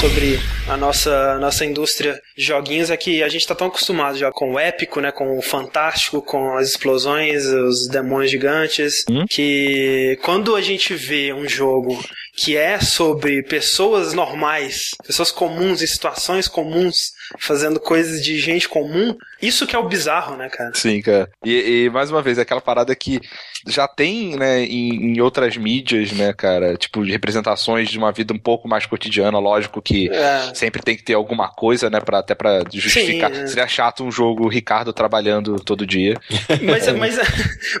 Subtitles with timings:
[0.00, 0.38] sobre
[0.68, 4.52] a nossa, nossa indústria de joguinhos é que a gente tá tão acostumado já com
[4.52, 9.24] o épico, né, com o fantástico, com as explosões, os demônios gigantes, Hum?
[9.28, 11.98] que quando a gente vê um jogo
[12.36, 19.16] que é sobre pessoas normais, pessoas comuns em situações comuns, fazendo coisas de gente comum,
[19.40, 20.72] isso que é o bizarro, né, cara?
[20.74, 21.28] Sim, cara.
[21.44, 23.20] E, e, mais uma vez, é aquela parada que
[23.66, 28.32] já tem, né, em, em, outras mídias, né, cara, tipo, de representações de uma vida
[28.32, 30.54] um pouco mais cotidiana, lógico que É.
[30.54, 33.34] sempre tem que ter alguma coisa, né, pra, até pra justificar.
[33.34, 33.46] Sim, é.
[33.46, 36.16] Seria chato um jogo Ricardo trabalhando todo dia.
[36.62, 37.18] Mas, mas,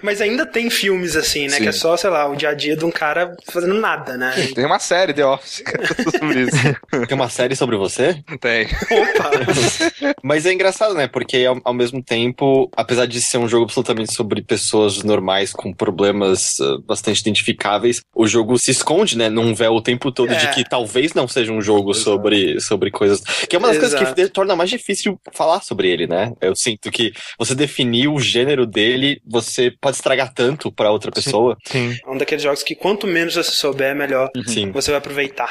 [0.02, 1.56] mas ainda tem filmes assim, né?
[1.56, 1.62] Sim.
[1.62, 4.34] Que é só, sei lá, o dia a dia de um cara fazendo nada, né?
[4.54, 5.86] Tem uma série The Office cara,
[6.18, 6.56] sobre isso.
[7.08, 8.22] Tem uma série sobre você?
[8.40, 8.66] Tem.
[8.66, 9.30] Opa!
[10.22, 11.06] Mas é engraçado, né?
[11.06, 15.72] Porque ao, ao mesmo tempo, apesar de ser um jogo absolutamente sobre pessoas normais com
[15.72, 19.28] problemas uh, bastante identificáveis, o jogo se esconde, né?
[19.28, 20.36] Num véu o tempo todo É.
[20.36, 22.04] de que talvez não seja um jogo Exato.
[22.04, 23.20] sobre, sobre coisas.
[23.48, 24.14] Que é uma das coisas Exato.
[24.14, 26.32] que de- torna mais difícil falar sobre ele, né?
[26.40, 31.56] Eu sinto que você definir o gênero dele, você pode estragar tanto pra outra pessoa.
[31.64, 31.96] Sim.
[32.04, 34.70] É um daqueles jogos que quanto menos você souber, melhor Sim.
[34.72, 35.50] você vai aproveitar.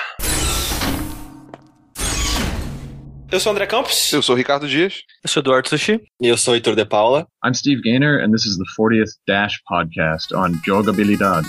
[3.32, 4.14] Eu sou o André Campos.
[4.14, 5.02] Eu sou o Ricardo Dias.
[5.24, 6.00] Eu sou Eduardo Sushi.
[6.22, 7.28] E eu sou o Heitor de Paula.
[7.44, 11.44] I'm Steve Gaynor, and this is the 40th Dash podcast on Jogabilidad.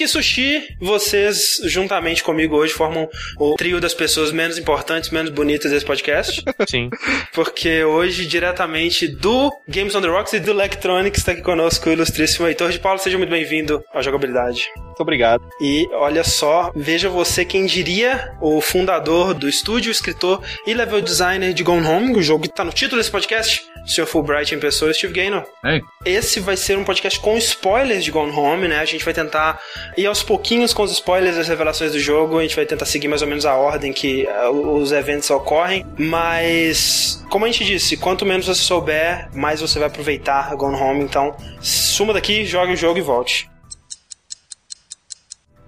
[0.00, 5.72] E Sushi, vocês, juntamente comigo hoje, formam o trio das pessoas menos importantes, menos bonitas
[5.72, 6.40] desse podcast.
[6.68, 6.88] Sim.
[7.34, 11.92] Porque hoje, diretamente do Games on the Rocks e do Electronics, está aqui conosco o
[11.92, 13.00] ilustríssimo Heitor de Paulo.
[13.00, 14.68] Seja muito bem-vindo à jogabilidade.
[14.76, 15.42] Muito obrigado.
[15.60, 21.52] E olha só, veja você quem diria o fundador do estúdio, escritor e level designer
[21.52, 24.06] de Gone Home, o jogo que tá no título desse podcast, Sr.
[24.06, 25.44] Fulbright em pessoa, Steve Gaynor.
[25.64, 28.78] Hey, Esse vai ser um podcast com spoilers de Gone Home, né?
[28.78, 29.60] A gente vai tentar
[29.96, 33.08] ir aos pouquinhos com os spoilers das revelações do jogo, a gente vai tentar seguir
[33.08, 37.96] mais ou menos a ordem que eh, os eventos ocorrem, mas como a gente disse,
[37.96, 42.76] quanto menos você souber, mais você vai aproveitar Gone Home, então suma daqui, jogue o
[42.76, 43.48] jogo e volte.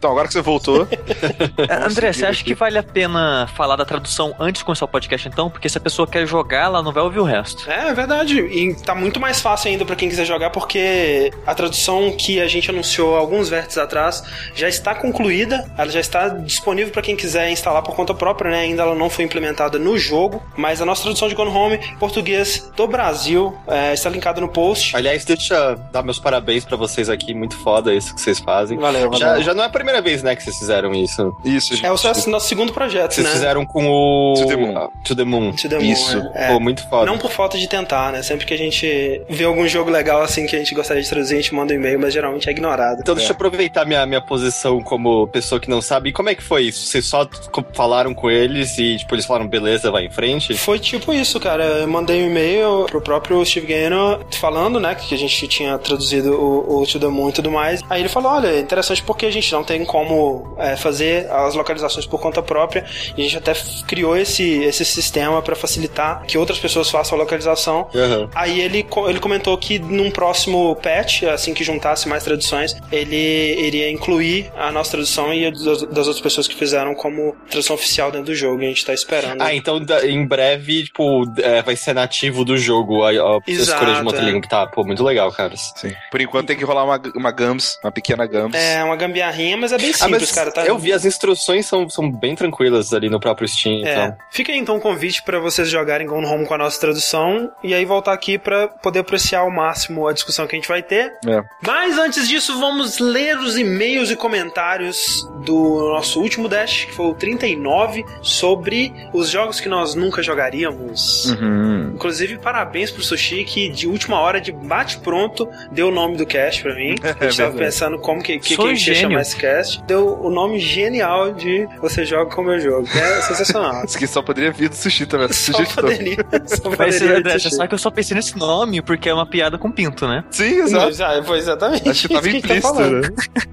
[0.00, 0.88] Então, agora que você voltou.
[1.86, 5.28] André, você acha que vale a pena falar da tradução antes de começar o podcast,
[5.28, 5.50] então?
[5.50, 7.70] Porque se a pessoa quer jogar, ela não vai ouvir o resto.
[7.70, 8.40] É, é verdade.
[8.40, 12.48] E tá muito mais fácil ainda pra quem quiser jogar, porque a tradução que a
[12.48, 14.24] gente anunciou alguns vértices atrás
[14.54, 15.70] já está concluída.
[15.76, 18.60] Ela já está disponível pra quem quiser instalar por conta própria, né?
[18.60, 22.72] Ainda ela não foi implementada no jogo, mas a nossa tradução de Gone Home, português
[22.74, 24.96] do Brasil, é, está linkada no post.
[24.96, 27.34] Aliás, deixa eu dar meus parabéns pra vocês aqui.
[27.34, 28.78] Muito foda isso que vocês fazem.
[28.78, 29.18] Valeu, valeu.
[29.18, 31.34] Já, já não é a primeira vez, né, que vocês fizeram isso.
[31.44, 31.86] Isso, gente.
[31.86, 33.32] É o seu- nosso segundo projeto, Vocês né?
[33.32, 34.34] fizeram com o.
[34.34, 34.88] To the Moon.
[35.04, 35.52] To the Moon.
[35.52, 36.22] To the Moon, Isso.
[36.34, 36.48] é.
[36.48, 37.06] Pô, muito foda.
[37.06, 38.22] Não por falta de tentar, né?
[38.22, 41.34] Sempre que a gente vê algum jogo legal assim que a gente gostaria de traduzir,
[41.34, 42.98] a gente manda um e-mail, mas geralmente é ignorado.
[43.00, 46.12] Então deixa eu aproveitar minha, minha posição como pessoa que não sabe.
[46.12, 46.86] Como é que foi isso?
[46.86, 47.26] Vocês só
[47.72, 50.54] falaram com eles e, tipo, eles falaram, beleza, vai em frente?
[50.56, 51.64] Foi tipo isso, cara.
[51.64, 56.32] Eu mandei um e-mail pro próprio Steve Gaynor falando, né, que a gente tinha traduzido
[56.34, 57.80] o, o To The Moon e tudo mais.
[57.88, 61.54] Aí ele falou, olha, é interessante porque a gente não tem como é, fazer as
[61.54, 62.84] localizações por conta própria.
[63.16, 63.52] E a gente até
[63.86, 67.88] criou esse, esse sistema pra facilitar que outras pessoas façam a localização.
[67.94, 68.28] Aham.
[68.34, 73.90] Aí ele, ele comentou que num próximo patch, assim que juntasse mais traduções, ele iria
[73.90, 78.10] incluir a nossa tradução e a das, das outras pessoas que fizeram como tradução oficial
[78.10, 78.62] dentro do jogo.
[78.62, 79.40] E a gente tá esperando.
[79.42, 83.94] Ah, então em breve, tipo, é, vai ser nativo do jogo a, a Exato, escolha
[83.94, 84.24] de uma outra é.
[84.24, 84.48] língua.
[84.48, 85.54] Tá, pô, muito legal, cara.
[85.56, 85.92] Sim.
[86.10, 88.56] Por enquanto tem que rolar uma, uma Gams, uma pequena Gams.
[88.56, 90.50] É uma gambiarrinha, mas é bem Ah, simples, mas cara.
[90.50, 90.64] Tá?
[90.64, 93.92] eu vi, as instruções são, são bem tranquilas ali no próprio Steam, É.
[93.92, 94.16] então.
[94.30, 97.74] Fica aí então um convite pra vocês jogarem Gone Home com a nossa tradução e
[97.74, 101.12] aí voltar aqui pra poder apreciar ao máximo a discussão que a gente vai ter.
[101.26, 101.42] É.
[101.66, 107.06] Mas antes disso, vamos ler os e-mails e comentários do nosso último Dash, que foi
[107.06, 111.26] o 39, sobre os jogos que nós nunca jogaríamos.
[111.26, 111.92] Uhum.
[111.94, 116.62] Inclusive, parabéns pro Sushi, que de última hora, de bate-pronto, deu o nome do cast
[116.62, 116.94] pra mim.
[117.02, 117.58] A gente tava verdade.
[117.58, 119.50] pensando como que, que, que Sou a gente ia chamar esse cast.
[119.86, 122.86] Deu o nome genial de Você Joga Como Eu Jogo.
[122.88, 123.84] que É sensacional.
[123.84, 125.28] Isso aqui só poderia vir do sushi também.
[125.32, 125.84] Só sugestão.
[125.84, 126.16] poderia,
[126.46, 127.50] só Mas poderia existir.
[127.50, 130.24] você sabe que eu só pensei nesse nome porque é uma piada com pinto, né?
[130.30, 130.96] Sim, exato.
[130.98, 133.00] Mas, foi exatamente Acho que tava tá implícito, falando.
[133.02, 133.08] né?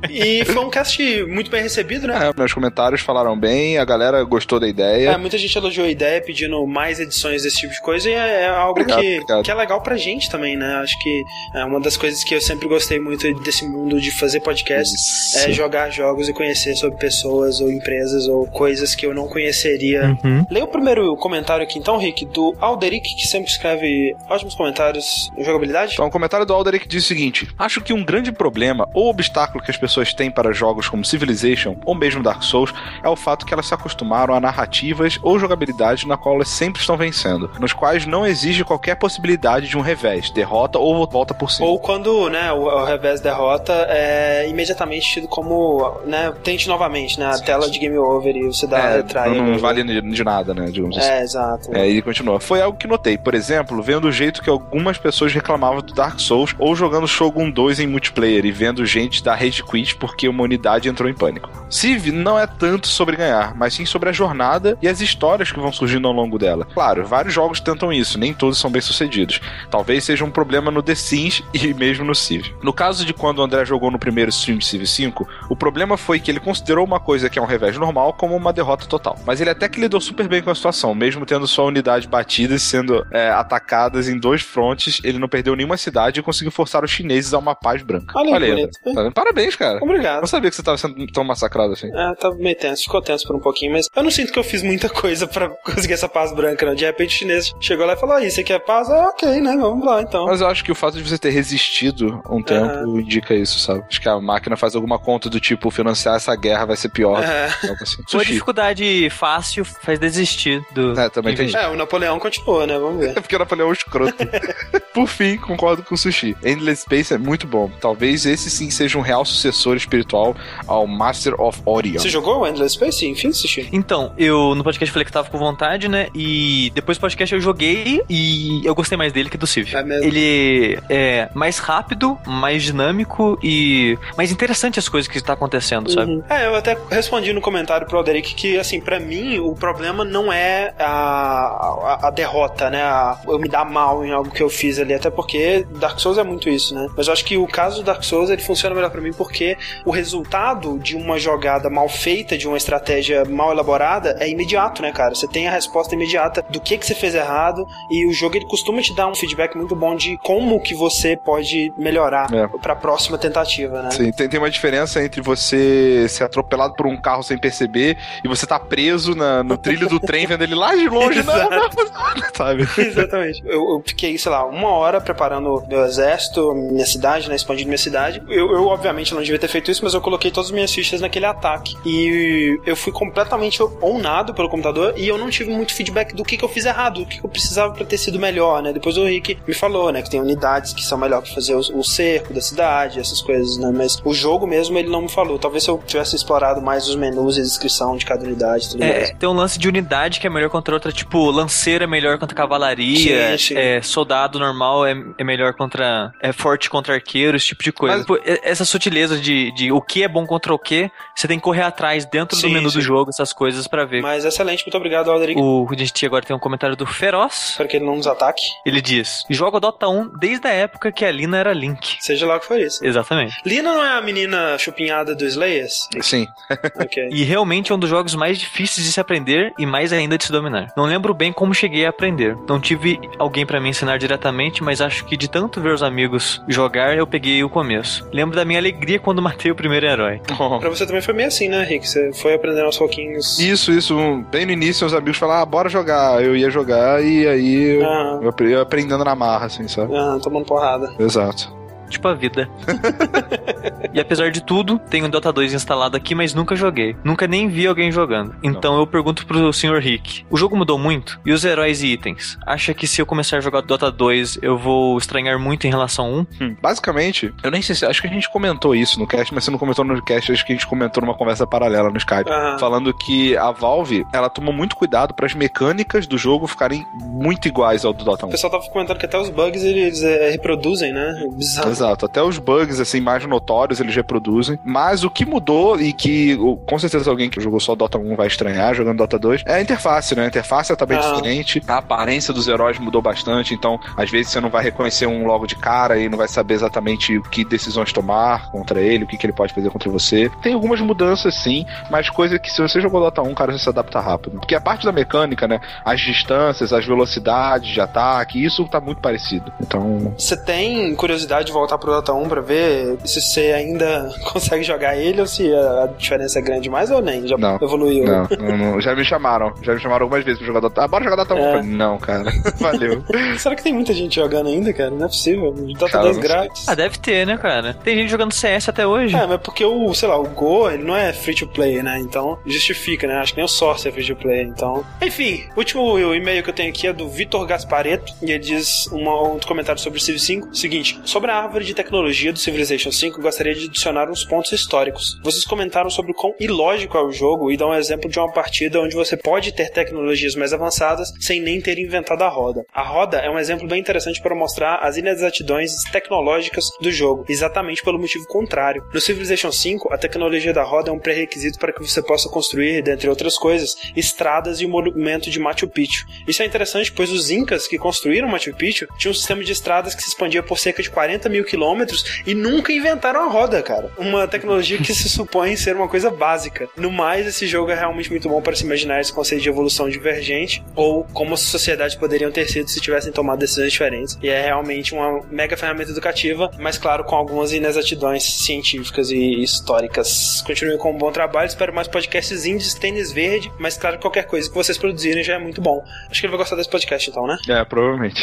[0.09, 2.29] E foi um cast muito bem recebido né?
[2.29, 5.09] É, meus comentários falaram bem, a galera gostou da ideia.
[5.11, 8.41] É, muita gente elogiou a ideia pedindo mais edições desse tipo de coisa e é,
[8.43, 9.43] é algo Obrigado, que, obrigado.
[9.43, 10.75] que é legal pra gente também, né?
[10.75, 11.23] Acho que
[11.55, 15.51] é uma das coisas que eu sempre gostei muito desse mundo de fazer podcasts é
[15.51, 20.17] jogar jogos e conhecer sobre pessoas ou empresas ou coisas que eu não conheceria.
[20.23, 20.45] Uhum.
[20.49, 25.43] Leia o primeiro comentário aqui então, Rick, do Alderic, que sempre escreve ótimos comentários em
[25.43, 25.93] jogabilidade.
[25.93, 29.63] Então, o comentário do Alderic diz o seguinte: Acho que um grande problema ou obstáculo
[29.63, 32.73] que as pessoas têm para jogos como Civilization ou mesmo Dark Souls
[33.03, 36.79] é o fato que elas se acostumaram a narrativas ou jogabilidade na qual elas sempre
[36.79, 41.49] estão vencendo, nos quais não exige qualquer possibilidade de um revés, derrota ou volta por
[41.51, 41.67] cima.
[41.67, 47.27] Ou quando, né, o, o revés derrota é imediatamente tido como, né, tente novamente, né,
[47.27, 50.65] a tela de game over e você dá é, não, vale de, de nada, né?
[50.71, 51.07] Digamos assim.
[51.07, 51.75] É, exato.
[51.75, 52.39] É, e continua.
[52.39, 56.19] Foi algo que notei, por exemplo, vendo o jeito que algumas pessoas reclamavam do Dark
[56.19, 60.43] Souls ou jogando Shogun 2 em multiplayer e vendo gente dar rage quit porque uma
[60.43, 61.49] unidade entrou em pânico.
[61.69, 65.59] Civ não é tanto sobre ganhar, mas sim sobre a jornada e as histórias que
[65.59, 66.65] vão surgindo ao longo dela.
[66.73, 69.41] Claro, vários jogos tentam isso, nem todos são bem sucedidos.
[69.69, 72.53] Talvez seja um problema no The Sims e mesmo no Civ.
[72.61, 75.97] No caso de quando o André jogou no primeiro stream de Civ 5, o problema
[75.97, 79.19] foi que ele considerou uma coisa que é um revés normal como uma derrota total.
[79.25, 82.55] Mas ele até que lidou super bem com a situação, mesmo tendo sua unidade batida
[82.55, 86.85] e sendo é, atacadas em dois frontes, ele não perdeu nenhuma cidade e conseguiu forçar
[86.85, 88.17] os chineses a uma paz branca.
[88.17, 88.69] Olha aí, aí.
[88.95, 89.11] Tá?
[89.11, 89.83] Parabéns, cara.
[89.83, 90.21] Obrigado.
[90.21, 91.89] Não sabia que você tava sendo tão massacrado assim.
[91.93, 94.43] É, tava meio tenso, ficou tenso por um pouquinho, mas eu não sinto que eu
[94.43, 96.75] fiz muita coisa pra conseguir essa paz branca, não.
[96.75, 98.89] De repente o chinês chegou lá e falou: Isso aqui é paz?
[98.89, 99.57] Ah, ok, né?
[99.57, 100.27] Vamos lá então.
[100.27, 103.83] Mas eu acho que o fato de você ter resistido um tempo indica isso, sabe?
[103.89, 107.23] Acho que a máquina faz alguma conta do tipo, financiar essa guerra vai ser pior.
[107.23, 107.47] É.
[107.81, 108.03] Assim.
[108.07, 108.31] Sua Sushi.
[108.33, 110.99] dificuldade fácil faz desistir do.
[110.99, 112.77] É, também tem É, o Napoleão continuou, né?
[112.77, 113.07] Vamos ver.
[113.17, 114.15] É porque o Napoleão é um escroto.
[114.93, 116.35] Por fim, concordo com o Sushi.
[116.43, 117.69] Endless Space é muito bom.
[117.81, 120.35] Talvez esse sim seja um real sucessor espiritual
[120.67, 121.99] ao Master of Orion.
[121.99, 123.05] Você jogou o Endless Space?
[123.07, 123.67] Enfim, assisti.
[123.71, 126.09] Então, eu no podcast falei que tava com vontade, né?
[126.13, 129.73] E depois do podcast eu joguei e eu gostei mais dele que do Civ.
[129.73, 130.03] É mesmo?
[130.05, 135.46] Ele é mais rápido, mais dinâmico e mais interessante as coisas que tá acontecendo,
[135.89, 136.11] sabe?
[136.11, 136.23] Uhum.
[136.29, 140.31] É, eu até respondi no comentário pro Alderic que, assim, pra mim, o problema não
[140.31, 142.81] é a, a, a derrota, né?
[142.83, 146.17] A- eu me dar mal em algo que eu fiz ali, até porque Dark Souls
[146.17, 146.87] é muito isso, né?
[146.95, 149.57] Mas eu acho que o caso do Dark Souls, ele funciona melhor pra mim porque
[149.85, 154.91] o resultado de uma jogada mal feita, de uma estratégia mal elaborada, é imediato, né,
[154.91, 155.13] cara?
[155.15, 158.45] Você tem a resposta imediata do que que você fez errado e o jogo, ele
[158.45, 162.47] costuma te dar um feedback muito bom de como que você pode melhorar É.
[162.61, 163.91] pra próxima tentativa, né?
[163.91, 168.27] Sim, tem, tem uma diferença entre você ser atropelado por um carro sem perceber e
[168.27, 171.49] você tá preso na- no trilho do trem vendo ele lá de longe, não, não,
[171.49, 171.69] não,
[172.37, 172.67] sabe?
[172.77, 173.41] Exatamente.
[173.45, 177.35] Eu, eu fiquei, sei lá, uma hora preparando meu exército, minha cidade, né?
[177.35, 178.21] Expandindo minha cidade.
[178.29, 181.01] Eu, eu, obviamente, não devia ter feito isso, mas eu coloquei todas as minhas fichas
[181.01, 181.75] naquele ataque.
[181.85, 186.37] E eu fui completamente ownado pelo computador e eu não tive muito feedback do que,
[186.37, 188.71] que eu fiz errado, do que, que eu precisava pra ter sido melhor, né?
[188.71, 190.01] Depois o Rick me falou, né?
[190.01, 193.57] Que tem unidades que são melhor que fazer o, o cerco da cidade, essas coisas,
[193.57, 193.71] né?
[193.73, 195.39] Mas o jogo mesmo ele não me falou.
[195.39, 198.79] Talvez se eu tivesse explorado mais os menus e a descrição de cada unidade tudo
[198.79, 199.09] mais.
[199.09, 202.17] É, tem um lance de unidade que é melhor contra outra, tipo, lanceira é melhor
[202.17, 203.57] contra cavalaria, Sim, sim.
[203.57, 206.11] É, soldado normal é, é melhor contra.
[206.21, 207.97] é forte contra arqueiro, esse tipo de coisa.
[207.97, 211.37] Mas- Pô, essa sutileza de, de o que é bom contra o que, você tem
[211.37, 212.77] que correr atrás dentro Sim, do menu sim.
[212.77, 214.01] do jogo, essas coisas pra ver.
[214.01, 215.39] Mas excelente, muito obrigado, Alderic.
[215.39, 217.49] O a gente agora tem um comentário do Feroz.
[217.51, 218.41] Espero que ele não nos ataque.
[218.65, 221.97] Ele diz: Jogo Dota 1 desde a época que a Lina era Link.
[221.99, 222.83] Seja lá o que for isso.
[222.85, 223.35] Exatamente.
[223.45, 225.87] Lina não é a menina chupinhada do Slayers?
[226.01, 226.27] Sim.
[226.75, 227.09] ok.
[227.11, 230.23] E realmente é um dos jogos mais difíceis de se aprender e mais ainda de
[230.25, 230.67] se dominar.
[230.75, 232.16] Não lembro bem como cheguei a aprender.
[232.47, 236.41] Não tive alguém pra me ensinar diretamente, mas acho que de tanto ver os amigos
[236.47, 238.07] jogar, eu peguei o começo.
[238.11, 240.19] Lembro da minha alegria quando matei o primeiro herói.
[240.59, 241.87] Pra você também foi meio assim, né, Rick?
[241.87, 243.39] Você foi aprendendo aos pouquinhos.
[243.39, 243.95] Isso, isso.
[244.31, 246.23] Bem no início, os amigos falaram, ah, bora jogar.
[246.23, 249.95] Eu ia jogar e aí eu, Ah, eu aprendendo na marra, assim, sabe?
[249.95, 250.93] ah, tomando porrada.
[250.99, 251.55] Exato.
[251.89, 252.49] Tipo a vida.
[253.93, 256.95] e apesar de tudo, tenho o Dota 2 instalado aqui, mas nunca joguei.
[257.03, 258.35] Nunca nem vi alguém jogando.
[258.43, 259.79] Então eu pergunto pro Sr.
[259.79, 261.19] Rick: o jogo mudou muito?
[261.25, 262.37] E os heróis e itens?
[262.45, 266.05] Acha que se eu começar a jogar Dota 2, eu vou estranhar muito em relação
[266.05, 266.27] a 1?
[266.41, 267.85] Hum, Basicamente, eu nem sei se.
[267.85, 270.45] Acho que a gente comentou isso no cast, mas você não comentou no cast, acho
[270.45, 272.29] que a gente comentou numa conversa paralela no Skype.
[272.29, 272.59] Aham.
[272.59, 277.47] Falando que a Valve, ela tomou muito cuidado para as mecânicas do jogo ficarem muito
[277.47, 278.29] iguais ao do Dota 1.
[278.29, 281.23] O pessoal tava comentando que até os bugs eles é, reproduzem, né?
[281.31, 281.69] Bizarro.
[281.77, 286.35] Exato, até os bugs assim mais notórios eles reproduzem, mas o que mudou e que
[286.65, 289.61] com certeza alguém que jogou só Dota 1 vai estranhar jogando Dota 2 é a
[289.61, 290.23] interface, né?
[290.23, 291.01] A interface tá bem Ah.
[291.01, 295.27] diferente, a aparência dos heróis mudou bastante, então às vezes você não vai reconhecer um
[295.27, 299.07] logo de cara e não vai saber exatamente o que decisões tomar contra ele, o
[299.07, 300.31] que, que ele pode fazer contra você.
[300.41, 303.69] Tem algumas mudanças sim, mas coisa que se você jogou Dota 1, cara, você se
[303.69, 304.39] adapta rápido.
[304.39, 305.59] Porque a parte da mecânica, né?
[305.85, 309.51] As distâncias, as velocidades de ataque, isso tá muito parecido.
[309.61, 314.63] Então, Você tem curiosidade de voltar pro Dota 1 pra ver se você ainda consegue
[314.63, 317.25] jogar ele ou se a diferença é grande demais ou nem?
[317.27, 317.55] Já Não.
[317.55, 318.05] evoluiu?
[318.05, 319.51] Não, não, não, já me chamaram.
[319.63, 320.83] Já me chamaram algumas vezes pra jogar Dota.
[320.83, 321.37] Ah, bora jogar Dota 1.
[321.39, 321.63] É.
[321.63, 322.31] Não, cara.
[322.59, 323.03] Valeu.
[323.39, 324.91] Será que tem muita gente jogando ainda, cara?
[324.91, 325.51] Não é possível.
[325.51, 326.31] Dota Cara, 2 não sei.
[326.31, 326.69] grátis.
[326.69, 327.73] Ah, deve ter, né, cara?
[327.73, 329.15] Tem gente jogando CS até hoje.
[329.15, 331.97] É, mas porque o, sei lá, o Go, ele não é free to play, né?
[331.99, 333.15] Então, justifica, né?
[333.15, 334.85] Acho que nem o Source é free to play, então...
[335.01, 338.87] Enfim, o último e-mail que eu tenho aqui é do Vitor Gaspareto, e ele diz
[338.87, 340.55] uma, um comentário sobre o Civ 5.
[340.55, 345.19] Seguinte, sobre a árvore de tecnologia do Civilization 5, gostaria de adicionar uns pontos históricos.
[345.23, 348.31] Vocês comentaram sobre o quão ilógico é o jogo e dão um exemplo de uma
[348.31, 352.65] partida onde você pode ter tecnologias mais avançadas sem nem ter inventado a roda.
[352.73, 357.83] A roda é um exemplo bem interessante para mostrar as inexatidões tecnológicas do jogo, exatamente
[357.83, 358.83] pelo motivo contrário.
[358.93, 362.81] No Civilization 5, a tecnologia da roda é um pré-requisito para que você possa construir,
[362.81, 366.05] dentre outras coisas, estradas e o monumento de Machu Picchu.
[366.27, 369.95] Isso é interessante, pois os incas que construíram Machu Picchu tinham um sistema de estradas
[369.95, 373.91] que se expandia por cerca de 40 mil quilômetros e nunca inventaram a roda, cara.
[373.97, 376.69] Uma tecnologia que se supõe ser uma coisa básica.
[376.75, 379.89] No mais, esse jogo é realmente muito bom para se imaginar esse conceito de evolução
[379.89, 384.17] divergente ou como as sociedades poderiam ter sido se tivessem tomado decisões diferentes.
[384.21, 390.41] E é realmente uma mega ferramenta educativa, mas claro, com algumas inexatidões científicas e históricas.
[390.45, 394.49] Continuem com um bom trabalho, espero mais podcasts indies, tênis verde, mas claro, qualquer coisa
[394.49, 395.83] que vocês produzirem já é muito bom.
[396.09, 397.37] Acho que ele vai gostar desse podcast então, né?
[397.47, 398.21] É, provavelmente.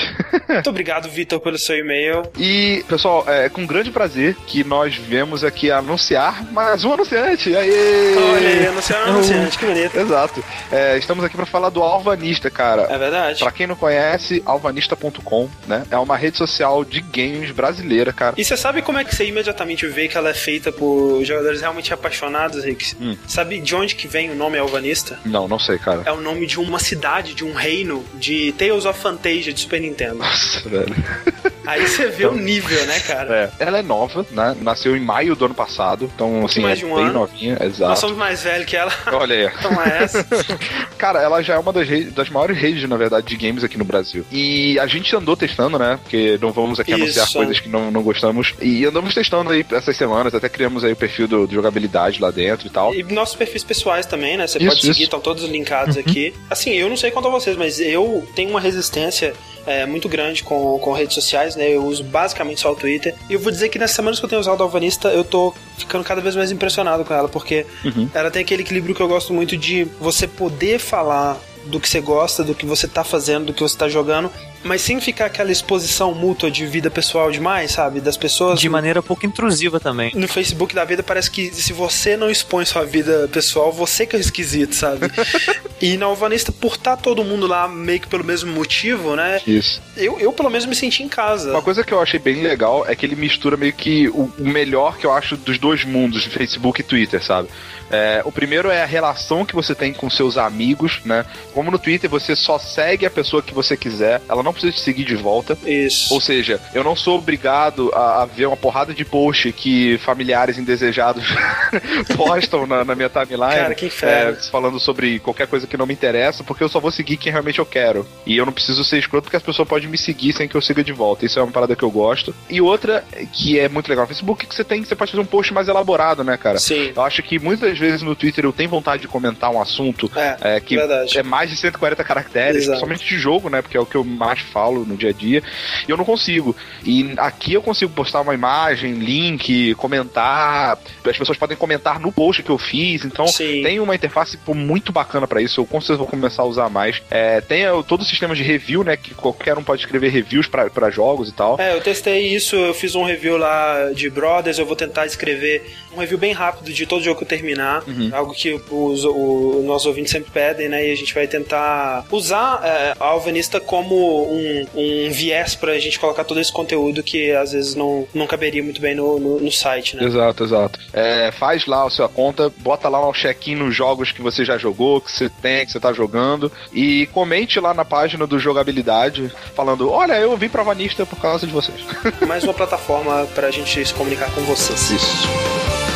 [0.48, 2.22] Muito obrigado, Vitor, pelo seu e-mail.
[2.38, 7.54] E, pessoal, é com grande prazer que nós vemos aqui anunciar mais um anunciante.
[7.54, 8.16] Aê!
[8.16, 9.96] Olha aí, anunciaram anunciante, que bonito.
[9.96, 10.44] Exato.
[10.72, 12.82] É, estamos aqui para falar do Alvanista, cara.
[12.90, 13.38] É verdade.
[13.38, 15.84] Pra quem não conhece, alvanista.com, né?
[15.90, 18.34] É uma rede social de games brasileira, cara.
[18.36, 21.60] E você sabe como é que você imediatamente vê que ela é feita por jogadores
[21.60, 22.94] realmente apaixonados, Rick?
[23.00, 23.16] Hum.
[23.26, 25.18] Sabe de onde que vem o nome Alvanista?
[25.24, 26.02] Não, não sei, cara.
[26.04, 29.80] É o nome de uma cidade, de um reino de Tales of Fantasia de Super
[29.80, 30.16] Nintendo.
[30.16, 30.94] Nossa, velho.
[31.66, 33.52] Aí você vê o nível, né, cara?
[33.58, 34.56] É, ela é nova, né?
[34.60, 37.12] Nasceu em maio do ano passado, então assim, mais é de um bem ano.
[37.14, 38.00] novinha, Nós exato.
[38.00, 38.92] somos mais velhos que ela.
[39.12, 39.62] Olha aí.
[39.62, 40.26] Toma essa.
[40.98, 43.76] Cara, ela já é uma das, redes- das maiores redes, na verdade, de games aqui
[43.78, 44.24] no Brasil.
[44.30, 45.98] E a gente andou testando, né?
[46.02, 47.36] Porque não vamos aqui anunciar Isso.
[47.36, 48.54] coisas que não, não gostamos.
[48.60, 52.30] E andamos testando aí essas semanas, até criamos aí o perfil do, do jogabilidade lá
[52.30, 52.94] dentro e tal.
[52.94, 54.46] E nossos perfis pessoais também, né?
[54.46, 55.02] Você Isso, pode seguir, isso.
[55.04, 56.34] estão todos linkados aqui.
[56.50, 59.32] Assim, eu não sei quanto a vocês, mas eu tenho uma resistência
[59.66, 61.68] é, muito grande com, com redes sociais, né?
[61.70, 63.14] Eu uso basicamente só o Twitter.
[63.28, 65.54] E eu vou dizer que nessas semanas que eu tenho usado a Alvanista, eu tô
[65.78, 68.08] ficando cada vez mais impressionado com ela, porque Uhum.
[68.14, 72.00] ela tem aquele equilíbrio que eu gosto muito de você poder falar do que você
[72.00, 74.30] gosta, do que você tá fazendo, do que você tá jogando,
[74.64, 78.00] mas sem ficar aquela exposição mútua de vida pessoal demais, sabe?
[78.00, 78.58] Das pessoas.
[78.58, 80.12] De maneira pouco intrusiva também.
[80.14, 84.16] no Facebook da vida parece que se você não expõe sua vida pessoal, você que
[84.16, 85.06] é esquisito, sabe?
[85.80, 89.40] e na Alvanista, por estar todo mundo lá meio que pelo mesmo motivo, né?
[89.46, 89.82] Isso.
[89.96, 91.50] Eu, eu pelo menos me senti em casa.
[91.50, 94.48] Uma coisa que eu achei bem legal é que ele mistura meio que o, o
[94.48, 97.48] melhor que eu acho dos dois mundos, Facebook e Twitter, sabe?
[97.90, 101.24] É, o primeiro é a relação que você tem com seus amigos, né?
[101.52, 104.80] Como no Twitter você só segue a pessoa que você quiser, ela não precisa te
[104.80, 105.56] seguir de volta.
[105.66, 106.12] Isso.
[106.14, 110.58] Ou seja, eu não sou obrigado a, a ver uma porrada de post que familiares
[110.58, 111.24] indesejados
[112.16, 113.54] postam na, na minha timeline.
[113.54, 114.32] Cara, que inferno.
[114.38, 117.32] é, falando sobre qualquer coisa que não me interessa, porque eu só vou seguir quem
[117.32, 118.06] realmente eu quero.
[118.26, 120.62] E eu não preciso ser escroto porque as pessoas podem me seguir sem que eu
[120.62, 121.24] siga de volta.
[121.26, 122.34] Isso é uma parada que eu gosto.
[122.48, 125.26] E outra, que é muito legal no Facebook, que você tem, você pode fazer um
[125.26, 126.58] post mais elaborado, né, cara?
[126.58, 126.92] Sim.
[126.94, 130.56] Eu acho que muitas vezes no Twitter eu tenho vontade de comentar um assunto É,
[130.56, 131.18] é, que verdade.
[131.18, 132.70] é mais de 140 caracteres, Exato.
[132.70, 133.62] principalmente de jogo, né?
[133.62, 135.42] Porque é o que eu mais falo no dia a dia.
[135.86, 136.54] E eu não consigo.
[136.84, 140.78] E aqui eu consigo postar uma imagem, link, comentar.
[141.04, 143.04] As pessoas podem comentar no post que eu fiz.
[143.04, 143.62] Então Sim.
[143.62, 145.60] tem uma interface pô, muito bacana pra isso.
[145.60, 147.02] Eu com certeza vou começar a usar mais.
[147.10, 148.96] É, tem o- todo o sistema de review, né?
[148.96, 151.58] Que qualquer um pode escrever reviews pra pra jogos e tal.
[151.60, 155.62] É, eu testei isso, eu fiz um review lá de Brothers, eu vou tentar escrever
[155.94, 158.10] um review bem rápido de todo jogo que eu terminar, Uhum.
[158.12, 162.04] algo que os, o, os nossos ouvintes sempre pedem, né, e a gente vai tentar
[162.10, 163.94] usar é, a Alvanista como
[164.34, 168.62] um, um viés pra gente colocar todo esse conteúdo que às vezes não, não caberia
[168.62, 170.04] muito bem no, no, no site, né.
[170.04, 170.80] Exato, exato.
[170.92, 174.58] É, faz lá a sua conta, bota lá um check-in nos jogos que você já
[174.58, 176.50] jogou, que você tem, que você tá jogando.
[176.72, 181.46] E comente lá na página do Jogabilidade, falando: Olha, eu vim pra Vanista por causa
[181.46, 181.78] de vocês.
[182.26, 184.90] Mais uma plataforma pra gente se comunicar com vocês.
[184.90, 185.93] Isso.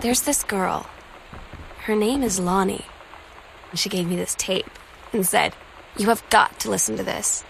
[0.00, 0.86] There's this girl.
[1.80, 2.86] Her name is Lonnie.
[3.68, 4.70] And she gave me this tape
[5.12, 5.54] and said,
[5.98, 7.44] You have got to listen to this.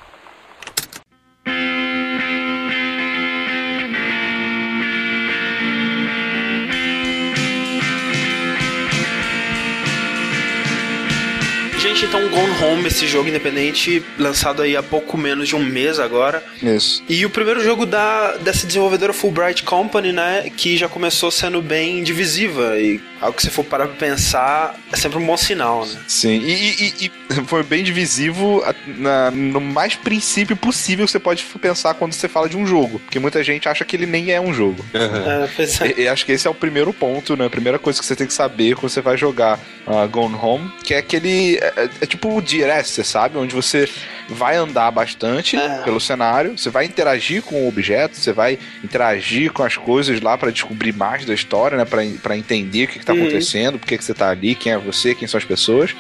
[11.90, 15.99] Gente, então Gone Home, esse jogo independente, lançado aí há pouco menos de um mês
[15.99, 16.40] agora.
[16.62, 17.02] Isso.
[17.09, 20.49] E o primeiro jogo da, dessa desenvolvedora Fulbright Company, né?
[20.56, 22.78] Que já começou sendo bem divisiva.
[22.78, 25.99] E algo que se for parar pra pensar, é sempre um bom sinal, né?
[26.06, 27.11] Sim, e, e- e-
[27.47, 32.49] foi bem divisivo na- no mais princípio possível que você pode pensar quando você fala
[32.49, 33.00] de um jogo.
[33.00, 34.85] Porque muita gente acha que ele nem é um jogo.
[34.94, 35.88] É, pois é.
[35.99, 37.47] E, e acho que esse é o primeiro ponto, né?
[37.47, 40.70] A primeira coisa que você tem que saber quando você vai jogar ah, Gone Home,
[40.85, 41.59] que é aquele.
[41.80, 43.38] É, é- tipo o DRS, sabe?
[43.38, 43.88] Onde você
[44.30, 45.82] vai andar bastante É.
[45.82, 50.38] pelo cenário, você vai interagir com o objeto, você vai interagir com as coisas lá
[50.38, 51.84] pra descobrir mais da história, né?
[51.84, 53.20] Pra, pra entender o que, que tá Uhum.
[53.22, 55.94] acontecendo, por que, que você tá ali, quem é você, quem são as pessoas.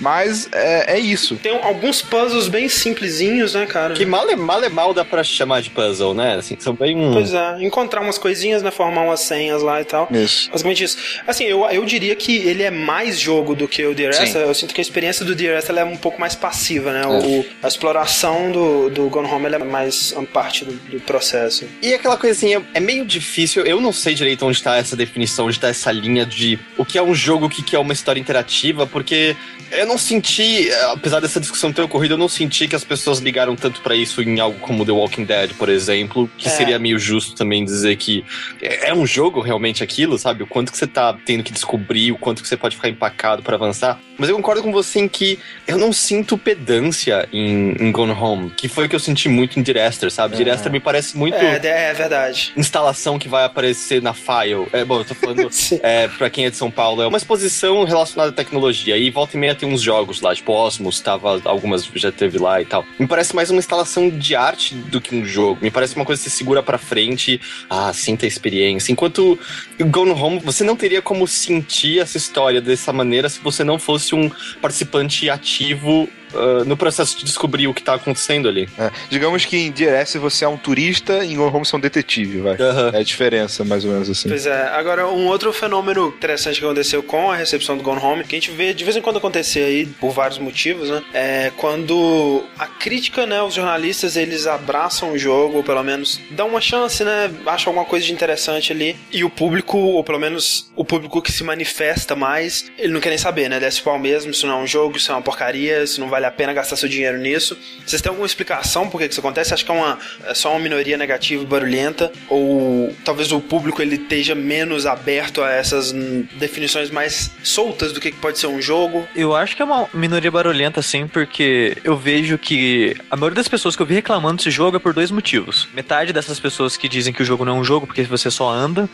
[0.00, 1.36] Mas é, é isso.
[1.36, 3.94] Tem alguns puzzles bem simplesinhos, né, cara?
[3.94, 6.34] Que mal é, mal é mal dá pra chamar de puzzle, né?
[6.36, 6.96] Assim, são bem.
[7.12, 8.70] Pois é, encontrar umas coisinhas, né?
[8.70, 10.08] Formar umas senhas lá e tal.
[10.10, 10.50] Isso.
[10.50, 10.98] Basicamente isso.
[11.26, 14.16] Assim, eu, eu diria que ele é mais jogo do que o DRS.
[14.32, 14.38] Sim.
[14.38, 17.02] Eu sinto que a experiência do DRS ela é um pouco mais passiva, né?
[17.06, 21.66] O, a exploração do, do Gone Home é mais uma parte do, do processo.
[21.82, 23.62] E aquela assim, é, meio difícil.
[23.66, 26.96] Eu não sei direito onde tá essa definição, onde tá essa linha de o que
[26.96, 29.36] é um jogo, o que é uma história interativa, porque
[29.72, 33.18] eu não senti, eh, apesar dessa discussão ter ocorrido, eu não senti que as pessoas
[33.18, 36.50] ligaram tanto pra isso em algo como The Walking Dead, por exemplo, que É.
[36.50, 38.24] seria meio justo também dizer que
[38.62, 40.42] é é um jogo realmente aquilo, sabe?
[40.42, 43.42] O quanto que você tá tendo que descobrir, o quanto que você pode ficar empacado
[43.42, 44.00] pra avançar.
[44.16, 48.50] Mas eu concordo com você em que eu não sinto pedância em, em Gone Home,
[48.50, 50.36] que foi o que eu senti muito em Direster, sabe?
[50.36, 52.52] Direster me parece muito É, é, verdade.
[52.56, 54.66] instalação que vai aparecer na file.
[54.72, 55.48] É, bom, eu tô falando
[55.82, 58.96] é, pra quem é de São Paulo, é uma exposição relacionada à tecnologia.
[58.96, 62.60] E volta e meia tem uns jogos lá, tipo Osmos, tava, algumas já teve lá
[62.60, 62.84] e tal.
[62.98, 65.58] Me parece mais uma instalação de arte do que um jogo.
[65.62, 68.92] Me parece uma coisa que você segura pra frente, ah, sinta a experiência.
[68.92, 69.38] Enquanto
[69.78, 74.14] Gone Home, você não teria como sentir essa história dessa maneira se você não fosse
[74.14, 78.68] um participante ativo ah, no processo de descobrir o que tá acontecendo ali.
[78.78, 81.78] É, digamos que em DRS você é um turista e em Gone Home você é
[81.78, 82.56] um detetive, vai.
[82.56, 82.90] Aham.
[82.94, 84.28] É a diferença, mais ou menos assim.
[84.28, 88.24] Pois é, agora um outro fenômeno interessante que aconteceu com a recepção do Gone Home,
[88.24, 91.02] que a gente vê de vez em quando acontecer aí, por vários motivos, né?
[91.12, 96.48] É quando a crítica, né, os jornalistas, eles abraçam o jogo, ou pelo menos dão
[96.48, 97.30] uma chance, né?
[97.46, 101.32] Acham alguma coisa de interessante ali, e o público, ou pelo menos o público que
[101.32, 103.58] se manifesta mais, ele não quer nem saber, né?
[103.60, 106.08] Desce o pau mesmo, isso não é um jogo, isso é uma porcaria, isso não
[106.18, 107.56] vale a pena gastar seu dinheiro nisso.
[107.86, 109.54] Vocês têm alguma explicação por que isso acontece?
[109.54, 112.12] Acho que é, uma, é só uma minoria negativa e barulhenta?
[112.28, 115.92] Ou talvez o público ele esteja menos aberto a essas
[116.38, 119.06] definições mais soltas do que pode ser um jogo?
[119.14, 123.48] Eu acho que é uma minoria barulhenta, sim, porque eu vejo que a maioria das
[123.48, 125.68] pessoas que eu vi reclamando desse jogo é por dois motivos.
[125.72, 128.50] Metade dessas pessoas que dizem que o jogo não é um jogo porque você só
[128.50, 128.88] anda,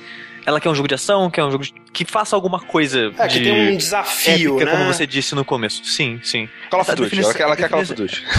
[0.47, 3.27] ela quer um jogo de ação, quer um jogo de- que faça alguma coisa É,
[3.29, 4.71] de que tem um desafio, épica, né?
[4.79, 5.85] como você disse no começo.
[5.85, 6.49] Sim, sim.
[6.71, 8.23] Call of Duty, ela, quer- ela quer Call of Duty.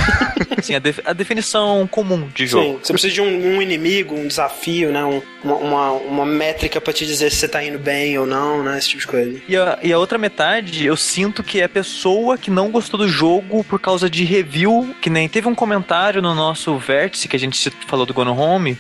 [0.62, 2.80] Sim, a, def- a definição comum de Sim, jogo.
[2.82, 5.04] você precisa de um, um inimigo, um desafio, né?
[5.06, 8.64] Um- uma, uma, uma métrica pra te dizer se você tá indo bem ou não,
[8.64, 8.78] né?
[8.78, 9.42] Esse tipo de coisa.
[9.48, 13.08] E a, e a outra metade, eu sinto que é pessoa que não gostou do
[13.08, 17.40] jogo por causa de review, que nem teve um comentário no nosso vértice que a
[17.40, 18.78] gente falou do Gone Home,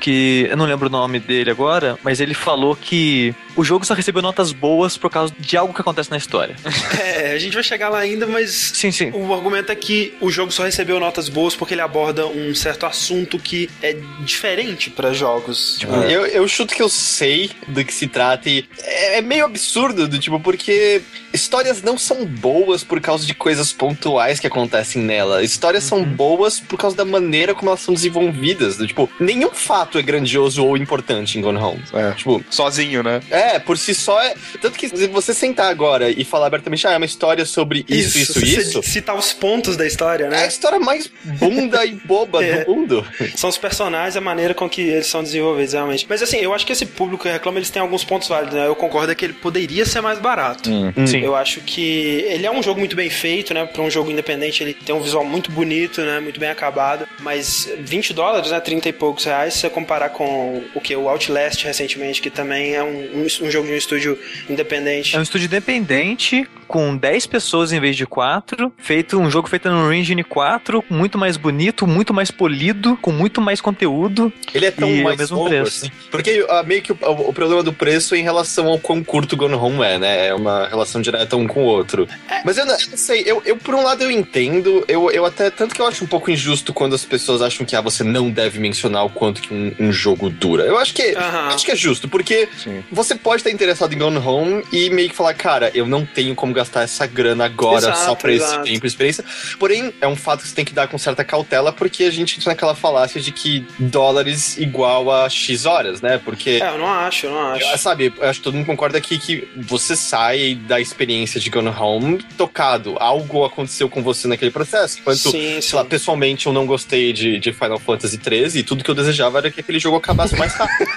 [0.00, 3.94] que eu não lembro o nome dele agora, mas ele falou que o jogo só
[3.94, 6.56] recebeu notas boas por causa de algo que acontece na história.
[7.06, 9.10] É, a gente vai chegar lá ainda, mas Sim, sim.
[9.12, 12.84] O argumento é que o jogo só recebeu notas boas porque ele aborda um certo
[12.86, 15.76] assunto que é diferente pra jogos.
[15.78, 19.44] Tipo, Eu, eu chuto que eu sei do que se trata e é, é meio
[19.44, 25.02] absurdo, do tipo, porque histórias não são boas por causa de coisas pontuais que acontecem
[25.02, 25.42] nela.
[25.42, 28.76] Histórias são boas por causa da maneira como elas são desenvolvidas.
[28.76, 31.82] Do, tipo, nenhum fato é grandioso ou importante em Gone Home.
[31.92, 32.12] É.
[32.12, 33.20] Tipo, Sozinho, né?
[33.30, 34.34] é, É, por si só é.
[34.60, 38.18] Tanto que se você sentar agora e falar abertamente, ah, é uma história sobre isso,
[38.18, 38.82] isso, você isso.
[38.82, 40.46] Citar os pontos da história, É a né?
[40.48, 42.64] história mais bunda e boba É.
[42.64, 43.06] do mundo.
[43.36, 46.06] São os personagens, a maneira com que eles são desenvolvidos, realmente.
[46.08, 48.66] Mas assim, eu acho que esse público que reclama, eles têm alguns pontos válidos, né?
[48.66, 50.68] Eu concordo que ele poderia ser mais barato.
[51.06, 51.20] Sim.
[51.20, 53.64] Eu acho que ele é um jogo muito bem feito, né?
[53.66, 56.20] Pra um jogo independente, ele tem um visual muito bonito, né?
[56.20, 57.06] Muito bem acabado.
[57.20, 58.60] Mas 20 dólares, né?
[58.60, 60.94] 30 e poucos reais, se você comparar com o que?
[60.96, 64.18] O Outlast recentemente, que também é um, um, um jogo de um estúdio
[64.48, 65.16] independente.
[65.16, 69.70] É um estúdio independente, com 10 pessoas em vez de 4, feito um jogo feito
[69.70, 74.32] no Engine 4, muito mais bonito, muito mais polido, com muito mais conteúdo.
[74.54, 75.84] Ele é tão E é o mais mesmo novo, preço.
[75.86, 75.92] assim.
[76.10, 79.34] Porque ah, meio que o, o problema do preço é em relação ao quão curto
[79.34, 80.26] o Gone Home é, né?
[80.28, 82.08] É uma relação direta um com o outro.
[82.44, 85.24] Mas eu não, eu não sei, eu, eu por um lado eu entendo, eu, eu
[85.24, 88.02] até, tanto que eu acho um pouco injusto quando as pessoas acham que ah, você
[88.04, 90.64] não deve mencionar o quanto que um, um jogo dura.
[90.64, 91.48] Eu acho que, Aham.
[91.48, 92.82] acho que é justo, porque Sim.
[92.90, 96.34] você pode estar interessado em Gone Home e meio que falar, cara, eu não tenho
[96.34, 98.64] como gastar essa grana agora Exato, só pra esse exato.
[98.64, 99.24] tempo de experiência.
[99.58, 102.36] Porém, é um fato que você tem que dar com certa cautela, porque a gente
[102.38, 106.18] entra naquela falácia de que dólares igual a X horas, né?
[106.24, 106.58] Porque.
[106.62, 107.64] É, eu não acho, eu não acho.
[107.64, 111.48] eu- Sabe, eu acho que todo mundo concorda aqui que você sai da experiência de
[111.50, 112.96] Gone Home tocado.
[112.98, 114.98] Algo aconteceu com você naquele processo.
[115.00, 115.88] Enquanto, Sim, sei lá, sim.
[115.88, 119.50] pessoalmente eu não gostei de, de Final Fantasy XIII e tudo que eu desejava era
[119.50, 120.88] que aquele jogo acabasse mais rápido.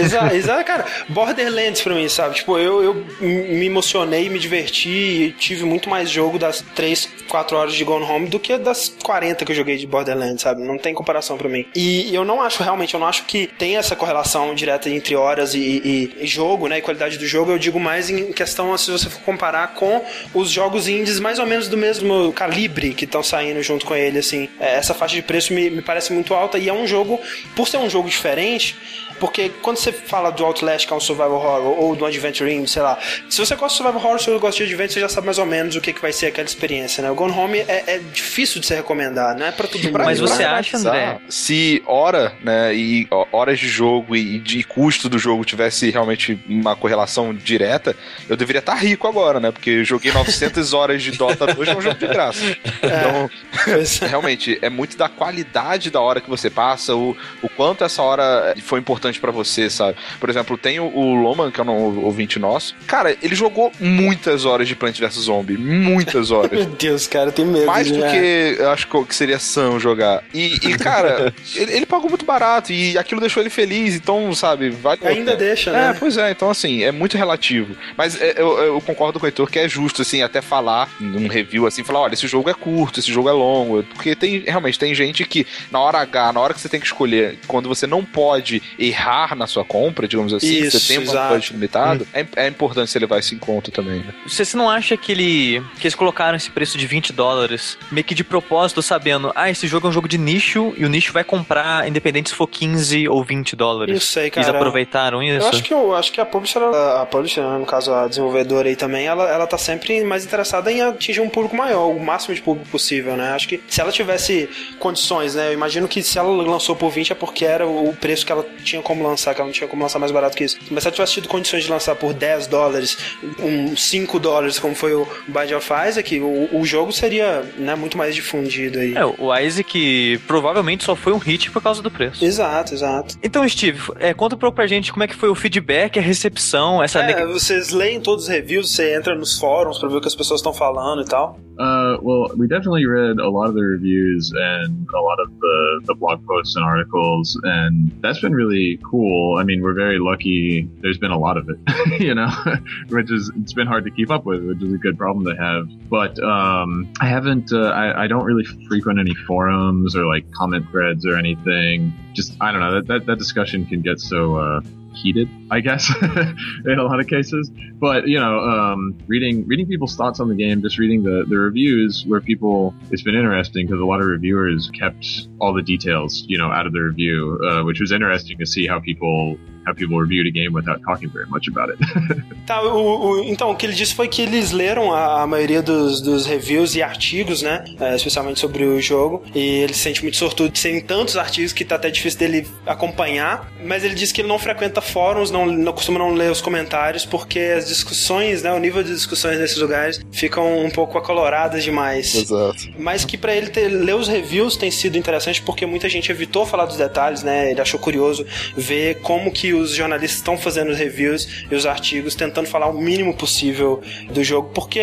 [0.00, 0.84] Exato, exato, cara.
[1.08, 2.36] Borderlands pra mim, sabe?
[2.36, 7.56] Tipo, eu, eu me emocionei, me diverti e tive muito mais jogo das 3, 4
[7.56, 10.62] horas de Gone Home do que das 40 que eu joguei de Borderlands, sabe?
[10.62, 11.66] Não tem comparação pra mim.
[11.74, 15.54] E eu não acho, realmente, eu não acho que tem essa correlação direta entre horas
[15.54, 16.78] e, e- e jogo, né?
[16.78, 17.50] E qualidade do jogo.
[17.52, 21.46] Eu digo mais em questão, se você for comparar com os jogos indies mais ou
[21.46, 24.48] menos do mesmo calibre que estão saindo junto com ele, assim.
[24.60, 27.20] É, Essa faixa de preço me, me parece muito alta e é um jogo,
[27.56, 28.76] por ser um jogo diferente,
[29.24, 32.82] porque quando você fala do Outlast, que é um survival horror, ou do Adventure sei
[32.82, 32.98] lá,
[33.30, 35.38] se você gosta de survival horror, se você gosta de adventure, você já sabe mais
[35.38, 37.10] ou menos o que, que vai ser aquela experiência, né?
[37.10, 39.98] O Gone Home é, é difícil de se recomendar, não é pra todo mundo.
[39.98, 41.18] Mas Pra você analisar acha, André?
[41.26, 46.38] Se hora, né, e ó, horas de jogo e de custo do jogo tivesse realmente
[46.46, 47.96] uma correlação direta,
[48.28, 49.50] eu deveria estar rico agora, né?
[49.50, 52.44] Porque eu joguei 900 horas de Dota 2 é um jogo de graça.
[52.82, 53.30] Então,
[53.64, 54.06] Pois é.
[54.06, 58.54] realmente, é muito da qualidade da hora que você passa, o, o quanto essa hora
[58.62, 59.96] foi importante pra você, sabe?
[60.20, 62.74] Por exemplo, tem o, o Loman, que é um ouvinte nosso.
[62.86, 65.56] Cara, ele jogou muitas horas de Plant vs Zombie.
[65.56, 66.50] Muitas horas.
[66.52, 67.66] Meu Deus, cara, tenho medo.
[67.66, 70.22] Mais do que eu acho que seria são jogar.
[70.32, 74.74] E, e, cara, ele, ele pagou muito barato e aquilo deixou ele feliz, então, sabe,
[74.84, 75.96] a Ainda deixa, É, né?
[75.98, 77.74] pois é, então assim, é muito relativo.
[77.96, 81.28] Mas é, eu, eu concordo com o Heitor que é justo, assim, até falar num
[81.28, 84.78] review, assim, falar, olha, esse jogo é curto, esse jogo é longo, porque tem, realmente,
[84.78, 87.86] tem gente que na hora H, na hora que você tem que escolher, quando você
[87.86, 88.93] não pode errar
[89.36, 92.98] na sua compra, digamos assim, Isso, você tem um budget limitado, é, é importante você
[92.98, 94.14] levar isso em conta também, né?
[94.26, 98.04] Você, você não acha que, ele, que eles colocaram esse preço de 20 dólares meio
[98.04, 101.12] que de propósito, sabendo, ah, esse jogo é um jogo de nicho e o nicho
[101.12, 104.04] vai comprar, independente se for 15 ou 20 dólares?
[104.04, 104.58] Sei, Eles cara.
[104.58, 105.44] aproveitaram isso?
[105.44, 108.06] Eu acho que eu acho que a publisher, ela- a publisher, né, no caso a
[108.08, 111.98] desenvolvedora aí também, ela, ela tá sempre mais interessada em atingir um público maior, o
[112.00, 113.32] máximo de público possível, né?
[113.32, 115.48] Acho que se ela tivesse condições, né?
[115.48, 118.44] Eu imagino que se ela lançou por 20 é porque era o preço que ela
[118.62, 120.56] tinha como lançar, que ela não tinha como lançar mais barato que isso.
[120.70, 122.96] Mas se ela tivesse tido condições de lançar por 10 dólares,
[123.40, 127.98] um 5 dólares, como foi o Bind of Isaac, o, o jogo seria né, muito
[127.98, 128.94] mais difundido aí.
[128.94, 132.24] É, o Isaac provavelmente só foi um hit por causa do preço.
[132.24, 133.16] Exato, exato.
[133.22, 136.02] Então, Steve, é, conta um pouco pra gente como é que foi o feedback, a
[136.02, 139.96] recepção, essa É, neg- vocês leem todos os reviews, você entra nos fóruns pra ver
[139.96, 141.38] o que as pessoas estão falando e tal.
[141.58, 145.86] Uh, well, we definitely read a lot of the reviews and a lot of the,
[145.86, 149.38] the blog posts and articles, and that's been really cool.
[149.38, 150.68] I mean, we're very lucky.
[150.80, 151.58] There's been a lot of it,
[152.00, 152.30] you know,
[152.88, 155.40] which is it's been hard to keep up with, which is a good problem to
[155.40, 155.68] have.
[155.88, 157.52] But um, I haven't.
[157.52, 161.92] Uh, I, I don't really frequent any forums or like comment threads or anything.
[162.12, 164.36] Just I don't know that that, that discussion can get so.
[164.36, 164.60] Uh,
[164.94, 167.50] heated, I guess, in a lot of cases.
[167.74, 171.36] But you know, um, reading reading people's thoughts on the game, just reading the the
[171.36, 176.24] reviews where people, it's been interesting because a lot of reviewers kept all the details,
[176.28, 179.74] you know, out of the review, uh, which was interesting to see how people how
[179.74, 181.78] people reviewed a game without talking very much about it.
[182.46, 185.62] Tá, o, o- então, o que ele disse foi que eles leram a, a maioria
[185.62, 187.64] dos, dos reviews e artigos, né?
[187.80, 189.22] é, especialmente sobre o jogo.
[189.34, 192.46] E ele se sente muito sortudo de serem tantos artigos que tá até difícil dele
[192.66, 193.50] acompanhar.
[193.64, 197.06] Mas ele disse que ele não frequenta fóruns, não, não costuma não ler os comentários,
[197.06, 198.52] porque as discussões, né?
[198.52, 202.14] O nível de discussões nesses lugares ficam um pouco acoloradas demais.
[202.14, 202.68] Exato.
[202.78, 206.44] Mas que pra ele ter, ler os reviews tem sido interessante porque muita gente evitou
[206.44, 207.50] falar dos detalhes, né?
[207.50, 212.14] Ele achou curioso ver como que os jornalistas estão fazendo os reviews e os artigos,
[212.14, 214.78] tentando falar o mínimo possível do jogo, porque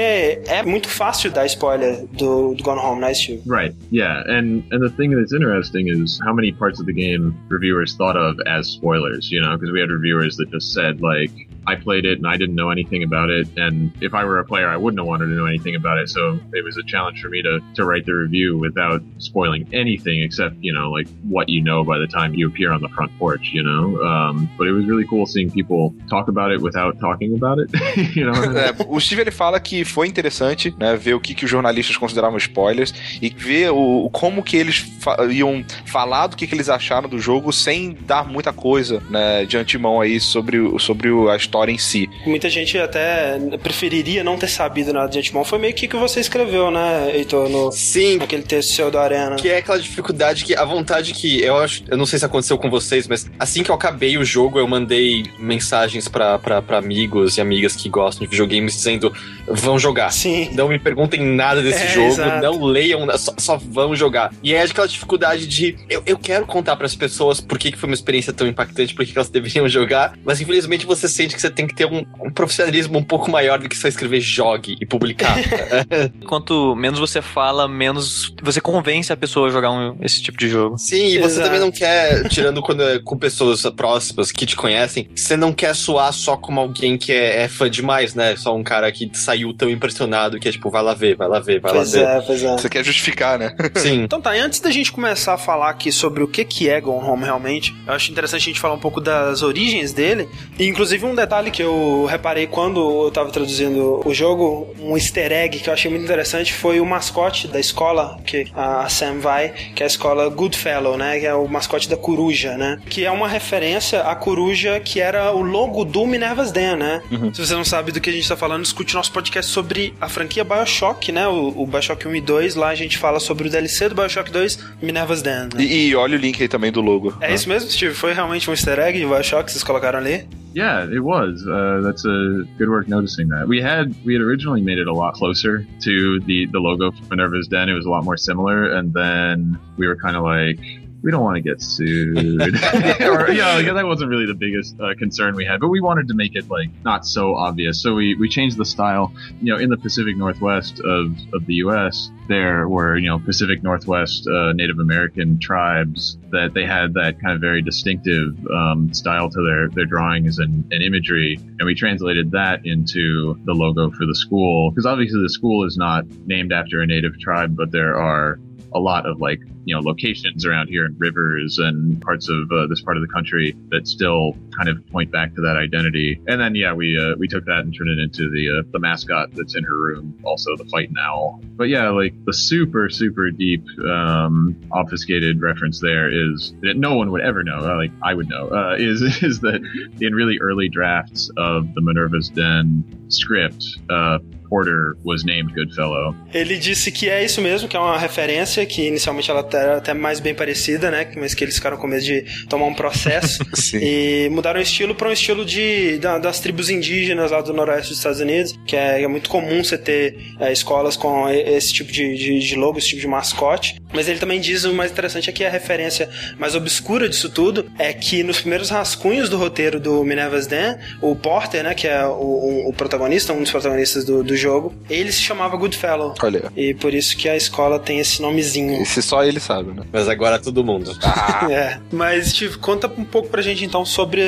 [0.47, 3.41] é muito fácil dar spoiler do, do Gone Home, né, Steve?
[3.45, 3.75] Right.
[3.91, 7.95] Yeah, and and the thing that's interesting is how many parts of the game reviewers
[7.95, 9.31] thought of as spoilers.
[9.31, 11.31] You know, because we had reviewers that just said like
[11.67, 13.47] I played it and I didn't know anything about it.
[13.57, 16.10] And if I were a player, I wouldn't have wanted to know anything about it.
[16.10, 20.23] So it was a challenge for me to, to write the review without spoiling anything
[20.23, 23.17] except, you know, like what you know by the time you appear on the front
[23.19, 24.01] porch, you know?
[24.01, 27.69] Um, but it was really cool seeing people talk about it without talking about it,
[28.15, 28.34] you know?
[28.56, 31.97] É, o Steve ele fala que foi interessante, né, ver o que, que os jornalistas
[31.97, 36.69] consideravam spoilers e ver o, como que eles fa iam falar do que, que eles
[36.69, 41.71] acharam do jogo sem dar muita coisa, né, de antemão aí sobre, sobre a história
[41.71, 42.08] em si.
[42.26, 45.43] Muita gente até preferiria não ter sabido nada de antemão.
[45.43, 47.50] Foi meio que que você escreveu, né, Heitor?
[47.50, 48.17] No, Sim.
[48.17, 49.36] Naquele texto seu do Arena.
[49.38, 52.58] Que é aquela dificuldade que, a vontade que eu acho, eu não sei se aconteceu
[52.58, 56.39] com vocês, mas assim que eu acabei o jogo, eu mandei mensagens pra
[56.77, 59.13] amigos e amigas que gostam de videogames dizendo:
[59.47, 60.11] vão jogar.
[60.11, 60.49] Sim.
[60.53, 62.41] Não me perguntem nada desse É, jogo, exato.
[62.43, 64.33] não leiam, só, só vão jogar.
[64.43, 67.89] E é aquela dificuldade de eu, eu quero contar pras pessoas por que, que foi
[67.89, 71.41] uma experiência tão impactante, por que, que elas deveriam jogar, mas infelizmente você sente que
[71.41, 74.75] você tem que ter um, um profissionalismo um pouco maior do que só escrever jogue
[74.79, 75.35] e publicar.
[76.27, 80.47] Quanto menos você fala, menos você convence a pessoa a jogar um- esse tipo de
[80.49, 80.77] jogo.
[80.77, 81.45] Sim, e você Exato.
[81.47, 85.75] também não quer, tirando quando é com pessoas próximas que te conhecem, você não quer
[85.75, 88.36] soar só como alguém que é, é fã demais, né?
[88.36, 91.39] Só um cara que saiu tão impressionado que é tipo, vai lá ver, vai lá
[91.39, 92.08] ver, vai Pois lá ver.
[92.17, 92.51] é, pois é.
[92.54, 93.56] Você quer justificar, né?
[93.75, 94.01] Sim.
[94.01, 96.82] Então tá, e antes da gente começar a falar aqui sobre o que que é
[96.82, 100.27] Gone Home realmente, eu acho interessante a gente falar um pouco das origens dele,
[100.58, 105.32] e inclusive um detalhe que eu reparei quando eu tava traduzindo o jogo, um easter
[105.32, 109.49] egg que eu achei muito interessante foi o mascote da escola que a Sam vai,
[109.75, 113.12] que é a escola Goodfellow, né, que é o mascote da coruja, né, que é
[113.12, 117.01] uma referência à coruja que era o logo do Minerva's Den, né.
[117.34, 120.07] Se você não sabe do que a gente tá falando, escute nosso podcast sobre a
[120.07, 123.51] franquia BioShock, né, o, o BioShock 1 e 2, lá a gente fala sobre o
[123.51, 125.63] DLC do BioShock 2, Minerva's Den, né?
[125.63, 127.17] E, e olha o link aí também do logo.
[127.19, 127.95] É isso mesmo, Steve?
[127.95, 130.27] Foi realmente um easter egg de Bioshock que vocês colocaram ali?
[130.53, 131.41] Yeah, it was.
[131.43, 133.47] Uh, that's a good work noticing that.
[133.47, 137.03] We had we had originally made it a lot closer to the the logo for
[137.10, 137.69] Minerva's Den.
[137.69, 140.60] It was a lot more similar, and then we were kind of like,
[141.03, 142.17] we don't want to get sued,
[143.01, 145.59] or yeah, like, that wasn't really the biggest uh, concern we had.
[145.59, 148.65] But we wanted to make it like not so obvious, so we we changed the
[148.65, 149.13] style.
[149.41, 153.63] You know, in the Pacific Northwest of of the U.S., there were you know Pacific
[153.63, 159.29] Northwest uh, Native American tribes that they had that kind of very distinctive um, style
[159.29, 164.05] to their their drawings and, and imagery, and we translated that into the logo for
[164.05, 167.97] the school because obviously the school is not named after a native tribe, but there
[167.97, 168.39] are
[168.73, 172.67] a lot of like you know locations around here and rivers and parts of uh,
[172.67, 176.21] this part of the country that still kind of point back to that identity.
[176.27, 178.79] And then yeah, we uh, we took that and turned it into the uh, the
[178.79, 181.41] mascot that's in her room, also the fighting owl.
[181.55, 187.12] But yeah, like the super super deep um, obfuscated reference there is that no one
[187.12, 187.58] would ever know.
[187.58, 189.62] uh, Like I would know uh, is is that
[190.00, 193.65] in really early drafts of the Minerva's Den script.
[193.89, 194.19] Uh,
[194.51, 198.85] Porter was named Goodfellow, Ele disse que é isso mesmo, que é uma referência, que
[198.85, 201.07] inicialmente ela era até mais bem parecida, né?
[201.15, 203.43] Mas que eles ficaram com medo de tomar um processo.
[203.55, 203.79] Sim.
[203.81, 207.89] E mudaram o estilo para um estilo de, da- das tribos indígenas lá do noroeste
[207.91, 211.89] dos Estados Unidos, que é, é muito comum você ter é, escolas com esse tipo
[211.91, 213.79] de, de, de logo, esse tipo de mascote.
[213.93, 217.65] Mas ele também diz o mais interessante é que a referência mais obscura disso tudo
[217.79, 222.05] é que nos primeiros rascunhos do roteiro do Minerva's Den, o Porter, né, que é
[222.05, 226.13] o, o- o protagonista, um dos protagonistas do, do jogo, ele se chamava Goodfellow.
[226.21, 228.82] Olha, E por isso que a escola tem esse nomezinho.
[228.82, 229.84] esse só ele sabe, né?
[229.91, 230.91] Mas agora todo mundo.
[231.49, 231.80] É.
[231.91, 234.21] Mas, Steve, conta um pouco pra gente então sobre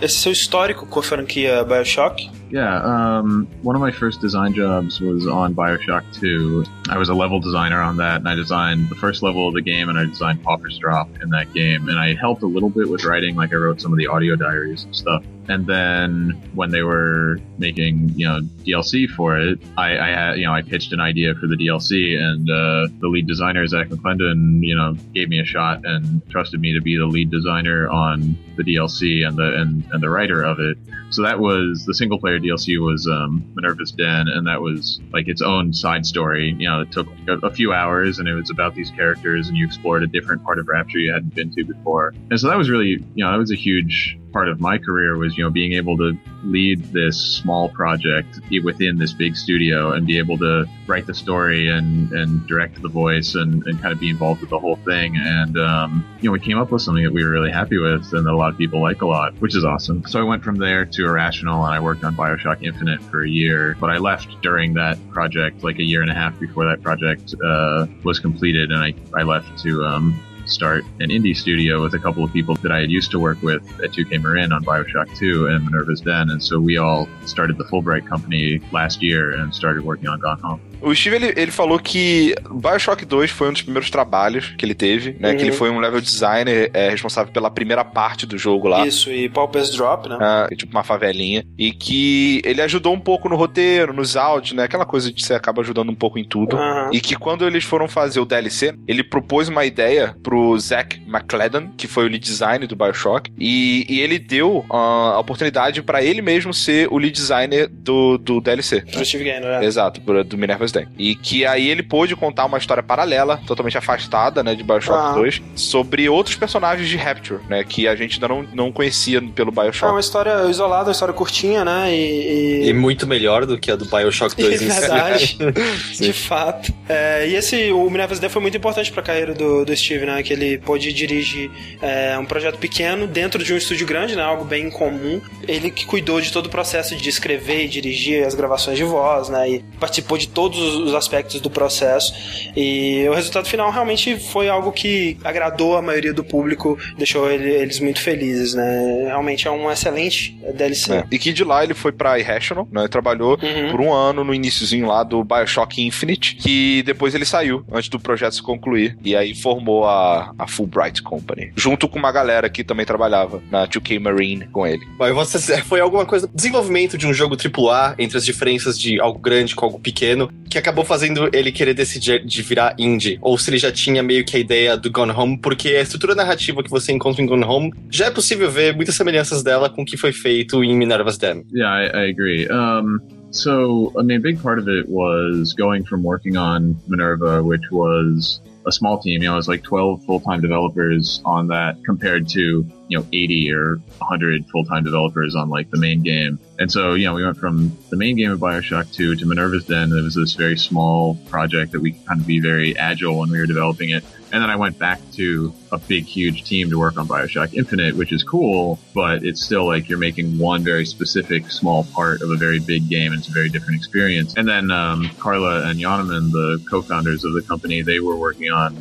[0.00, 2.30] esse seu histórico com a franquia Bioshock.
[2.52, 6.64] Yeah, um, one of my first design jobs was on Bioshock 2.
[6.90, 9.62] I was a level designer on that, and I designed the first level of the
[9.62, 11.88] game, and I designed Pauper's Drop in that game.
[11.88, 14.36] And I helped a little bit with writing, like I wrote some of the audio
[14.36, 15.24] diaries and stuff.
[15.48, 20.46] And then when they were making, you know, DLC for it, I, I had, you
[20.46, 24.60] know, I pitched an idea for the DLC, and uh, the lead designer Zach McClendon,
[24.62, 28.36] you know, gave me a shot and trusted me to be the lead designer on
[28.56, 30.78] the DLC and the and, and the writer of it.
[31.10, 35.28] So that was the single player DLC was um, Minerva's Den, and that was like
[35.28, 36.56] its own side story.
[36.58, 39.56] You know, it took a, a few hours, and it was about these characters, and
[39.56, 42.14] you explored a different part of Rapture you hadn't been to before.
[42.30, 45.16] And so that was really, you know, that was a huge part of my career
[45.16, 50.08] was, you know, being able to lead this small project within this big studio and
[50.08, 54.00] be able to write the story and, and direct the voice and, and kind of
[54.00, 55.16] be involved with the whole thing.
[55.16, 58.12] And, um, you know, we came up with something that we were really happy with
[58.12, 60.04] and that a lot of people like a lot, which is awesome.
[60.08, 63.28] So I went from there to Irrational and I worked on Bioshock Infinite for a
[63.28, 66.82] year, but I left during that project, like a year and a half before that
[66.82, 68.72] project, uh, was completed.
[68.72, 72.54] And I, I left to, um, start an indie studio with a couple of people
[72.56, 76.00] that I had used to work with at 2K Marin on Bioshock 2 and Minerva's
[76.00, 76.30] Den.
[76.30, 80.40] And so we all started the Fulbright company last year and started working on Gone
[80.40, 80.60] Home.
[80.84, 84.74] O Steve, ele, ele falou que Bioshock 2 foi um dos primeiros trabalhos que ele
[84.74, 85.30] teve, né?
[85.30, 85.36] Uhum.
[85.36, 88.86] Que ele foi um level designer é, responsável pela primeira parte do jogo lá.
[88.86, 90.16] Isso, e Pauper's Drop, né?
[90.20, 91.44] Ah, tipo uma favelinha.
[91.58, 94.64] E que ele ajudou um pouco no roteiro, nos áudios, né?
[94.64, 96.56] Aquela coisa de você acaba ajudando um pouco em tudo.
[96.56, 96.90] Aham.
[96.92, 101.68] E que quando eles foram fazer o DLC, ele propôs uma ideia pro Zach McClellan,
[101.76, 106.02] que foi o lead designer do Bioshock, e, e ele deu ah, a oportunidade pra
[106.02, 108.82] ele mesmo ser o lead designer do, do DLC.
[108.82, 109.64] Pro Steve Gaynor, né?
[109.64, 114.42] Exato, pro- do Minerva's E que aí ele pôde contar uma história paralela, totalmente afastada,
[114.42, 115.12] né, de Bioshock Ah.
[115.12, 119.50] 2, sobre outros personagens de Rapture, né, que a gente ainda não, não conhecia pelo
[119.50, 119.92] É Bioshock.
[119.92, 121.94] uma história isolada, uma história curtinha, né?
[121.94, 122.68] E.
[122.68, 124.80] E muito melhor do que a do Bioshock 2 É em si.
[124.80, 125.38] verdade,
[126.00, 126.72] de fato.
[126.88, 130.22] É, e esse, o Minerva's Den foi muito importante pra carreira do, do Steve, né?
[130.22, 131.50] Que ele pôde dirigir
[131.82, 134.22] é, um projeto pequeno dentro de um estúdio grande, né?
[134.22, 135.20] Algo bem incomum.
[135.46, 139.28] Ele que cuidou de todo o processo de escrever e dirigir as gravações de voz,
[139.28, 139.48] né?
[139.50, 142.12] E participou de todos os aspectos do processo.
[142.56, 147.50] E o resultado final realmente foi algo que agradou a maioria do público, deixou ele-
[147.50, 149.04] eles muito felizes, né?
[149.06, 150.92] Realmente é um excelente DLC.
[150.94, 151.04] É.
[151.10, 152.86] E que de lá ele foi pra Irrational, né?
[152.88, 153.70] Trabalhou Uhum.
[153.70, 157.98] por um ano no iníciozinho lá do Bioshock Infinite, que depois ele saiu antes do
[157.98, 158.96] projeto se concluir.
[159.04, 161.52] E aí formou a, a Fulbright Company.
[161.56, 164.82] Junto com uma galera que também trabalhava na 2K Marine com ele.
[165.14, 169.54] Você, foi alguma coisa, desenvolvimento de um jogo AAA entre as diferenças de algo grande
[169.54, 173.58] com algo pequeno, que acabou fazendo ele querer decidir de virar indie, ou se ele
[173.58, 176.92] já tinha meio que a ideia do Gone Home, porque a estrutura narrativa que você
[176.92, 180.12] encontra em Gone Home já é possível ver muitas semelhanças dela com o que foi
[180.12, 181.44] feito em Minerva's Den.
[181.52, 182.48] Yeah, I, I agree.
[182.50, 187.42] Um, so, I mean, a big part of it was going from working on Minerva,
[187.42, 191.76] which was a small team, you know, it was like 12 full-time developers on that
[191.84, 196.38] compared to, you know, 80 or 100 full-time developers on like the main game.
[196.58, 199.66] And so, you know, we went from the main game of Bioshock 2 to Minerva's
[199.66, 199.92] Den.
[199.92, 203.30] It was this very small project that we could kind of be very agile when
[203.30, 204.04] we were developing it.
[204.32, 207.96] And then I went back to a big, huge team to work on Bioshock Infinite,
[207.96, 212.30] which is cool, but it's still like you're making one very specific small part of
[212.30, 214.34] a very big game, and it's a very different experience.
[214.36, 218.76] And then um, Carla and Jonaman, the co-founders of the company, they were working on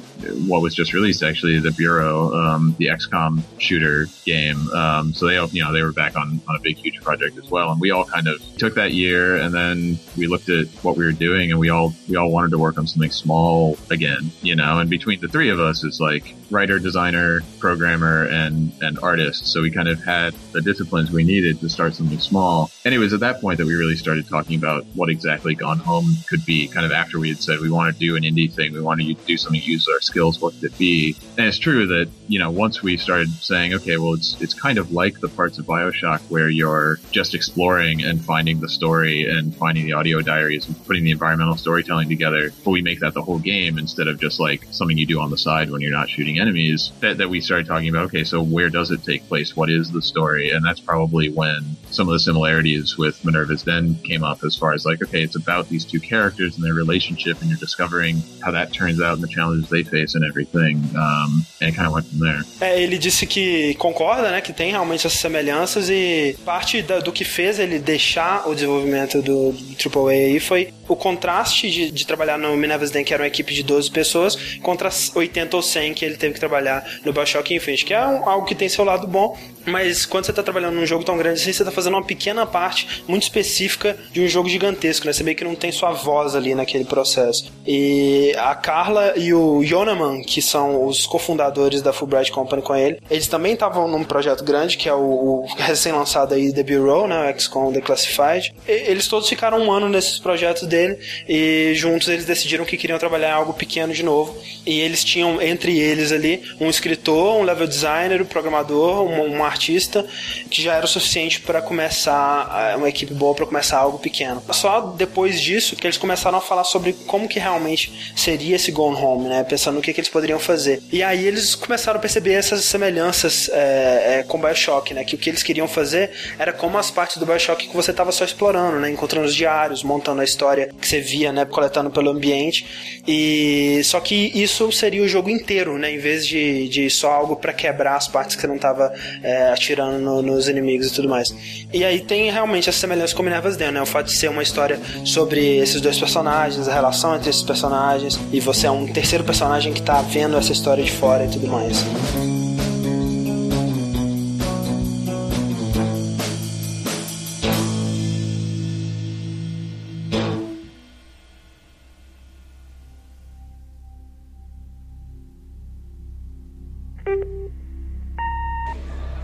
[0.47, 4.69] what was just released, actually, the Bureau, um, the XCOM shooter game.
[4.69, 7.49] Um, so they, you know, they were back on, on a big, huge project as
[7.49, 7.71] well.
[7.71, 11.05] And we all kind of took that year, and then we looked at what we
[11.05, 14.55] were doing, and we all we all wanted to work on something small again, you
[14.55, 14.79] know.
[14.79, 19.47] And between the three of us, it's like writer, designer, programmer, and and artist.
[19.47, 22.71] So we kind of had the disciplines we needed to start something small.
[22.85, 25.79] And it was at that point that we really started talking about what exactly Gone
[25.79, 26.67] Home could be.
[26.67, 29.07] Kind of after we had said we want to do an indie thing, we wanted
[29.07, 30.39] to do something, use our skills.
[30.39, 31.15] What could it be?
[31.37, 34.77] And it's true that you know once we started saying, okay, well, it's it's kind
[34.77, 39.55] of like the parts of Bioshock where you're just exploring and finding the story and
[39.55, 42.51] finding the audio diaries and putting the environmental storytelling together.
[42.63, 45.31] But we make that the whole game instead of just like something you do on
[45.31, 46.79] the side when you're not shooting enemies.
[47.03, 48.03] That that we started talking about.
[48.09, 49.49] Okay, so where does it take place?
[49.59, 50.45] What is the story?
[50.53, 51.59] And that's probably when
[51.97, 55.37] some of the similarities with Minerva's Den came up as far as like, okay, it's
[55.45, 59.23] about these two characters and their relationship, and you're discovering how that turns out and
[59.27, 60.75] the challenges they face and everything.
[61.05, 62.41] Um, and kind of went from there.
[62.61, 67.11] É, ele disse que concorda, né, que tem realmente essas semelhanças e parte da- do
[67.11, 72.05] que fez ele deixar o desenvolvimento do, do AAA aí foi o contraste de, de
[72.05, 75.61] trabalhar no Minerva's Den, que era uma equipe de 12 pessoas, contra as 80 ou
[75.63, 78.67] 100 que ele teve que trabalhar no Bioshock Infinite, que é um- algo que tem
[78.67, 81.71] seu lado bom, mas quando você tá trabalhando num jogo tão grande assim, você tá
[81.71, 85.13] fazendo uma pequena parte muito específica de um jogo gigantesco, né?
[85.13, 87.51] Você meio que não tem sua voz ali naquele processo.
[87.65, 92.99] E a Carla e o Jonaman, que são os cofundadores da Fulbright Company com ele,
[93.09, 94.99] eles também estavam num projeto grande, que é o,
[95.43, 97.31] o recém-lançado aí The Bureau, né?
[97.33, 98.53] O XCOM Declassified.
[98.67, 102.99] E, eles todos ficaram um ano nesses projetos dele e juntos eles decidiram que queriam
[102.99, 104.35] trabalhar algo pequeno de novo.
[104.65, 109.43] E eles tinham entre eles ali um escritor, um level designer, um programador, um, um
[109.43, 110.05] artista,
[110.49, 114.41] que já era o suficiente para começar, é, uma equipe boa para começar algo pequeno.
[114.51, 118.95] Só depois disso que eles começaram a falar sobre como que realmente seria esse Gone
[118.95, 119.43] Home, né?
[119.43, 120.81] Pensando no que, que eles poderiam fazer.
[120.91, 125.03] E aí eles começaram a perceber essas semelhanças é, é, com Bioshock, né?
[125.03, 128.11] Que o que eles queriam fazer era como as partes do Bioshock que você estava
[128.11, 128.89] só explorando, né?
[128.89, 131.45] Encontrando os diários, montando a história que você via, né?
[131.45, 132.65] Coletando pelo ambiente.
[133.07, 135.91] E só que isso seria o jogo inteiro, né?
[136.03, 139.99] Vez de, de só algo para quebrar as partes que você não estava é, atirando
[139.99, 141.33] no, nos inimigos e tudo mais.
[141.71, 143.81] E aí tem realmente essa semelhança com Minerva's Den, né?
[143.81, 148.19] O fato de ser uma história sobre esses dois personagens, a relação entre esses personagens,
[148.33, 151.47] e você é um terceiro personagem que tá vendo essa história de fora e tudo
[151.47, 151.85] mais.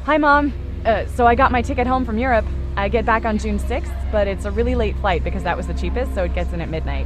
[0.10, 0.52] Hi, Mom.
[0.86, 2.46] Uh, so I got my ticket home from Europe.
[2.76, 5.68] I get back on June 6th, but it's a really late flight because that was
[5.68, 7.06] the cheapest, so it gets in at midnight.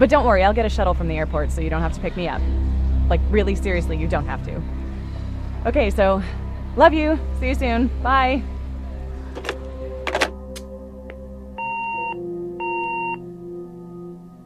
[0.00, 2.00] But don't worry, I'll get a shuttle from the airport so you don't have to
[2.00, 2.42] pick me up.
[3.08, 4.60] Like, really, seriously, you don't have to.
[5.64, 6.24] Okay, so
[6.74, 7.20] love you.
[7.38, 7.86] See you soon.
[8.02, 8.42] Bye.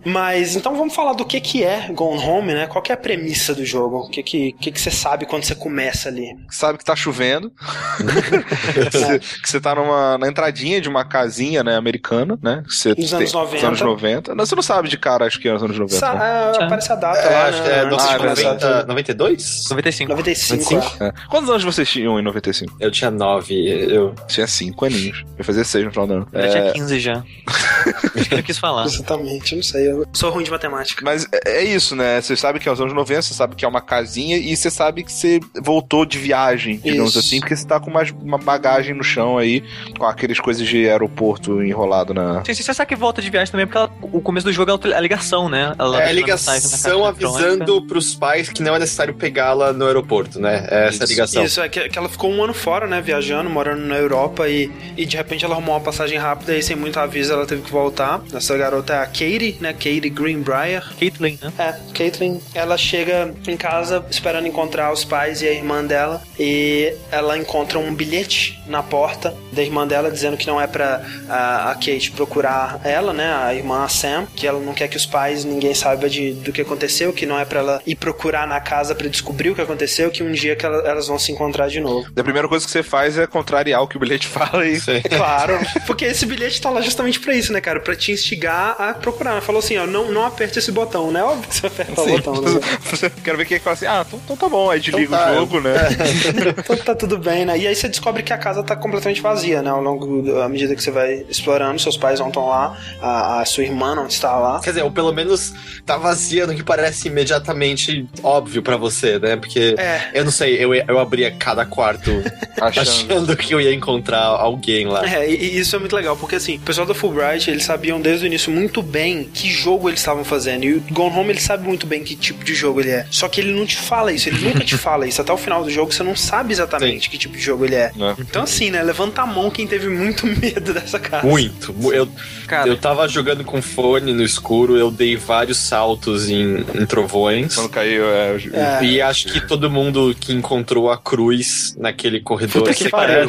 [0.05, 2.66] Mas então vamos falar do que que é Gone Home, né?
[2.66, 3.99] Qual que é a premissa do jogo?
[3.99, 6.34] O que que, que, que você sabe quando você começa ali?
[6.51, 7.51] Sabe que tá chovendo.
[7.99, 12.62] que, você, que você tá numa, na entradinha de uma casinha, né, americana, né?
[12.68, 13.55] Você Nos anos 90.
[13.57, 14.34] Nos anos 90.
[14.34, 15.99] Não, você não sabe de cara, acho que é nos anos 90.
[15.99, 16.20] Sa né?
[16.22, 17.74] ah, aparece a data É, lá, acho que né?
[17.78, 18.88] é de Ah, começar 90, tudo.
[18.88, 19.64] 92?
[19.70, 20.11] 95.
[20.11, 20.74] 95.
[20.74, 21.05] 95?
[21.05, 21.12] é.
[21.28, 22.76] Quantos anos vocês tinham em 95?
[22.80, 23.55] Eu tinha 9.
[23.92, 24.14] Eu...
[24.28, 25.18] Tinha 5 aninhos.
[25.32, 26.28] Eu ia fazer 6 no final do ano.
[26.32, 27.24] Eu já É, tinha 15 já.
[28.14, 28.84] Isso que eu quis falar.
[28.86, 29.88] Exatamente, eu não sei.
[29.89, 31.03] Eu sou ruim de matemática.
[31.05, 32.20] Mas é é isso, né?
[32.20, 34.70] Você sabe que é os anos 90, você sabe que é uma casinha e você
[34.70, 37.18] sabe que você voltou de viagem, digamos Isso.
[37.18, 39.62] assim, porque você tá com mais uma bagagem no chão aí,
[39.99, 42.45] com aqueles coisas de aeroporto enrolado na.
[42.45, 44.70] Sim, sim, você sabe que volta de viagem também, porque ela- o começo do jogo
[44.70, 45.74] é a ligação, né?
[45.78, 50.66] Ela É a ligação avisando pros pais que não é necessário pegá-la no aeroporto, né?
[50.70, 51.12] É essa Isso.
[51.12, 51.45] ligação.
[51.45, 53.01] Isso, é que, que ela ficou um ano fora, né?
[53.01, 56.76] Viajando, morando na Europa e, e de repente ela arrumou uma passagem rápida e sem
[56.76, 58.20] muito aviso ela teve que voltar.
[58.32, 59.72] Essa garota é a Katie, né?
[59.79, 60.83] Katie Greenbrier.
[60.99, 61.53] Caitlyn, né?
[61.59, 66.93] É, Caitlyn, ela chega em casa esperando encontrar os pais e a irmã dela e
[67.11, 71.70] ela encontra um bilhete na porta da irmã dela dizendo que não é pra a,
[71.70, 75.07] a Kate procurar ela, né, a irmã a Sam, que ela não quer que os
[75.07, 78.61] pais, ninguém saiba de, do que aconteceu, que não é pra ela ir procurar na
[78.61, 81.68] casa pra descobrir o que aconteceu, que um dia que ela- elas vão se encontrar
[81.68, 82.09] de novo.
[82.16, 84.79] A primeira coisa que você faz é contrariar o que o bilhete fala e.
[84.81, 85.01] Sim.
[85.05, 87.81] É claro, porque esse bilhete tá lá justamente pra isso, né, cara?
[87.81, 89.33] Pra te instigar a procurar.
[89.33, 91.23] Ela falou assim, ó, não, não aperte esse botão, né?
[91.23, 92.11] Óbvio que você aperta o Sim.
[92.12, 92.61] botão, né?
[93.25, 95.33] Quero ver quem é que fala assim, ah, então, então tá bom, aí desliga tá.
[95.33, 95.75] o jogo, né?
[96.59, 97.59] Então tá tudo bem, né?
[97.59, 99.71] E aí você descobre que a casa tá completamente vazia, né?
[99.71, 103.41] Ao longo, do- à medida que você vai explorando, seus pais não estão lá, a,
[103.41, 104.61] a sua irmã não está lá.
[104.61, 105.53] Quer dizer, ou pelo menos
[105.85, 109.37] tá vazia no que parece imediatamente óbvio pra você, né?
[109.37, 110.11] Porque É.
[110.14, 112.11] eu não sei, eu, eu abria cada quarto
[112.61, 112.89] Achando.
[112.89, 115.07] achando que eu ia encontrar alguém lá.
[115.09, 118.01] É, e, e isso é muito legal, porque assim, o pessoal da Fulbright, eles sabiam
[118.01, 120.64] desde o início muito bem que jogo eles estavam fazendo.
[120.64, 123.06] E o Gone Home, ele sabe muito bem que tipo de jogo ele é.
[123.11, 125.20] Só que ele não te fala isso, ele nunca te fala isso.
[125.20, 127.90] Até o final do jogo, você não sabe exatamente que tipo de jogo ele é.
[127.96, 128.14] Né?
[128.18, 131.26] Então assim, né, levanta a mão quem teve muito medo dessa casa.
[131.26, 131.72] Muito.
[131.74, 132.09] mu- Eu,
[132.46, 137.54] Cara, eu tava jogando com fone no escuro, eu dei vários saltos em, em trovões.
[137.54, 138.32] Quando caiu, é.
[138.32, 138.84] o- É.
[138.84, 143.26] E acho que todo mundo que encontrou a cruz naquele corredor Puta que pariu,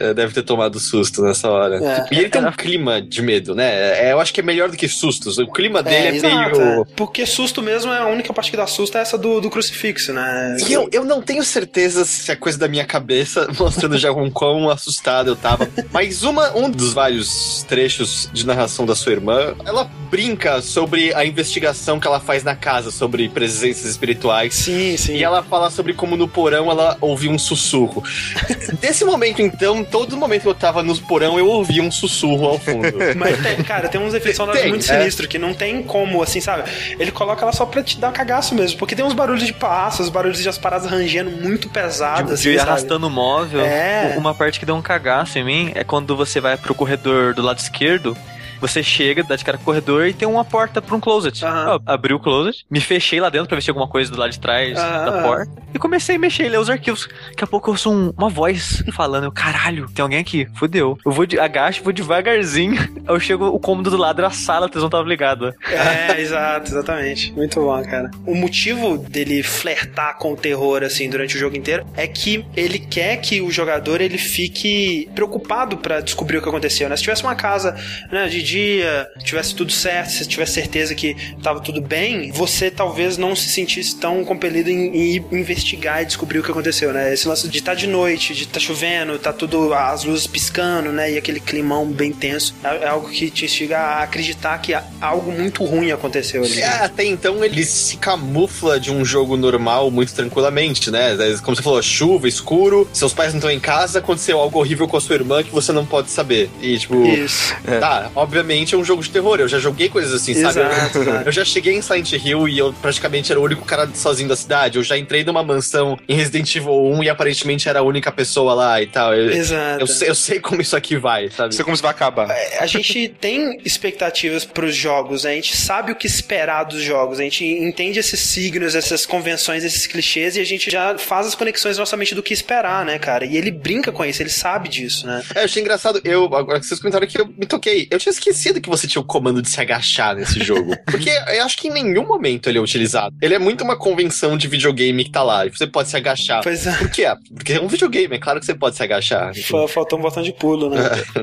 [0.00, 1.76] eh, deve ter tomado susto nessa hora.
[1.84, 2.06] É.
[2.14, 4.08] E ele tem um clima de medo, né?
[4.08, 5.38] É, eu acho que é melhor do que sustos.
[5.38, 6.82] O clima dele é, exato, meio.
[6.82, 6.84] é.
[6.94, 10.12] Porque susto mesmo é a única parte que dá susto é essa do, do crucifixo,
[10.12, 10.56] né?
[10.68, 14.30] E eu, eu não tenho certeza se é coisa da minha cabeça, mostrando já com
[14.30, 15.68] quão assustado eu tava.
[15.90, 21.24] Mas uma, um dos vários trechos de narração da sua irmã, ela brinca sobre a
[21.24, 24.54] investigação que ela faz na casa, sobre presenças espirituais.
[24.54, 25.16] Sim, sim.
[25.16, 28.04] E ela fala sobre como no porão ela ouviu um sussurro.
[28.80, 32.58] Desse momento, então, todo momento que eu tava no porão, eu ouvi um sussurro ao
[32.60, 32.86] fundo.
[33.16, 34.98] Mas, tem, cara, tem uns efeitos sonoros Tem, muito é.
[34.98, 36.70] sinistros que não tem como, assim, sabe?
[36.98, 38.78] Ele coloca ela só pra te dar cagaço mesmo.
[38.78, 42.50] Porque tem uns barulhos de passos, barulhos de as paradas rangendo muito pesadas, de, de
[42.50, 42.70] assim, sabe?
[42.70, 43.60] arrastando o móvel.
[43.60, 44.14] É.
[44.16, 47.42] Uma parte que deu um cagaço em mim é quando você vai pro corredor do
[47.42, 48.16] lado esquerdo
[48.60, 51.42] Você chega, dá de cara com o corredor e tem uma porta pra um closet.
[51.44, 54.18] Eu abri o closet, me fechei lá dentro pra ver se tinha alguma coisa do
[54.18, 55.52] lado de trás da porta.
[55.74, 57.08] E comecei a mexer, ler os arquivos.
[57.30, 60.98] Daqui a pouco eu ouço um- uma voz falando, eu, caralho, tem alguém aqui, fudeu.
[61.04, 62.76] Eu vou de, agacho, vou devagarzinho.
[63.08, 65.54] Eu chego, o cômodo do lado era a sala, a televisão tava ligada.
[65.66, 67.32] É, exato, exatamente.
[67.32, 68.10] Muito bom, cara.
[68.26, 72.78] O motivo dele flertar com o terror, assim, durante o jogo inteiro é que ele
[72.78, 76.96] quer que o jogador ele fique preocupado pra descobrir o que aconteceu, né?
[76.96, 77.74] Se tivesse uma casa
[78.12, 83.18] né, de dia, tivesse tudo certo, se tivesse certeza que tava tudo bem, você talvez
[83.18, 87.12] não se sentisse tão compelido em, em investigar e descobrir o que aconteceu, né?
[87.12, 91.12] Esse lance de estar de noite, de estar chovendo, tá tudo, as luzes piscando, né?
[91.12, 95.30] E aquele climão bem tenso, é, é algo que te instiga a acreditar que algo
[95.30, 96.60] muito ruim aconteceu ali.
[96.60, 101.16] É, até então ele se camufla de um jogo normal muito tranquilamente, né?
[101.42, 104.96] Como você falou, chuva, escuro, seus pais não estão em casa, aconteceu algo horrível com
[104.96, 106.48] a sua irmã que você não pode saber.
[106.60, 107.54] E, tipo, Isso.
[107.80, 109.40] tá, obviamente é um jogo de terror.
[109.40, 110.60] Eu já joguei coisas assim, sabe?
[110.60, 111.28] Exato, Eu, exato.
[111.28, 114.36] eu já cheguei em Silent Hill e eu praticamente era o único cara sozinho da
[114.36, 114.78] cidade.
[114.78, 118.54] Eu já entrei numa mansão em Resident Evil 1 e aparentemente era a única pessoa
[118.54, 119.14] lá e tal.
[119.14, 119.80] Eu, Exato.
[119.80, 121.48] eu, sei, eu sei como isso aqui vai, sabe?
[121.48, 122.30] Não sei como isso vai acabar.
[122.60, 125.32] A gente tem expectativas pros jogos, né?
[125.32, 129.64] a gente sabe o que esperar dos jogos, a gente entende esses signos, essas convenções,
[129.64, 132.84] esses clichês e a gente já faz as conexões na nossa mente do que esperar,
[132.84, 133.24] né, cara?
[133.24, 135.22] E ele brinca com isso, ele sabe disso, né?
[135.34, 136.00] É, eu achei engraçado.
[136.04, 137.86] Eu, agora que vocês comentaram aqui, eu me toquei.
[137.90, 140.76] Eu tinha esquecido que você tinha o comando de se agachar nesse jogo.
[140.86, 143.14] Porque eu acho que em nenhum momento ele é utilizado.
[143.20, 145.46] Ele é muito uma convenção de videogame que tá lá.
[145.46, 146.42] E você pode se agachar.
[146.42, 146.72] Pois é.
[146.76, 147.04] Por quê?
[147.34, 149.32] Porque é um videogame, é claro que você pode se agachar.
[149.34, 150.78] Fa- Faltou um botão de pulo, né?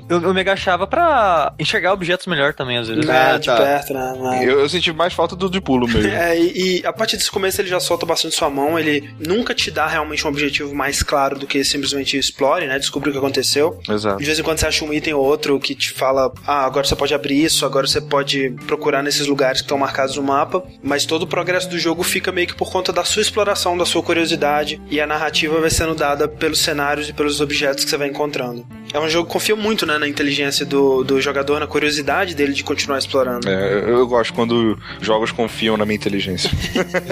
[0.10, 3.06] Eu, eu me agachava pra enxergar objetos melhor também, às vezes.
[3.06, 3.58] Né, Ah, de tá.
[3.58, 4.14] perto, né?
[4.20, 4.46] né?
[4.46, 6.10] Eu, eu senti mais falta do de pulo mesmo.
[6.12, 9.54] É, e, e a partir desse começo ele já solta bastante sua mão, ele nunca
[9.54, 12.78] te dá realmente um objetivo mais claro do que simplesmente explore, né?
[12.80, 13.80] Descobrir o que aconteceu.
[13.90, 14.18] Exato.
[14.20, 16.86] De vez em quando você acha um item ou outro que te fala, ah, agora
[16.86, 20.64] você pode abrir isso, agora você pode procurar nesses lugares que estão marcados no mapa,
[20.82, 23.86] mas todo o progresso do jogo fica meio que por conta da sua exploração, da
[23.86, 27.98] sua curiosidade, e a narrativa vai sendo dada pelos cenários e pelos objetos que você
[27.98, 28.66] vai encontrando.
[28.96, 32.54] É um jogo que confia muito né, na inteligência do, do jogador, na curiosidade dele
[32.54, 33.46] de continuar explorando.
[33.50, 36.50] É, eu gosto quando jogos confiam na minha inteligência.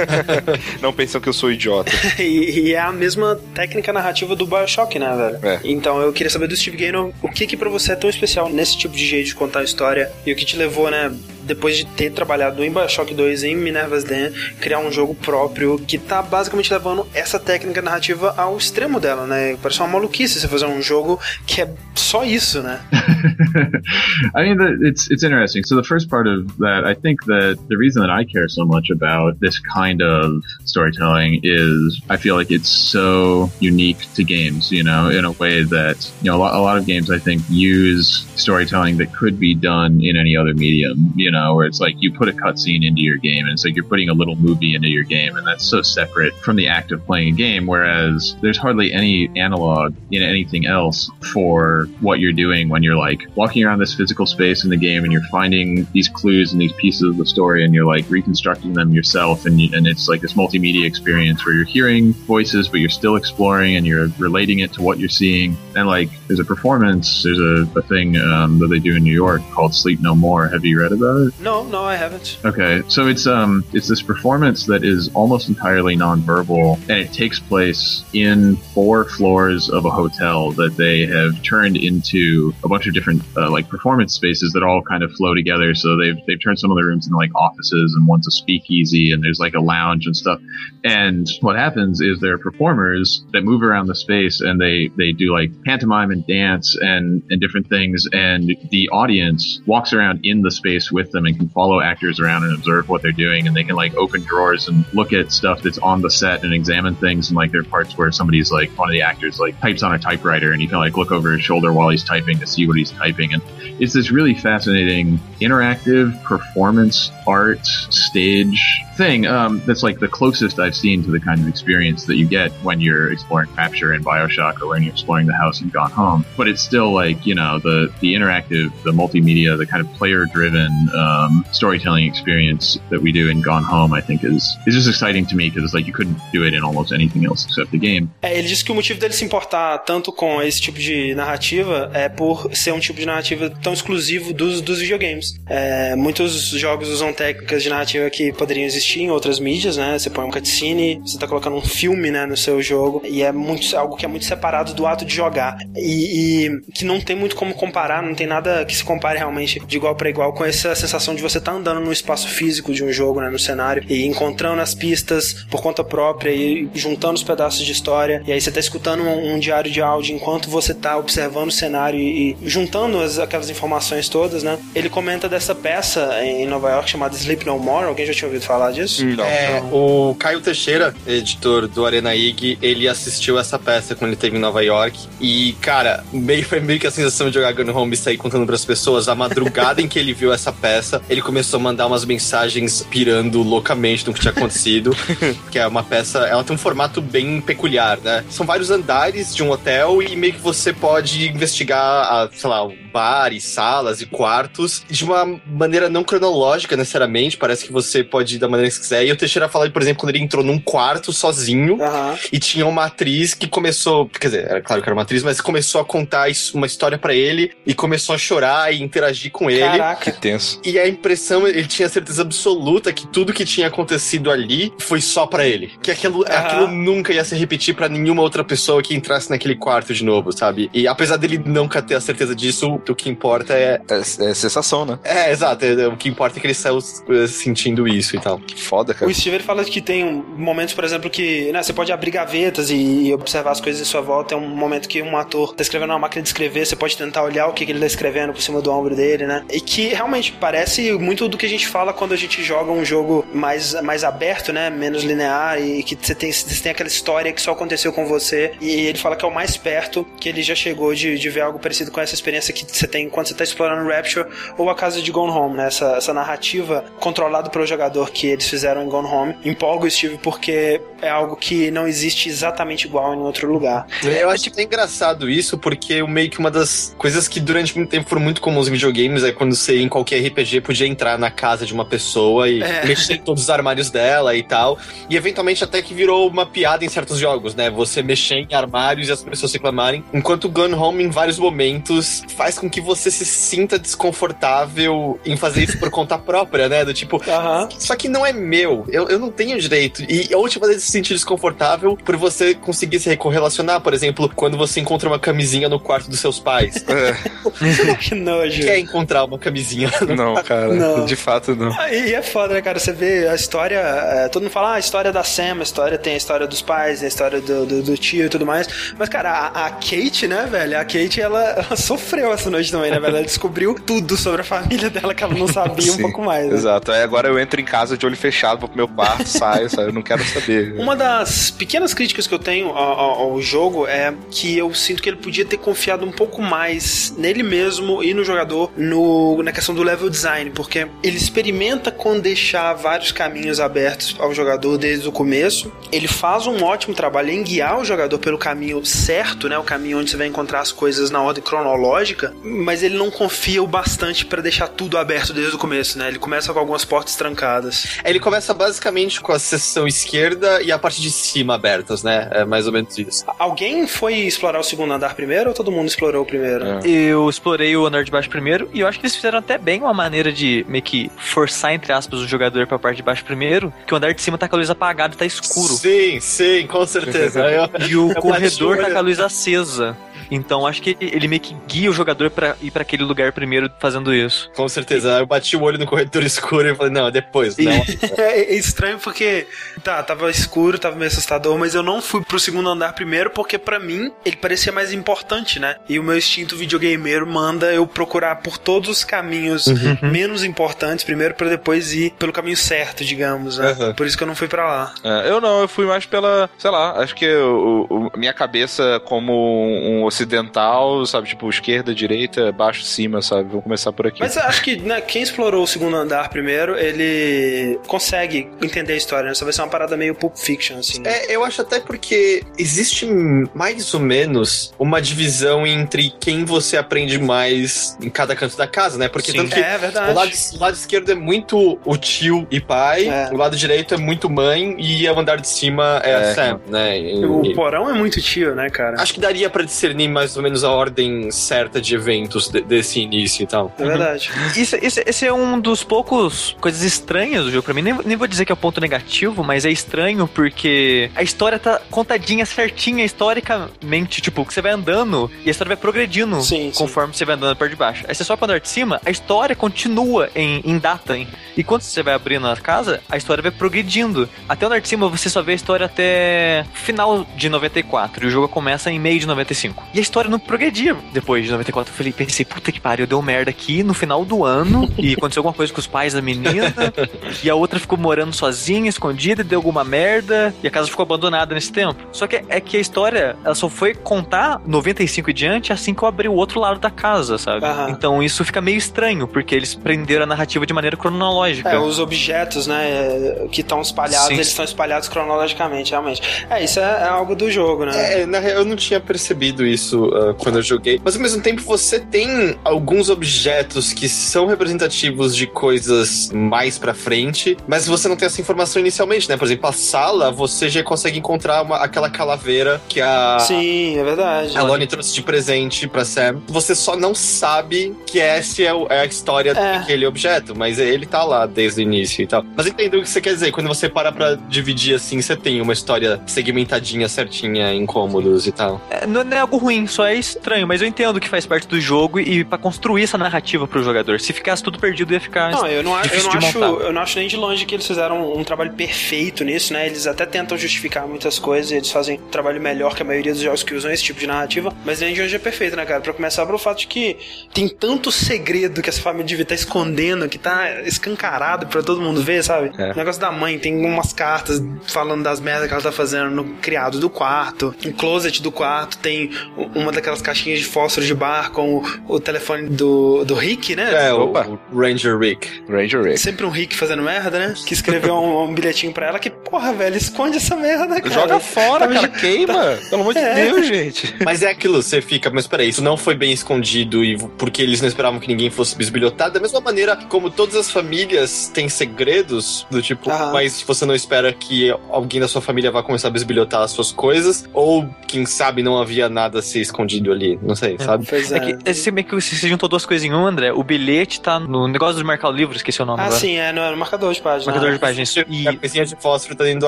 [0.82, 1.92] Não pensam que eu sou idiota.
[2.24, 5.46] E, e é a mesma técnica narrativa do Bioshock, né, velho?
[5.46, 5.60] É.
[5.64, 8.50] Então eu queria saber do Steve Gaynor o que que pra você é tão especial
[8.50, 11.12] nesse tipo de jeito de contar a história e o que te levou, né,
[11.46, 15.98] depois de ter trabalhado em Bioshock 2 em Minerva's Den, criar um jogo próprio que
[15.98, 19.58] tá basicamente levando essa técnica narrativa ao extremo dela, né?
[19.62, 22.80] Parece uma maluquice você fazer um jogo que é só isso, né?
[24.36, 25.64] I mean, it's it's interesting.
[25.66, 28.66] So the first part of that, I think that the reason that I care so
[28.66, 34.72] much about this kind of storytelling is I feel like it's so unique to games.
[34.72, 37.20] You know, in a way that you know a lot, a lot of games I
[37.20, 41.14] think use storytelling that could be done in any other medium.
[41.16, 43.76] You know, where it's like you put a cutscene into your game, and it's like
[43.76, 46.92] you're putting a little movie into your game, and that's so separate from the act
[46.92, 47.66] of playing a game.
[47.66, 53.24] Whereas there's hardly any analog in anything else for what you're doing when you're like
[53.36, 56.74] walking around this physical space in the game and you're finding these clues and these
[56.74, 60.22] pieces of the story and you're like reconstructing them yourself and, you, and it's like
[60.22, 64.74] this multimedia experience where you're hearing voices but you're still exploring and you're relating it
[64.74, 68.68] to what you're seeing and like there's a performance there's a, a thing um, that
[68.68, 71.64] they do in new york called sleep no more have you read about it No,
[71.64, 72.40] no, I haven't.
[72.44, 77.40] Okay, so it's um it's this performance that is almost entirely nonverbal, and it takes
[77.40, 82.94] place in four floors of a hotel that they have turned into a bunch of
[82.94, 85.74] different uh, like performance spaces that all kind of flow together.
[85.74, 89.12] So they've they've turned some of the rooms into like offices, and one's a speakeasy,
[89.12, 90.40] and there's like a lounge and stuff.
[90.84, 95.12] And what happens is there are performers that move around the space, and they they
[95.12, 100.42] do like pantomime and dance and and different things, and the audience walks around in
[100.42, 103.56] the space with them and can follow actors around and observe what they're doing, and
[103.56, 106.96] they can like open drawers and look at stuff that's on the set and examine
[106.96, 107.30] things.
[107.30, 109.94] And like there are parts where somebody's like one of the actors like types on
[109.94, 112.68] a typewriter, and you can like look over his shoulder while he's typing to see
[112.68, 113.42] what he's typing, and
[113.80, 120.76] it's this really fascinating interactive performance art stage thing um, that's like the closest I've
[120.76, 124.62] seen to the kind of experience that you get when you're exploring Rapture in Bioshock
[124.62, 126.26] or when you're exploring the house in Gone Home.
[126.38, 130.26] But it's still like you know the the interactive, the multimedia, the kind of player
[130.26, 133.94] driven um, storytelling experience that we do in Gone Home.
[133.94, 136.54] I think is is just exciting to me because it's like you couldn't do it
[136.54, 138.10] in almost anything else except the game.
[138.22, 141.90] É, ele disse que o motivo dele se importar tanto com esse tipo de narrativa
[141.94, 145.40] é por ser um tipo de narrativa tão exclusivo dos, dos videogames.
[145.48, 149.98] É, muitos jogos usam técnicas de narrativa que poderiam existir existir em outras mídias, né?
[149.98, 153.32] Você põe um cutscene, você tá colocando um filme, né, no seu jogo, e é
[153.32, 155.58] muito, algo que é muito separado do ato de jogar.
[155.76, 159.60] E, e que não tem muito como comparar, não tem nada que se compare realmente
[159.66, 162.84] de igual para igual com essa sensação de você tá andando no espaço físico de
[162.84, 167.24] um jogo, né, no cenário, e encontrando as pistas por conta própria e juntando os
[167.24, 168.22] pedaços de história.
[168.28, 171.52] E aí você tá escutando um, um diário de áudio enquanto você tá observando o
[171.52, 174.58] cenário e, e juntando as, aquelas informações todas, né?
[174.76, 177.86] Ele comenta dessa peça em Nova York chamada Sleep No More.
[177.86, 179.06] Alguém já tinha ouvido falar disso?
[179.06, 179.24] Não.
[179.24, 184.38] É, o Caio Teixeira, editor do Arena IG, ele assistiu essa peça quando ele esteve
[184.38, 185.00] em Nova York.
[185.22, 188.46] E, cara, meio, foi meio que a sensação de jogar Gun Home e sair contando
[188.46, 189.08] pras pessoas.
[189.08, 193.42] A madrugada em que ele viu essa peça, ele começou a mandar umas mensagens pirando
[193.42, 194.96] loucamente no que tinha acontecido.
[195.52, 198.24] que é uma peça, ela tem um formato bem peculiar, né?
[198.30, 202.68] São vários andares de um hotel e meio que você pode investigar, a, sei lá,
[202.92, 207.38] bares, salas e quartos de uma maneira não cronológica necessariamente.
[207.38, 209.06] Parece que você pode ir da maneira que quiser.
[209.06, 212.18] E o Teixeira fala, por exemplo, quando ele entrou num quarto sozinho Uhum.
[212.32, 215.40] e tinha uma atriz que começou, quer dizer, era claro que era uma atriz, mas
[215.42, 219.50] começou a contar isso- uma história pra ele e começou a chorar e interagir com
[219.50, 219.62] ele.
[219.62, 220.12] Caraca.
[220.12, 220.60] Que tenso.
[220.64, 225.26] E a impressão, ele tinha certeza absoluta que tudo que tinha acontecido ali foi só
[225.26, 225.72] pra ele.
[225.82, 226.38] Que aquilo, Aham.
[226.38, 230.32] aquilo nunca ia se repetir pra nenhuma outra pessoa que entrasse naquele quarto de novo,
[230.32, 230.70] sabe?
[230.74, 233.82] E apesar dele nunca ter a certeza disso, o que importa é.
[233.90, 235.00] É, é sensação, né?
[235.04, 235.66] É, exato.
[235.66, 238.40] é- o que importa é que ele saiu eh, sentindo isso e tal.
[238.56, 239.10] Foda, cara.
[239.10, 242.70] O Steve ele fala que tem momentos, por exemplo, que né, você pode abrir gavetas
[242.70, 244.36] e, observar as coisas em sua volta.
[244.36, 247.24] É um momento que um ator tá escrevendo uma máquina de escrever, você pode tentar
[247.24, 249.44] olhar o que, que ele tá escrevendo por cima do ombro dele, né?
[249.50, 252.84] E que realmente parece muito do que a gente fala quando a gente joga um
[252.84, 254.70] jogo mais, mais aberto, né?
[254.70, 258.54] Menos linear e que você tem, você tem aquela história que só aconteceu com você.
[258.60, 261.42] E ele fala que é o mais perto que ele já chegou de, de ver
[261.42, 264.28] algo parecido com essa experiência que você tem quando você tá explorando Rapture
[264.58, 265.68] ou a casa de Gone Home, né?
[265.68, 270.18] Essa, essa narrativa controlada pelo jogador que eles fizeram em Gone Home empolga o Steve
[270.22, 273.86] porque é algo que não existe exatamente igual em outro lugar.
[274.04, 277.90] Eu acho que é engraçado isso, porque meio que uma das coisas que durante muito
[277.90, 281.32] tempo foram muito comuns em videogames é quando você em qualquer RPG podia entrar na
[281.32, 282.86] casa de uma pessoa e É.
[282.88, 284.78] mexer em todos os armários dela e tal.
[285.10, 287.70] E eventualmente até que virou uma piada em certos jogos, né?
[287.70, 290.04] Você mexer em armários e as pessoas reclamarem.
[290.14, 295.38] Enquanto o Gun Home, em vários momentos, faz com que você se sinta desconfortável em
[295.38, 296.84] fazer isso por conta própria, né?
[296.84, 297.70] Do tipo, Aham.
[297.78, 298.86] só que não é meu.
[298.90, 300.04] Eu, eu não tenho direito.
[300.10, 303.82] E a última vez se sentir desconfortável por você conseguir se correlacionar.
[303.82, 306.84] Por exemplo, quando você encontra uma camisinha no quarto dos seus pais.
[306.88, 307.16] É,
[308.00, 308.62] que nojo.
[308.62, 309.92] Quer encontrar uma camisinha?
[310.16, 310.74] não, cara.
[310.74, 311.06] Não.
[311.06, 311.72] De fato, não.
[311.90, 312.80] E é foda, né, cara?
[312.80, 313.78] Você vê a história.
[313.78, 316.62] é, todo mundo fala, ah, a história da Sam, a história tem a história dos
[316.62, 318.68] pais, a história do, do, do tio e tudo mais.
[318.98, 320.80] Mas, cara, a, a Kate, né, velho?
[320.80, 323.18] A Kate, ela, ela sofreu essa noite também, né, velho?
[323.18, 326.48] Ela descobriu tudo sobre a família dela que ela não sabia um Sim, pouco mais.
[326.48, 326.56] Né?
[326.56, 326.92] Exato.
[326.92, 329.90] Aí agora eu entro em casa de olho fechado, vou pro meu quarto, saio, saio.
[329.90, 330.74] Eu não quero saber.
[330.80, 335.02] Uma das pequenas críticas que eu tenho ao, ao- ao jogo é que eu sinto
[335.04, 339.52] que ele podia ter confiado um pouco mais nele mesmo e no jogador no, na
[339.52, 345.08] questão do level design, porque ele experimenta com deixar vários caminhos abertos ao jogador desde
[345.08, 345.72] o começo.
[345.92, 350.00] Ele faz um ótimo trabalho em guiar o jogador pelo caminho certo, né, o caminho
[350.00, 354.26] onde você vai encontrar as coisas na ordem cronológica, mas ele não confia o bastante
[354.26, 356.08] para deixar tudo aberto desde o começo, né?
[356.08, 357.88] Ele começa com algumas portas trancadas.
[358.14, 362.28] Ele começa basicamente com a seção esquerda e a parte de cima abertas, né?
[362.32, 363.26] É mais ou menos isso.
[363.40, 366.64] Alguém foi explorar o segundo andar primeiro ou todo mundo explorou o primeiro?
[366.64, 366.80] É.
[366.88, 369.82] Eu explorei o andar de baixo primeiro e eu acho que eles fizeram até bem
[369.82, 373.74] uma maneira de meio que forçar, entre aspas, o jogador pra parte de baixo primeiro,
[373.88, 375.74] que o andar de cima tá com a luz apagada e tá escuro.
[375.74, 377.44] Sim, sim, com certeza.
[377.90, 379.98] E o Eu corredor tá com a luz acesa.
[380.32, 383.70] Então acho que ele meio que guia o jogador pra ir pra aquele lugar primeiro
[383.80, 384.50] fazendo isso.
[384.56, 385.20] com certeza.
[385.20, 387.72] Eu bati o olho no corredor escuro e falei, não, depois, não.
[388.18, 389.48] É, é estranho porque,
[389.84, 393.58] tá, tava escuro, tava meio assustador, mas eu não fui pro segundo andar primeiro porque
[393.58, 395.76] pra mim ele parecia mais importante, né?
[395.90, 399.66] E o meu instinto videogameiro manda eu procurar por todos os caminhos
[400.02, 403.76] menos importantes primeiro pra depois ir pelo caminho certo, digamos, né?
[403.80, 403.94] Uhum.
[403.94, 404.94] Por isso que eu não fui pra lá.
[405.04, 409.02] É, eu não, eu fui mais pela, sei lá, acho que o, o- minha cabeça
[409.06, 414.20] como um ocidental, sabe, tipo esquerda, direita, baixo, cima, sabe, vou começar por aqui.
[414.20, 418.98] Mas eu acho que né, quem explorou o segundo andar primeiro, ele consegue entender a
[418.98, 419.34] história, né?
[419.34, 421.00] Só vai ser uma parada meio Pulp fiction, assim.
[421.02, 421.12] Né?
[421.12, 423.08] É, eu acho até porque existe
[423.54, 428.98] mais ou menos uma divisão entre quem você aprende mais em cada canto da casa,
[428.98, 429.08] né?
[429.08, 429.38] Porque Sim.
[429.38, 430.12] tanto que É verdade.
[430.12, 433.30] o lado, o lado esquerdo é muito o tio e pai, É.
[433.32, 437.00] o lado direito é muito mãe e o andar de cima é, a Sam, né?
[437.00, 439.02] E- O e- porão é muito tio, né, cara?
[439.02, 443.00] Acho que daria pra discernir mais ou menos a ordem certa de eventos de- desse
[443.00, 443.72] início e tal.
[443.78, 444.32] É verdade.
[444.56, 447.82] Isso, esse, esse é um dos poucos coisas estranhas do jogo pra mim.
[447.82, 451.58] Nem, nem vou dizer que é o ponto negativo, mas é estranho porque a história
[451.58, 454.22] tá contadinha certinha historicamente.
[454.22, 456.78] Tipo, que você vai andando e a história vai progredindo Sim, sim.
[456.78, 458.06] conforme você vai andando para de baixo.
[458.08, 461.18] Aí você sobe pro andar de cima, a história continua em, em data.
[461.18, 461.28] Hein?
[461.58, 464.30] E quando você vai abrindo a casa, a história vai progredindo.
[464.48, 468.26] Até o andar de cima você só vê a história até final de 94.
[468.26, 469.84] E o jogo começa em meio de 95.
[469.94, 471.92] E a história não progredia depois de 94.
[471.92, 474.92] Eu falei, pensei, puta que pariu, deu merda aqui no final do ano.
[474.98, 476.74] e aconteceu alguma coisa com os pais da menina.
[477.44, 480.54] e a outra ficou morando sozinha, escondida, e deu alguma merda.
[480.62, 481.96] E a casa ficou abandonada nesse tempo.
[482.12, 486.04] Só que é que a história, ela só foi contar 95 e diante assim que
[486.04, 487.66] eu abri o outro lado da casa, sabe?
[487.66, 487.90] Aham.
[487.90, 491.70] Então isso fica meio estranho, porque eles prenderam a narrativa de maneira cronológica.
[491.70, 494.34] É, os objetos, né, que estão espalhados, Sim.
[494.36, 496.22] eles estão espalhados cronologicamente, realmente.
[496.50, 498.22] É, isso é, é algo do jogo, né?
[498.22, 501.00] É, na real, eu não tinha percebido isso ah, quando eu joguei.
[501.04, 506.94] Mas ao mesmo tempo, você tem alguns objetos que são representativos de coisas mais pra
[506.94, 509.38] frente, mas você não tem essa informação inicialmente, né?
[509.38, 513.38] Por exemplo, a sala, você já consegue encontrar uma- aquela calaveira que a.
[513.40, 514.58] Sim, é verdade.
[514.58, 516.42] A Lonnie trouxe de presente pra Sam.
[516.48, 519.54] Você só não sabe que essa é, o- é a história É.
[519.80, 522.44] daquele objeto, mas ele tá lá desde o início e tal.
[522.56, 523.52] Mas entendo o que você quer dizer.
[523.52, 528.52] Quando você para pra dividir assim, você tem uma história segmentadinha, certinha, em cômodos e
[528.52, 528.82] tal.
[528.90, 531.80] É, não, é algo ruim, só é estranho, mas eu entendo que faz parte do
[531.80, 534.20] jogo e pra construir essa narrativa pro jogador.
[534.20, 535.52] Se ficasse tudo perdido, ia ficar.
[535.52, 538.34] Não, eu não, eu, não acho, eu não acho nem de longe que eles fizeram
[538.34, 539.86] um trabalho perfeito nisso, né?
[539.86, 543.42] Eles até tentam justificar muitas coisas, eles fazem um trabalho melhor que a maioria dos
[543.42, 546.02] jogos que usam esse tipo de narrativa, mas nem de longe é perfeito, né, cara?
[546.02, 547.18] Pra começar, pelo fato de que
[547.54, 552.22] tem tanto segredo que essa família devia estar escondendo, que tá escancarado pra todo mundo
[552.22, 552.72] ver, sabe?
[552.78, 552.92] É.
[552.92, 556.44] O negócio da mãe, tem umas cartas falando das merdas que ela tá fazendo no
[556.56, 559.32] criado do quarto, no closet do quarto, tem
[559.76, 564.08] uma daquelas caixinhas de fósforo de bar com o, o telefone do, do Rick, né?
[564.08, 564.48] É, o, Opa.
[564.48, 565.64] o Ranger Rick.
[565.70, 566.18] Ranger Rick.
[566.18, 567.54] Sempre um Rick fazendo merda, né?
[567.66, 571.14] Que escreveu um, um bilhetinho pra ela que, porra, velho, esconde essa merda, cara.
[571.14, 572.80] Joga fora, Tá- cara, queima.
[572.90, 573.36] Pelo amor de É.
[573.36, 574.16] Deus, gente.
[574.26, 577.80] Mas é aquilo, você fica, mas peraí, isso não foi bem escondido e porque eles
[577.80, 579.36] não esperavam que ninguém fosse bisbilhotado.
[579.36, 583.32] Da mesma maneira como todas as famílias têm segredos, do tipo, Aham.
[583.32, 586.92] mas você não espera que alguém da sua família vá começar a bisbilhotar as suas
[586.92, 591.06] coisas, ou quem sabe não havia nada a ser escondido ali, não sei, sabe?
[591.08, 591.38] Pois é.
[591.38, 593.52] É que esse meio que você juntou duas coisas em um, André.
[593.54, 596.20] O bilhete tá no negócio de marcar o livro, esqueci o nome Ah, agora.
[596.20, 597.52] sim, é no, no marcador de página.
[597.52, 598.16] Marcador de páginas.
[598.28, 599.68] E a coisinha de fósforo tá dentro do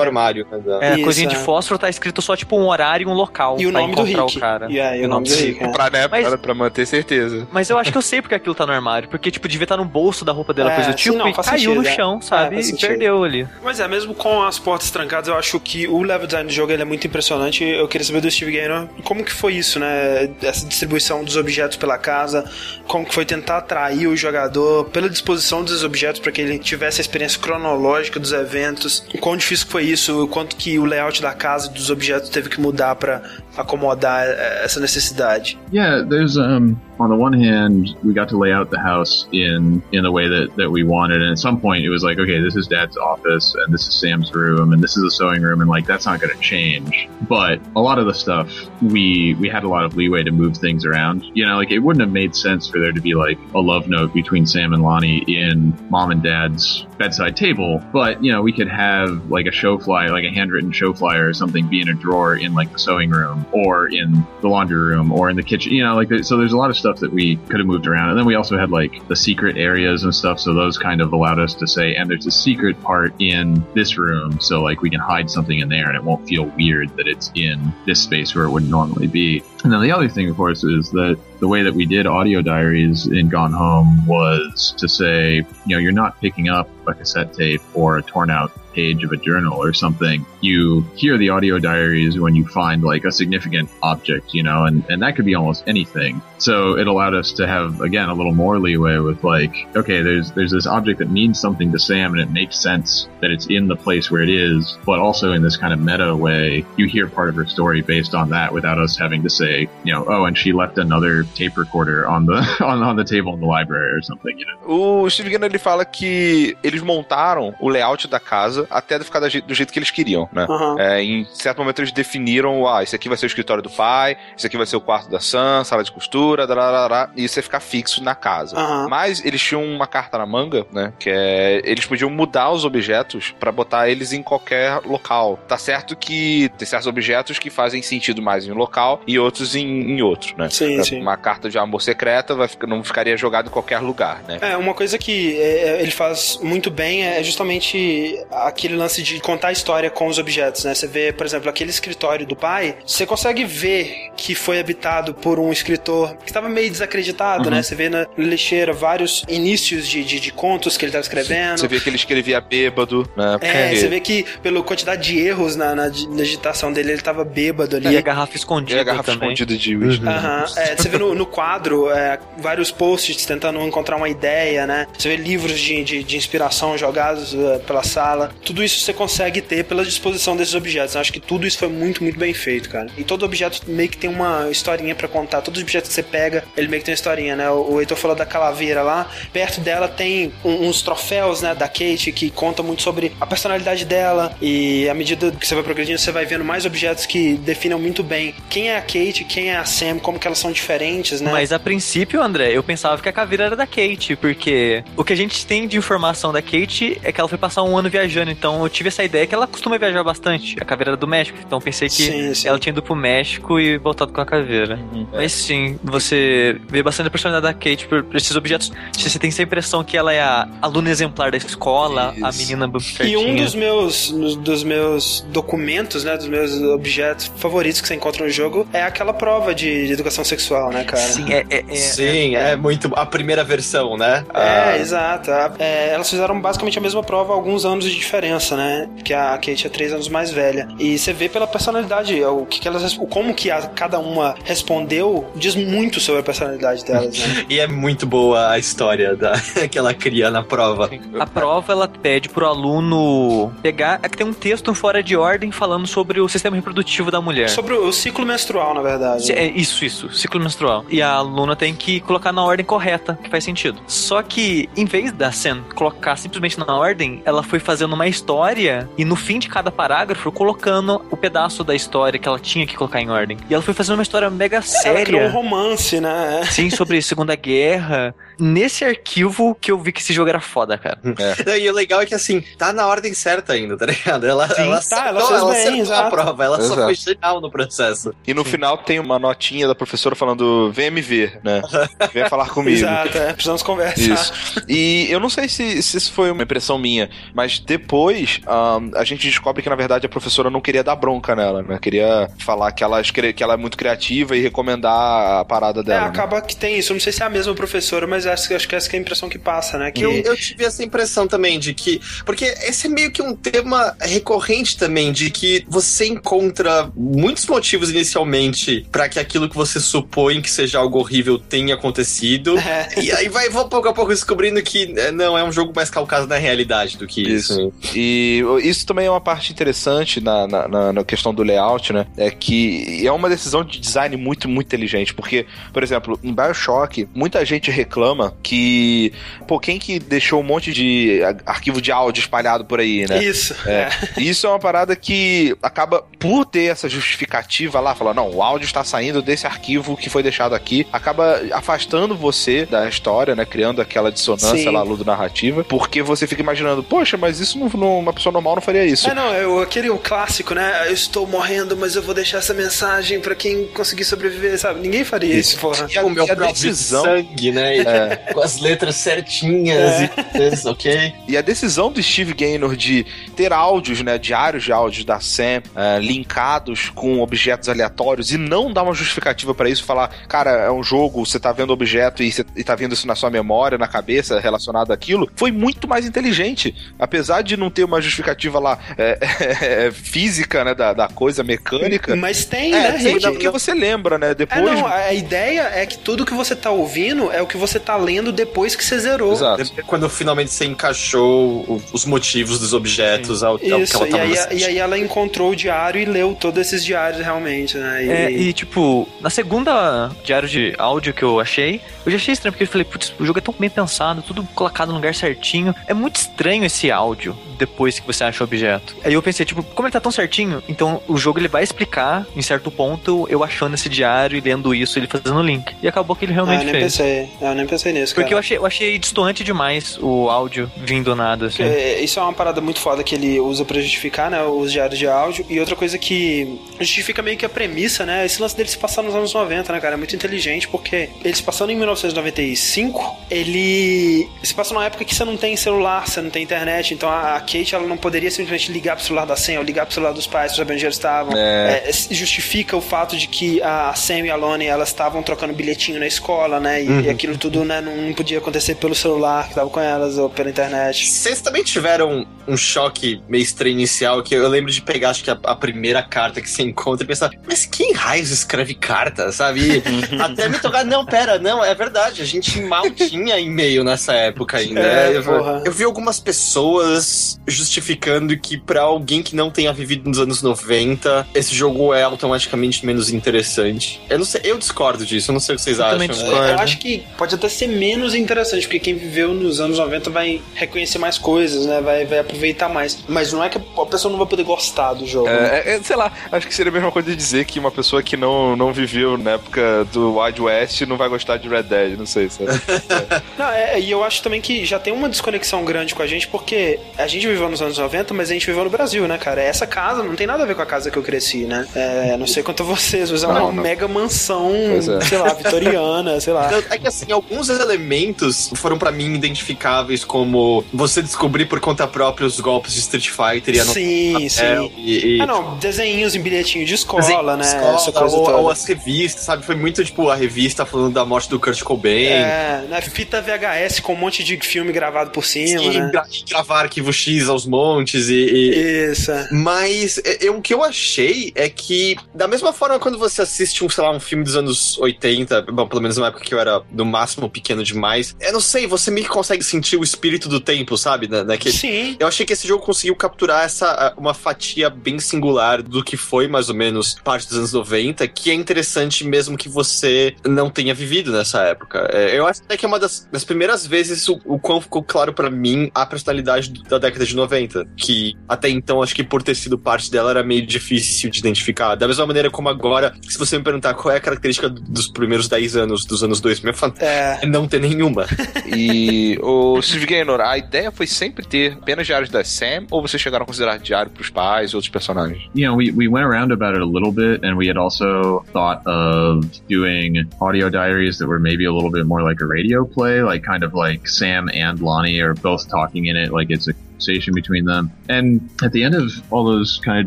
[0.00, 0.46] armário.
[0.50, 1.38] né, É, a Isso, coisinha de é.
[1.38, 4.20] fósforo tá escrito só tipo um horário e um local E o nome do Rick.
[4.36, 4.66] o cara.
[4.70, 5.62] E aí, o nome do Rick.
[5.62, 5.68] é.
[5.68, 7.46] Pra, né, Mas- pra, pra manter certeza.
[7.52, 9.08] Mas eu acho que eu sei porque aquilo tá no armário.
[9.08, 11.28] Porque, tipo, devia estar no bolso da roupa dela, É, coisa do sim, tipo, não,
[11.28, 11.94] e caiu sentido, no é.
[11.94, 12.60] chão, sabe?
[12.60, 13.46] e perdeu ali.
[13.62, 16.72] Mas é, mesmo com as portas trancadas, eu acho que o level design do jogo
[16.72, 17.64] ele é muito impressionante.
[17.64, 20.30] Eu queria saber do Steve Gaynor como que foi isso, né?
[20.42, 22.44] Essa distribuição dos objetos pela casa,
[22.86, 27.00] como que foi tentar atrair o jogador pela disposição dos objetos para que ele tivesse
[27.00, 29.04] a experiência cronológica dos eventos.
[29.14, 32.48] O quão difícil foi isso, o quanto que o layout da casa dos objetos teve
[32.48, 33.22] que mudar para
[33.56, 35.58] acomodar eh, essa necessidade.
[35.72, 39.82] Yeah, there's um on the one hand, we got to lay out the house in
[39.92, 42.40] in the way that that we wanted, and at some point it was like, okay,
[42.40, 45.60] this is Dad's office, and this is Sam's room, and this is a sewing room,
[45.60, 47.08] and like that's not going to change.
[47.28, 48.50] But a lot of the stuff
[48.80, 51.24] we we had a lot of leeway to move things around.
[51.34, 53.88] You know, like it wouldn't have made sense for there to be like a love
[53.88, 58.52] note between Sam and Lonnie in mom and dad's bedside table, but you know, we
[58.52, 61.88] could have like a show flyer, like a handwritten show flyer or something, be in
[61.88, 65.42] a drawer in like the sewing room or in the laundry room or in the
[65.42, 65.72] kitchen.
[65.72, 66.36] You know, like so.
[66.36, 68.58] There's a lot of stuff that we could have moved around, and then we also
[68.58, 70.40] had like the secret areas and stuff.
[70.40, 73.98] So those kind of allowed us to say, and there's a secret part in this
[73.98, 77.06] room, so like we can hide something in there, and it won't feel weird that
[77.06, 79.42] it's in this space where it wouldn't normally be.
[79.64, 82.40] And then the other thing, of course, is that the way that we did audio
[82.40, 85.36] diaries in Gone Home was to say,
[85.66, 89.10] you know, you're not picking up a cassette tape or a torn out page of
[89.10, 90.24] a journal or something.
[90.40, 94.84] You hear the audio diaries when you find like a significant object, you know, and,
[94.90, 96.20] and that could be almost anything.
[96.38, 100.30] So it allowed us to have, again, a little more leeway with like, okay, there's,
[100.32, 103.66] there's this object that means something to Sam and it makes sense that it's in
[103.66, 107.08] the place where it is, but also in this kind of meta way, you hear
[107.08, 110.26] part of her story based on that without us having to say, you know, oh,
[110.26, 113.92] and she left another tape recorder on the on, on the table in the library
[113.92, 114.58] or something, you know.
[114.66, 119.46] O Steve ele fala que eles montaram o layout da casa até ficar do jeito,
[119.46, 120.46] do jeito que eles queriam, né?
[120.48, 120.76] Aham.
[120.78, 124.16] É, em certo momento eles definiram, ah, esse aqui vai ser o escritório do pai,
[124.36, 127.42] esse aqui vai ser o quarto da Sam, sala de costura, darará, e isso ia
[127.42, 128.56] ficar fixo na casa.
[128.56, 128.88] Aham.
[128.88, 130.92] Mas eles tinham uma carta na manga, né?
[130.98, 131.62] Que é.
[131.64, 135.38] Eles podiam mudar os objetos pra botar eles em qualquer local.
[135.48, 139.54] Tá certo que tem certos objetos que fazem sentido mais em um local e outros
[139.54, 140.48] em, em outro, né?
[140.50, 141.00] Sim, sim.
[141.00, 144.38] Uma carta de amor secreta vai, não ficaria jogada em qualquer lugar, né?
[144.40, 148.18] É, uma coisa que é, ele faz muito bem é justamente
[148.56, 150.74] aquele lance de contar a história com os objetos, né?
[150.74, 155.38] Você vê, por exemplo, aquele escritório do pai, você consegue ver que foi habitado por
[155.38, 157.62] um escritor que estava meio desacreditado, né?
[157.62, 161.58] Você vê na lixeira vários inícios de, de, de contos que ele estava escrevendo.
[161.58, 163.36] Você vê que ele escrevia bêbado, né?
[163.42, 167.24] É, você vê que pela quantidade de erros na, na, na digitação dele, ele tava
[167.24, 167.88] bêbado ali.
[167.88, 169.32] E a garrafa E escondida a garrafa também.
[169.32, 170.06] escondida de whisky.
[170.06, 174.86] Aham, é, você vê no, no quadro é, vários posts tentando encontrar uma ideia, né?
[174.96, 178.32] Você vê livros de, de, de inspiração jogados é, pela sala.
[178.46, 180.94] Tudo isso você consegue ter pela disposição desses objetos.
[180.94, 182.86] Eu acho que tudo isso foi muito, muito bem feito, cara.
[182.96, 185.42] E todo objeto meio que tem uma historinha pra contar.
[185.42, 187.50] Todos os objetos que você pega, ele meio que tem uma historinha, né?
[187.50, 189.10] O, Heitor falou da calaveira lá.
[189.32, 193.84] Perto dela tem um- uns troféus, né, da Kate que contam muito sobre a personalidade
[193.84, 194.34] dela.
[194.40, 198.02] E à medida que você vai progredindo, você vai vendo mais objetos que definem muito
[198.04, 201.32] bem quem é a Kate, quem é a Sam, como que elas são diferentes, né?
[201.32, 205.12] Mas a princípio, André, eu pensava que a caveira era da Kate, porque o que
[205.12, 208.25] a gente tem de informação da Kate é que ela foi passar um ano viajando,
[208.30, 210.56] então eu tive essa ideia que ela costuma viajar bastante.
[210.60, 212.48] A caveira era do México, então eu pensei que Sim, sim.
[212.48, 214.78] ela tinha ido pro México e voltado com a caveira.
[215.12, 218.70] Mas sim, você vê bastante a personalidade da Kate por por esses objetos.
[218.96, 222.38] Você tem essa impressão que ela é a aluna exemplar da escola, a Isso.
[222.38, 223.18] menina E certinha.
[223.18, 228.30] um dos meus, dos meus documentos, né, dos meus objetos favoritos que você encontra no
[228.30, 231.02] jogo é aquela prova de, de educação sexual, né, cara?
[231.02, 232.90] Sim, é, é, é- Sim, é, muito.
[232.96, 234.24] A primeira versão, né?
[234.34, 235.30] É, Ah, exato.
[235.30, 238.15] A- é, elas fizeram basicamente a mesma prova, alguns anos de diferença,
[238.56, 238.88] né?
[238.94, 240.68] Porque a Kate é três anos mais velha.
[240.78, 245.26] E você vê pela personalidade, o que, que elas, como que a- cada uma respondeu
[245.34, 247.46] diz muito sobre a personalidade delas, né?
[247.48, 249.32] E é muito boa a história da,
[249.70, 250.90] que ela cria na prova.
[251.18, 254.00] A prova ela pede pro aluno pegar.
[254.02, 257.48] É que tem um texto fora de ordem falando sobre o sistema reprodutivo da mulher.
[257.48, 259.32] Sobre o, o ciclo menstrual, na verdade.
[259.32, 260.84] É isso, isso, ciclo menstrual.
[260.88, 263.80] E a aluna tem que colocar na ordem correta, que faz sentido.
[263.86, 268.88] Só que, em vez da Sen colocar simplesmente na ordem, ela foi fazendo uma história
[268.96, 272.76] e no fim de cada parágrafo colocando o pedaço da história que ela tinha que
[272.76, 273.36] colocar em ordem.
[273.48, 274.64] E ela foi fazendo uma história mega Ela
[275.04, 275.30] criou um séria.
[275.30, 276.42] romance, né?
[276.50, 278.14] Sim, sobre Segunda Guerra.
[278.38, 280.98] Nesse arquivo que eu vi que esse jogo era foda, cara.
[281.60, 284.26] E o legal é que, assim, tá na ordem certa ainda, tá ligado?
[284.26, 286.82] Ela, ela tá, ela acertou, fez ela bem, acertou a prova, ela só Exato.
[286.82, 288.14] foi genial no processo.
[288.26, 291.62] E no final tem uma notinha da professora falando: vem me ver, né?
[292.12, 292.76] Vem falar comigo.
[292.76, 294.00] Exato, é, precisamos conversar.
[294.14, 294.32] Isso.
[294.68, 299.04] E eu não sei se, se isso foi uma impressão minha, mas depois ahn, a
[299.04, 301.78] gente descobre que, na verdade, a professora não queria dar bronca nela, né?
[301.80, 306.00] Queria falar que ela, que ela é muito criativa e recomendar a parada É, dela.
[306.02, 306.06] né?
[306.08, 306.92] acaba que tem isso.
[306.92, 308.98] Eu não sei se é a mesma professora, mas acho, acho que essa que é
[308.98, 309.90] a impressão que passa, né?
[309.90, 312.00] Que Eu, eu tive essa impressão também de que.
[312.24, 317.90] Porque esse é meio que um tema recorrente também, de que você encontra muitos motivos
[317.90, 322.56] inicialmente pra que aquilo que você supõe que seja algo horrível tenha acontecido.
[322.66, 323.00] É.
[323.00, 325.88] E aí vai vou pouco a pouco descobrindo que é, não, é um jogo mais
[325.88, 327.72] calcado na realidade do que isso.
[327.94, 332.06] E isso também é uma parte interessante na, na, na- na questão do layout, né?
[332.16, 335.14] É que é uma decisão de design muito, muito inteligente.
[335.14, 339.12] Porque, por exemplo, em Bioshock, muita gente reclama que,
[339.46, 343.22] pô, quem que deixou um monte de arquivo de áudio espalhado por aí, né?
[343.22, 343.54] Isso.
[343.66, 343.88] É.
[344.16, 348.42] E Isso é uma parada que acaba por ter essa justificativa lá, falar, não, o
[348.42, 353.44] áudio está saindo desse arquivo que foi deixado aqui, acaba afastando você da história, né?
[353.44, 354.70] Criando aquela dissonância Sim.
[354.70, 358.62] lá, ludo-narrativa, porque você fica imaginando, poxa, mas isso não, não- uma pessoa normal não
[358.62, 359.08] faria isso.
[359.08, 360.84] É, não, é o- aquele o clássico, né?
[360.88, 364.80] Eu estou morrendo, mas eu vou deixar essa mensagem pra quem conseguir sobreviver, sabe?
[364.80, 365.86] Ninguém faria isso, porra.
[365.90, 367.76] E a, o meu e a próprio decisão, sangue, né?
[368.32, 371.14] Com as letras certinhas e isso, ok?
[371.26, 375.62] e a decisão do Steve Gaynor de ter áudios, né, diários de áudios da Sam,
[375.74, 380.70] eh, linkados com objetos aleatórios e não dar uma justificativa pra isso, falar, cara, é
[380.70, 383.78] um jogo, você tá vendo objeto e, você, e tá vendo isso na sua memória,
[383.78, 386.74] na cabeça, relacionado àquilo, foi muito mais inteligente.
[386.98, 392.14] Apesar de não ter uma justificativa lá eh, física, né, da, da coisa mecânica.
[392.16, 394.30] Mas tem, É, né, tem porque você lembra, né?
[394.30, 394.62] É, Depois.
[394.62, 397.78] não, a a ideia é que tudo que você tá ouvindo é o que você
[397.78, 399.32] tá tá lendo depois que você zerou.
[399.32, 399.62] Exato.
[399.64, 403.86] Depois, Quando finalmente você encaixou o- os motivos dos objetos ao, ao que ela e
[404.10, 404.58] tava aí, sentindo.
[404.60, 408.04] e aí ela encontrou o diário e leu todos esses diários realmente, né?
[408.04, 412.32] E, É, e tipo, na segunda diário de áudio que eu achei, eu já achei
[412.32, 415.14] estranho, porque eu falei, putz, o jogo é tão bem pensado, tudo colocado no lugar
[415.14, 415.74] certinho.
[415.86, 418.94] É muito estranho esse áudio depois que você acha o objeto.
[419.02, 422.26] Aí eu pensei, tipo, como ele tá tão certinho, então o jogo ele vai explicar,
[422.36, 425.74] em certo ponto, eu achando esse diário e lendo isso, ele fazendo o link.
[425.82, 426.84] E acabou que ele Ah, realmente eu nem fez.
[426.96, 427.28] pensei.
[427.40, 428.40] Eu nem pensei nisso, Porque eu cara.
[428.40, 431.62] achei, eu achei distoante demais o áudio vindo do nada, assim.
[431.62, 434.98] É, Isso é uma parada muito foda que ele usa pra justificar, né, os diários
[434.98, 435.46] de áudio.
[435.48, 439.02] E outra coisa que justifica meio que a premissa, né, esse lance dele se passar
[439.02, 444.28] nos anos 90, né, cara, é muito inteligente, porque ele se passando em 1995, ele
[444.42, 447.38] se passa numa época que você não tem celular, você não tem internet, então a
[447.40, 450.26] Kate, ela não poderia simplesmente ligar pro celular da Sam ou ligar pro celular dos
[450.26, 451.36] pais pra saber onde eles estavam.
[451.36, 451.84] É.
[451.86, 455.98] É, justifica o fato de que a Sam e a Lonnie, elas estavam trocando bilhetinho
[456.00, 459.54] na escola, né, e, e aquilo tudo, né, não, não podia acontecer pelo celular que
[459.54, 461.06] tava com elas ou pela internet.
[461.06, 465.30] Vocês também tiveram um choque meio estranho inicial, que eu lembro de pegar, acho que
[465.30, 469.82] a, a primeira carta que você encontra e pensar, mas quem raios escreve carta, sabe?
[470.20, 474.58] Até me tocar, não, pera, não, é verdade, a gente mal tinha e-mail nessa época
[474.58, 474.80] ainda.
[474.80, 475.62] É, eu, porra.
[475.64, 481.26] eu vi algumas pessoas justificando que pra alguém que não tenha vivido nos anos 90,
[481.34, 484.00] esse jogo é automaticamente menos interessante.
[484.08, 485.98] Eu não sei, eu discordo disso, eu não sei o que vocês Eu acham.
[485.98, 486.14] também né?
[486.14, 486.48] discordo.
[486.48, 490.40] Eu acho que pode até ser menos interessante, porque quem viveu nos anos 90 vai
[490.54, 491.80] reconhecer mais coisas, né?
[491.80, 492.98] Vai, vai aproveitar mais.
[493.08, 495.28] Mas não é que a pessoa não vai poder gostar do jogo.
[495.28, 495.62] né?
[495.64, 498.02] É, é, sei lá, acho que seria a mesma coisa de dizer que uma pessoa
[498.02, 501.98] que não, não viveu na época do Wild West não vai gostar de Red Dead,
[501.98, 502.50] não sei, sabe?
[503.38, 506.26] Não, é, e eu acho também que já tem uma desconexão grande com a gente,
[506.28, 509.42] porque a gente viveu nos anos 90, mas a gente viveu no Brasil, né, cara?
[509.42, 511.66] Essa casa não tem nada a ver com a casa que eu cresci, né?
[511.74, 513.62] É, não sei quanto a vocês, mas é uma Não, não.
[513.62, 514.80] mega mansão, é.
[515.04, 516.50] sei lá, vitoriana, sei lá.
[516.70, 522.26] É que assim, alguns elementos foram pra mim identificáveis como você descobrir por conta própria
[522.26, 524.72] os golpes de Street Fighter e anotar Sim, sim.
[524.76, 527.44] E, e, Ah, não, desenhinhos em bilhetinho de escola, né?
[527.44, 528.36] escola, Essa coisa ou, toda.
[528.38, 529.44] ou as revistas, sabe?
[529.44, 532.06] Foi muito tipo a revista falando da morte do Kurt Cobain.
[532.06, 532.80] É, né?
[532.80, 535.90] Fita VHS com um monte de filme gravado por cima, E, né?
[536.12, 538.14] e gravar arquivo X aos montes e.
[538.14, 539.10] e- Isso.
[539.10, 539.28] é.
[539.32, 543.68] Mas eu- o que eu achei é que, da mesma forma quando você assiste um,
[543.68, 546.62] sei lá, um filme dos anos 80, bom, pelo menos na época que eu era
[546.72, 550.40] no máximo pequeno demais, eu não sei, você meio que consegue sentir o espírito do
[550.40, 551.06] tempo, sabe?
[551.08, 551.96] Na, naquele, Sim.
[552.00, 556.26] eu achei que esse jogo conseguiu capturar essa uma fatia bem singular do que foi
[556.28, 560.74] mais ou menos parte dos anos 90, que é interessante mesmo que você não tenha
[560.74, 561.88] vivido nessa época.
[561.92, 564.82] É, eu acho até que é uma das, das primeiras vezes o, o quão ficou
[564.82, 569.22] claro pra mim a personalidade da década de 90, que até então acho que por
[569.22, 571.74] ter sido parte dela era meio difícil de identificar.
[571.74, 574.88] Da mesma maneira como agora, se você me perguntar qual é a característica do- dos
[574.88, 577.25] primeiros 10 anos dos anos 2000, eu falo, É.
[577.26, 578.06] não ter nenhuma.
[578.54, 583.00] E o Steve Gaynor, a ideia foi sempre ter apenas diários da Sam, ou vocês
[583.00, 585.26] chegaram a considerar diário pros pais e outros personagens?
[585.34, 588.24] you know, we, we went around about it a little bit, and we had also
[588.32, 592.64] thought of doing audio diaries that were maybe a little bit more like a radio
[592.64, 596.48] play, like kind of like Sam and Lonnie are both talking in it, like it's
[596.48, 597.72] a conversation between them.
[597.88, 599.86] And at the end of all those kind of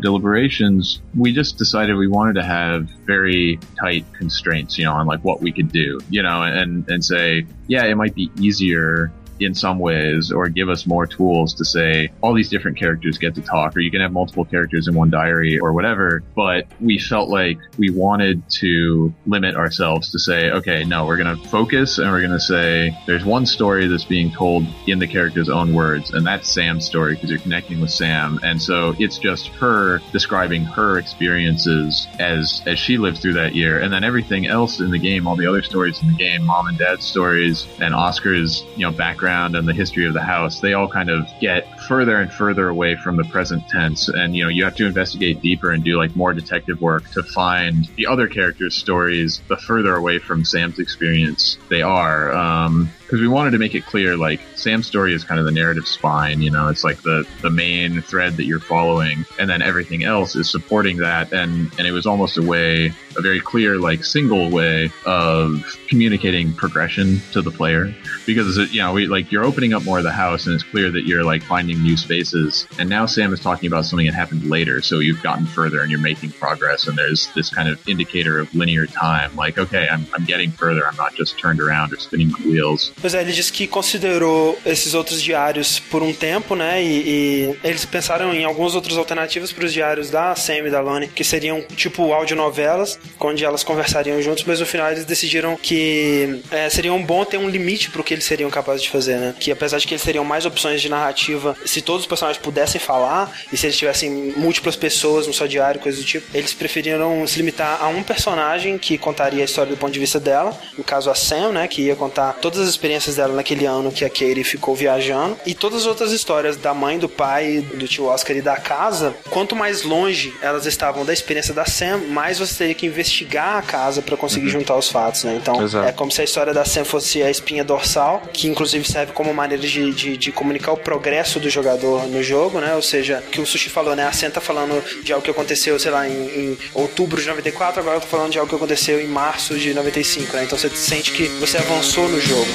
[0.00, 5.22] deliberations, we just decided we wanted to have very tight constraints, you know, on like
[5.24, 9.54] what we could do, you know, and, and say, yeah, it might be easier in
[9.54, 13.42] some ways or give us more tools to say all these different characters get to
[13.42, 16.22] talk or you can have multiple characters in one diary or whatever.
[16.36, 21.36] But we felt like we wanted to limit ourselves to say okay no we're going
[21.36, 25.06] to focus and we're going to say there's one story that's being told in the
[25.06, 28.38] character's own words and that's Sam's story because you're connecting with Sam.
[28.42, 33.80] And so it's just her describing her experiences as as she lived through that year.
[33.80, 36.66] And then everything else in the game all the other stories in the game mom
[36.66, 40.74] and dad's stories and Oscar's you know background and the history of the house they
[40.74, 44.08] all kind of get further and further away from the present tense.
[44.08, 47.22] And you know you have to investigate deeper and do like more detective work to
[47.22, 52.32] find the other characters stories the further away from Sam's experience they are.
[52.32, 55.52] Um because we wanted to make it clear like Sam's story is kind of the
[55.52, 59.62] narrative spine you know it's like the the main thread that you're following and then
[59.62, 61.32] everything else is supporting that.
[61.32, 66.52] And and it was almost a way a very clear like single way of communicating
[66.52, 67.94] progression to the player.
[68.26, 70.90] Because you know we like you're opening up more of the house and it's clear
[70.90, 74.44] that you're like finding new spaces and now sam is talking about something that happened
[74.48, 78.38] later so you've gotten further and you're making progress and there's this kind of indicator
[78.38, 81.96] of linear time like okay i'm, I'm getting further i'm not just turned around or
[81.96, 86.54] spinning the wheels Pois é, ele disse que considerou esses outros diários por um tempo,
[86.54, 86.82] né?
[86.82, 90.80] E, e eles pensaram em algumas outras alternativas para os diários da Sam e da
[90.80, 96.42] Lonnie, que seriam tipo audionovelas, onde elas conversariam juntos, mas no final eles decidiram que
[96.50, 99.34] é, seria um bom ter um limite pro que eles seriam capazes de fazer, né?
[99.38, 102.80] Que apesar de que eles teriam mais opções de narrativa, se todos os personagens pudessem
[102.80, 107.26] falar, e se eles tivessem múltiplas pessoas no seu diário, coisas do tipo, eles preferiram
[107.26, 110.84] se limitar a um personagem que contaria a história do ponto de vista dela, no
[110.84, 111.68] caso a Sam, né?
[111.68, 115.54] Que ia contar todas as experiências dela naquele ano que a Katie ficou viajando, e
[115.54, 119.54] todas as outras histórias da mãe, do pai, do tio Oscar e da casa, quanto
[119.56, 124.02] mais longe elas estavam da experiência da Sam, mais você teria que investigar a casa
[124.02, 125.38] para conseguir juntar os fatos, né?
[125.40, 125.88] Então, Exato.
[125.88, 129.32] é como se a história da Sam fosse a espinha dorsal, que inclusive serve como
[129.32, 132.74] maneira de, de, de comunicar o progresso do jogador no jogo, né?
[132.74, 134.04] Ou seja, que o Sushi falou, né?
[134.04, 137.80] A Sam tá falando de algo que aconteceu, sei lá, em, em outubro de 94,
[137.80, 140.44] agora eu tô falando de algo que aconteceu em março de 95, né?
[140.44, 142.50] Então você sente que você avançou no jogo.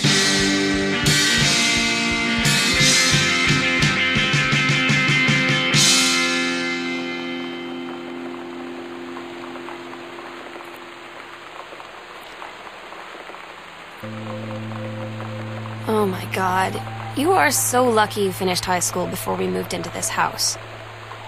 [16.36, 16.82] God.
[17.18, 20.58] You are so lucky you finished high school before we moved into this house.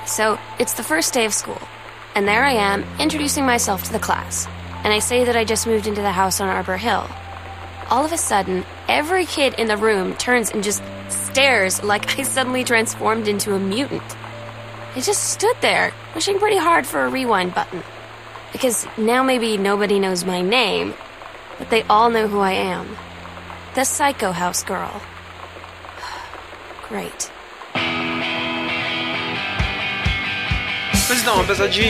[0.05, 1.62] So, it's the first day of school,
[2.14, 4.47] and there I am, introducing myself to the class.
[4.84, 7.08] And I say that I just moved into the house on Arbor Hill.
[7.89, 12.24] All of a sudden, every kid in the room turns and just stares like I
[12.24, 14.18] suddenly transformed into a mutant.
[14.93, 17.82] I just stood there, wishing pretty hard for a rewind button.
[18.51, 20.95] Because now maybe nobody knows my name,
[21.58, 22.97] but they all know who I am.
[23.78, 24.89] The Psycho House girl.
[26.89, 27.30] Great.
[31.07, 31.84] Mas não, apesar de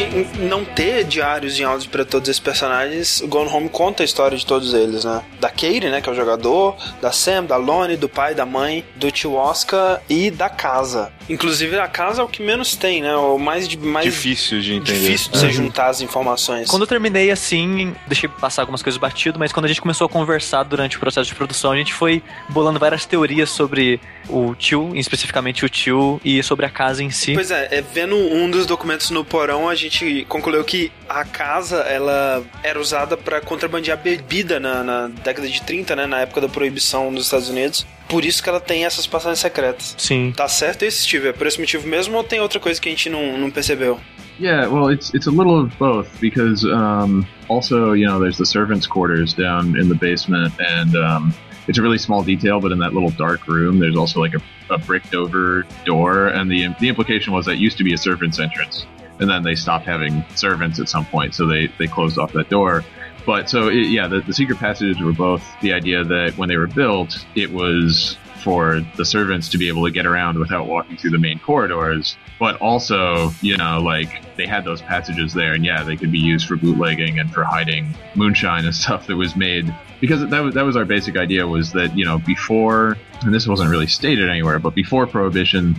[0.49, 4.37] não ter diários em áudio para todos esses personagens, o Gone Home conta a história
[4.37, 5.23] de todos eles, né?
[5.39, 8.83] Da Katie, né, que é o jogador, da Sam, da Lonnie, do pai, da mãe,
[8.97, 11.13] do tio Oscar e da casa.
[11.29, 13.15] Inclusive a casa é o que menos tem, né?
[13.15, 14.99] O mais, de- mais Difícil de entender.
[14.99, 16.69] difícil de você juntar as informações.
[16.69, 20.09] Quando eu terminei assim, deixei passar algumas coisas batido, mas quando a gente começou a
[20.09, 23.99] conversar durante o processo de produção, a gente foi bolando várias teorias sobre
[24.29, 27.33] o tio, especificamente o tio, e sobre a casa em si.
[27.33, 31.77] Pois é, é, vendo um dos documentos no porão, a gente concluiu que a casa
[31.77, 36.49] ela era usada para contrabandear bebida na, na década de 30, né, na época da
[36.49, 37.85] proibição nos Estados Unidos.
[38.07, 39.95] Por isso que ela tem essas passagens secretas.
[39.97, 40.33] Sim.
[40.35, 41.27] Tá certo esse, Steve?
[41.27, 43.99] É por esse motivo mesmo ou tem outra coisa que a gente não, não percebeu?
[44.39, 48.45] Yeah, well, it's it's a little of both because um, also you know there's the
[48.45, 51.33] servants' quarters down in the basement, and um,
[51.67, 54.73] it's a really small detail, but in that little dark room, there's also like a,
[54.73, 58.39] a bricked over door, and the the implication was that used to be a servants'
[58.39, 58.85] entrance,
[59.19, 62.49] and then they stopped having servants at some point, so they they closed off that
[62.49, 62.85] door.
[63.27, 66.55] But so it, yeah, the, the secret passages were both the idea that when they
[66.55, 70.95] were built, it was for the servants to be able to get around without walking
[70.95, 75.65] through the main corridors, but also, you know, like they had those passages there, and
[75.65, 79.35] yeah, they could be used for bootlegging and for hiding moonshine and stuff that was
[79.35, 79.75] made.
[79.99, 83.45] Because that was that was our basic idea was that you know before, and this
[83.45, 85.77] wasn't really stated anywhere, but before Prohibition,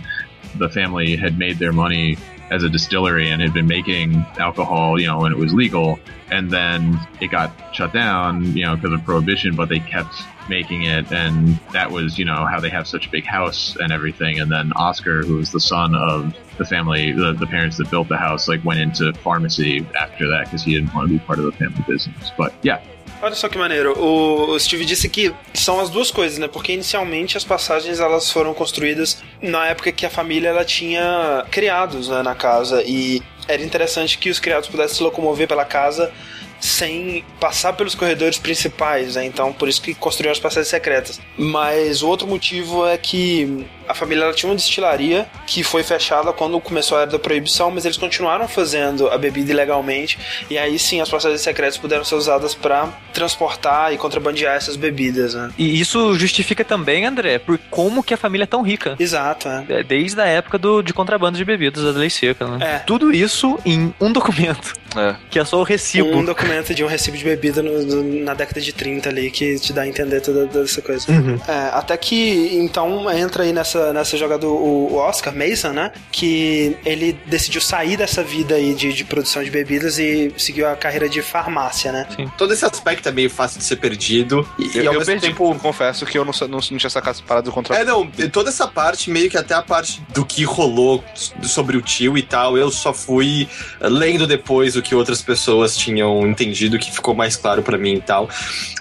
[0.57, 2.15] the family had made their money
[2.51, 5.99] as a distillery and had been making alcohol, you know, when it was legal.
[6.31, 10.13] And then it got shut down, you know, because of prohibition, but they kept
[10.47, 11.11] making it.
[11.11, 14.39] And that was, you know, how they have such a big house and everything.
[14.39, 18.09] And then Oscar, who was the son of the family, the, the parents that built
[18.09, 21.39] the house, like went into pharmacy after that because he didn't want to be part
[21.39, 22.31] of the family business.
[22.37, 22.83] But yeah,
[23.21, 23.99] Olha só que maneiro.
[23.99, 26.47] O Steve disse que são as duas coisas, né?
[26.47, 32.07] Porque inicialmente as passagens elas foram construídas na época que a família ela tinha criados
[32.07, 36.11] né, na casa e era interessante que os criados pudessem se locomover pela casa
[36.59, 39.25] sem passar pelos corredores principais, né?
[39.25, 41.19] Então, por isso que construíram as passagens secretas.
[41.37, 46.31] Mas o outro motivo é que a família ela tinha uma destilaria que foi fechada
[46.31, 50.77] quando começou a era da proibição, mas eles continuaram fazendo a bebida ilegalmente e aí
[50.77, 55.49] sim as passagens secretas puderam ser usadas para transportar e contrabandear essas bebidas, né?
[55.57, 58.95] E isso justifica também, André, por como que a família é tão rica.
[58.99, 59.65] Exato, é.
[59.69, 62.75] É, Desde a época do, de contrabando de bebidas, da lei seca, né?
[62.75, 62.79] É.
[62.79, 65.15] Tudo isso em um documento, É.
[65.31, 66.15] que é só o recibo.
[66.15, 69.59] Um documento de um recibo de bebida no- no- na década de 30 ali que
[69.59, 71.05] te dá a entender toda, toda essa coisa.
[71.47, 75.91] É, até que então entra aí nessa, nessa jogada o, o Oscar Mason, né?
[76.11, 80.75] Que ele decidiu sair dessa vida aí de, de produção de bebidas e seguiu a
[80.75, 82.07] carreira de farmácia, né?
[82.37, 84.47] Todo esse aspecto é meio fácil de ser perdido.
[84.57, 85.55] E, e Eu, ao eu mesmo perdi, tempo.
[85.59, 87.79] confesso que eu não, não, não tinha sacado parada do contrato.
[87.79, 91.03] É, não, toda essa parte, meio que até a parte do que rolou
[91.43, 93.47] sobre o tio e tal, eu só fui
[93.81, 98.01] lendo depois o que outras pessoas tinham entendido, que ficou mais claro para mim e
[98.01, 98.29] tal.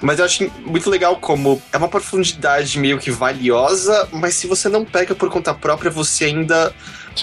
[0.01, 4.69] Mas eu acho muito legal como é uma profundidade meio que valiosa, mas se você
[4.69, 6.73] não pega por conta própria, você ainda